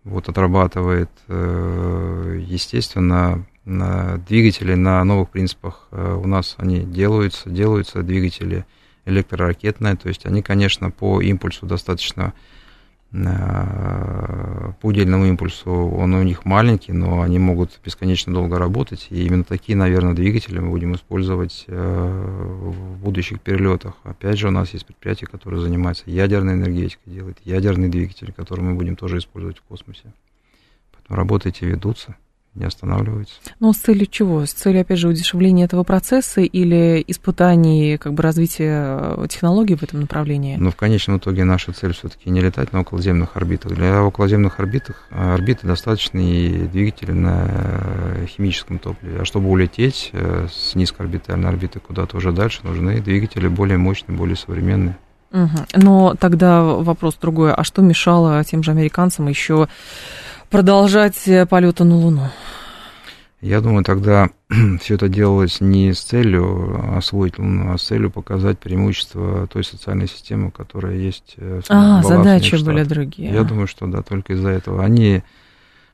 вот 0.09 0.29
отрабатывает, 0.29 1.09
естественно, 1.27 3.45
двигатели 3.65 4.73
на 4.73 5.03
новых 5.03 5.29
принципах. 5.29 5.87
У 5.91 6.27
нас 6.27 6.55
они 6.57 6.81
делаются, 6.81 7.49
делаются 7.49 8.03
двигатели– 8.03 8.65
электроракетная, 9.09 9.95
то 9.95 10.07
есть 10.07 10.25
они, 10.25 10.41
конечно, 10.41 10.91
по 10.91 11.21
импульсу 11.21 11.65
достаточно, 11.65 12.23
э, 12.23 12.31
по 13.11 14.75
удельному 14.83 15.25
импульсу 15.25 15.71
он 15.71 16.13
у 16.13 16.21
них 16.21 16.45
маленький, 16.45 16.93
но 16.93 17.21
они 17.21 17.39
могут 17.39 17.79
бесконечно 17.83 18.31
долго 18.31 18.59
работать, 18.59 19.07
и 19.09 19.25
именно 19.25 19.43
такие, 19.43 19.75
наверное, 19.75 20.13
двигатели 20.13 20.59
мы 20.59 20.69
будем 20.69 20.93
использовать 20.93 21.65
э, 21.67 21.73
в 21.75 22.97
будущих 22.97 23.41
перелетах. 23.41 23.95
Опять 24.03 24.37
же, 24.37 24.49
у 24.49 24.51
нас 24.51 24.73
есть 24.73 24.85
предприятие, 24.85 25.27
которое 25.27 25.59
занимается 25.59 26.03
ядерной 26.05 26.53
энергетикой, 26.53 27.13
делает 27.13 27.37
ядерный 27.45 27.89
двигатель, 27.89 28.31
который 28.31 28.61
мы 28.61 28.75
будем 28.75 28.95
тоже 28.95 29.17
использовать 29.17 29.57
в 29.57 29.63
космосе. 29.63 30.13
Поэтому 30.91 31.17
работы 31.17 31.49
эти 31.49 31.65
ведутся 31.65 32.15
не 32.55 32.65
останавливается. 32.65 33.35
Но 33.59 33.73
с 33.73 33.77
целью 33.77 34.07
чего? 34.07 34.45
С 34.45 34.51
целью, 34.51 34.81
опять 34.81 34.97
же, 34.97 35.07
удешевления 35.07 35.65
этого 35.65 35.83
процесса 35.83 36.41
или 36.41 37.03
испытаний 37.07 37.97
как 37.97 38.13
бы 38.13 38.23
развития 38.23 38.97
э, 38.99 39.27
технологий 39.29 39.75
в 39.75 39.83
этом 39.83 40.01
направлении? 40.01 40.57
Ну, 40.57 40.71
в 40.71 40.75
конечном 40.75 41.17
итоге 41.17 41.43
наша 41.43 41.71
цель 41.73 41.93
все-таки 41.93 42.29
не 42.29 42.41
летать 42.41 42.73
на 42.73 42.81
околоземных 42.81 43.37
орбитах. 43.37 43.73
Для 43.73 44.03
околоземных 44.03 44.59
орбитах, 44.59 45.07
э, 45.11 45.33
орбиты 45.33 45.67
достаточно 45.67 46.19
и 46.19 46.67
двигатели 46.67 47.11
на 47.11 47.45
э, 47.47 48.25
химическом 48.27 48.79
топливе. 48.79 49.21
А 49.21 49.25
чтобы 49.25 49.49
улететь 49.49 50.11
с 50.13 50.75
низкоорбитальной 50.75 51.49
орбиты 51.49 51.79
куда-то 51.79 52.17
уже 52.17 52.31
дальше, 52.31 52.61
нужны 52.63 52.99
двигатели 53.01 53.47
более 53.47 53.77
мощные, 53.77 54.17
более 54.17 54.35
современные. 54.35 54.97
Угу. 55.31 55.57
Но 55.75 56.15
тогда 56.19 56.63
вопрос 56.63 57.15
другой. 57.21 57.53
А 57.53 57.63
что 57.63 57.81
мешало 57.81 58.43
тем 58.43 58.63
же 58.63 58.71
американцам 58.71 59.27
еще 59.27 59.67
продолжать 60.49 61.27
э, 61.27 61.45
полеты 61.45 61.83
на 61.83 61.95
Луну? 61.95 62.27
Я 63.41 63.61
думаю, 63.61 63.85
тогда 63.85 64.29
все 64.81 64.95
это 64.95 65.07
делалось 65.07 65.61
не 65.61 65.93
с 65.93 66.01
целью 66.01 66.97
освоить 66.97 67.39
Луну, 67.39 67.73
а 67.73 67.77
с 67.77 67.83
целью 67.83 68.11
показать 68.11 68.59
преимущество 68.59 69.47
той 69.47 69.63
социальной 69.63 70.07
системы, 70.07 70.51
которая 70.51 70.95
есть. 70.97 71.35
Э, 71.37 71.61
а, 71.69 72.03
задачи 72.03 72.61
были 72.63 72.83
другие. 72.83 73.31
Я 73.31 73.43
думаю, 73.43 73.67
что 73.67 73.87
да, 73.87 74.01
только 74.01 74.33
из-за 74.33 74.49
этого. 74.49 74.83
Они 74.83 75.23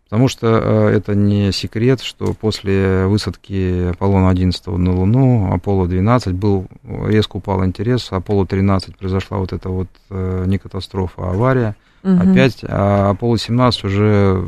Потому 0.08 0.28
что 0.28 0.48
э, 0.48 0.98
это 0.98 1.16
не 1.16 1.52
секрет, 1.52 2.00
что 2.00 2.36
после 2.36 3.08
высадки 3.08 3.90
Аполлона-11 3.90 4.78
на 4.78 4.94
Луну, 4.94 5.52
Аполло-12 5.52 6.34
был, 6.34 6.68
резко 6.84 7.38
упал 7.38 7.66
интерес, 7.66 8.12
Аполло-13 8.12 8.98
произошла 9.00 9.40
вот 9.40 9.52
эта 9.52 9.70
вот 9.70 9.88
не 10.10 10.60
катастрофа, 10.60 11.24
а 11.24 11.32
авария 11.32 11.76
угу. 12.06 12.32
опять, 12.32 12.60
а 12.64 13.10
Аполло-17 13.10 13.86
уже 13.86 14.44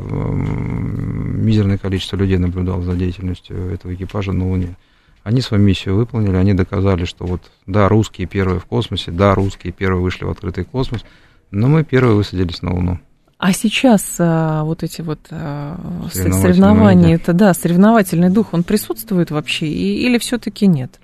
мизерное 1.47 1.77
количество 1.77 2.15
людей 2.15 2.37
наблюдало 2.37 2.83
за 2.83 2.93
деятельностью 2.93 3.73
этого 3.73 3.93
экипажа 3.93 4.31
на 4.31 4.47
Луне. 4.47 4.75
Они 5.23 5.41
свою 5.41 5.61
миссию 5.61 5.95
выполнили, 5.95 6.35
они 6.35 6.53
доказали, 6.53 7.03
что 7.03 7.25
вот, 7.25 7.41
да, 7.65 7.89
русские 7.89 8.27
первые 8.27 8.61
в 8.61 8.65
космосе, 8.65 9.11
да, 9.11 9.35
русские 9.35 9.73
первые 9.73 10.01
вышли 10.01 10.23
в 10.23 10.29
открытый 10.29 10.63
космос, 10.63 11.03
но 11.51 11.67
мы 11.67 11.83
первые 11.83 12.15
высадились 12.15 12.61
на 12.61 12.73
Луну. 12.73 12.99
А 13.37 13.53
сейчас 13.53 14.15
а, 14.19 14.63
вот 14.63 14.83
эти 14.83 15.01
вот 15.01 15.19
а, 15.29 15.77
соревнования, 16.11 17.15
это 17.15 17.33
да, 17.33 17.53
соревновательный 17.53 18.29
дух, 18.29 18.53
он 18.53 18.63
присутствует 18.63 19.29
вообще 19.29 19.67
и, 19.67 20.05
или 20.07 20.17
все-таки 20.17 20.65
нет? 20.65 20.99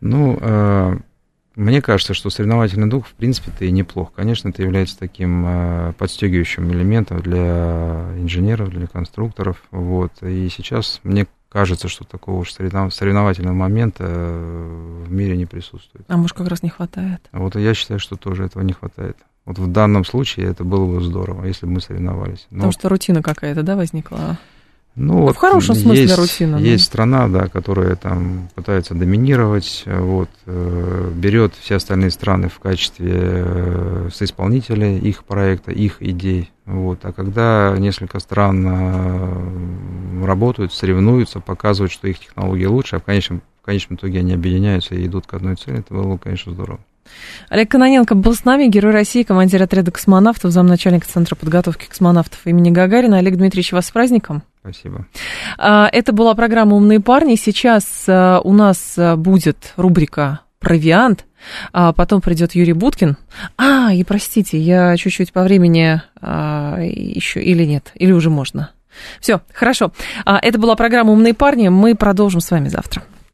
Ну, 0.00 0.38
а, 0.40 0.98
мне 1.58 1.82
кажется, 1.82 2.14
что 2.14 2.30
соревновательный 2.30 2.88
дух, 2.88 3.06
в 3.06 3.14
принципе-то 3.14 3.64
и 3.64 3.72
неплох. 3.72 4.12
Конечно, 4.12 4.48
это 4.48 4.62
является 4.62 4.96
таким 4.96 5.44
э, 5.44 5.92
подстегивающим 5.98 6.70
элементом 6.70 7.20
для 7.20 8.12
инженеров, 8.16 8.70
для 8.70 8.86
конструкторов. 8.86 9.60
Вот. 9.72 10.12
И 10.22 10.48
сейчас 10.50 11.00
мне 11.02 11.26
кажется, 11.48 11.88
что 11.88 12.04
такого 12.04 12.40
уж 12.40 12.52
соревновательного 12.52 13.54
момента 13.54 14.04
в 14.04 15.10
мире 15.10 15.36
не 15.36 15.46
присутствует. 15.46 16.04
А 16.08 16.16
может, 16.16 16.36
как 16.36 16.46
раз 16.46 16.62
не 16.62 16.68
хватает? 16.68 17.22
Вот 17.32 17.56
я 17.56 17.74
считаю, 17.74 17.98
что 17.98 18.14
тоже 18.16 18.44
этого 18.44 18.62
не 18.62 18.72
хватает. 18.72 19.16
Вот 19.44 19.58
в 19.58 19.66
данном 19.66 20.04
случае 20.04 20.46
это 20.46 20.62
было 20.62 20.86
бы 20.86 21.02
здорово, 21.02 21.44
если 21.46 21.66
бы 21.66 21.72
мы 21.72 21.80
соревновались. 21.80 22.46
Но... 22.50 22.58
Потому 22.58 22.72
что 22.72 22.88
рутина 22.88 23.22
какая-то, 23.22 23.62
да, 23.64 23.74
возникла? 23.74 24.38
Ну, 24.98 25.22
вот 25.22 25.36
в 25.36 25.38
хорошем 25.38 25.76
смысле 25.76 26.02
есть, 26.02 26.18
рутина. 26.18 26.56
Есть 26.56 26.84
да. 26.84 26.86
страна, 26.86 27.28
да, 27.28 27.46
которая 27.46 27.94
там 27.94 28.48
пытается 28.56 28.94
доминировать, 28.94 29.84
вот, 29.86 30.28
э, 30.46 31.12
берет 31.14 31.54
все 31.60 31.76
остальные 31.76 32.10
страны 32.10 32.48
в 32.48 32.58
качестве 32.58 33.12
э, 33.14 34.08
соисполнителей 34.12 34.98
их 34.98 35.22
проекта, 35.22 35.70
их 35.70 36.02
идей. 36.02 36.50
Вот. 36.66 37.04
А 37.04 37.12
когда 37.12 37.76
несколько 37.78 38.18
стран 38.18 38.66
э, 38.66 40.24
работают, 40.26 40.72
соревнуются, 40.72 41.38
показывают, 41.38 41.92
что 41.92 42.08
их 42.08 42.18
технологии 42.18 42.66
лучше, 42.66 42.96
а 42.96 42.98
в 42.98 43.04
конечном, 43.04 43.40
в 43.62 43.64
конечном 43.64 43.98
итоге 43.98 44.18
они 44.18 44.34
объединяются 44.34 44.96
и 44.96 45.06
идут 45.06 45.28
к 45.28 45.34
одной 45.34 45.54
цели, 45.54 45.78
это 45.78 45.94
было, 45.94 46.16
конечно, 46.16 46.52
здорово. 46.52 46.80
Олег 47.48 47.70
Кононенко 47.70 48.14
был 48.14 48.34
с 48.34 48.44
нами, 48.44 48.66
герой 48.66 48.92
России, 48.92 49.22
командир 49.22 49.62
отряда 49.62 49.90
космонавтов, 49.90 50.52
замначальника 50.52 51.06
Центра 51.06 51.34
подготовки 51.34 51.86
космонавтов 51.86 52.40
имени 52.46 52.70
Гагарина. 52.70 53.18
Олег 53.18 53.36
Дмитриевич, 53.36 53.72
вас 53.72 53.86
с 53.86 53.90
праздником. 53.90 54.42
Спасибо. 54.60 55.06
А, 55.56 55.88
это 55.90 56.12
была 56.12 56.34
программа 56.34 56.76
«Умные 56.76 57.00
парни». 57.00 57.36
Сейчас 57.36 58.04
а, 58.06 58.40
у 58.40 58.52
нас 58.52 58.94
а, 58.98 59.16
будет 59.16 59.72
рубрика 59.76 60.40
«Провиант». 60.58 61.24
А 61.72 61.92
потом 61.92 62.20
придет 62.20 62.54
Юрий 62.54 62.72
Буткин. 62.72 63.16
А, 63.56 63.92
и 63.92 64.04
простите, 64.04 64.58
я 64.58 64.96
чуть-чуть 64.96 65.32
по 65.32 65.42
времени 65.42 66.02
а, 66.20 66.78
еще 66.80 67.42
или 67.42 67.64
нет, 67.64 67.92
или 67.94 68.12
уже 68.12 68.28
можно. 68.28 68.70
Все, 69.20 69.40
хорошо. 69.52 69.92
А, 70.24 70.38
это 70.40 70.58
была 70.58 70.74
программа 70.76 71.12
«Умные 71.12 71.34
парни». 71.34 71.68
Мы 71.68 71.94
продолжим 71.94 72.40
с 72.40 72.50
вами 72.50 72.68
завтра. 72.68 73.02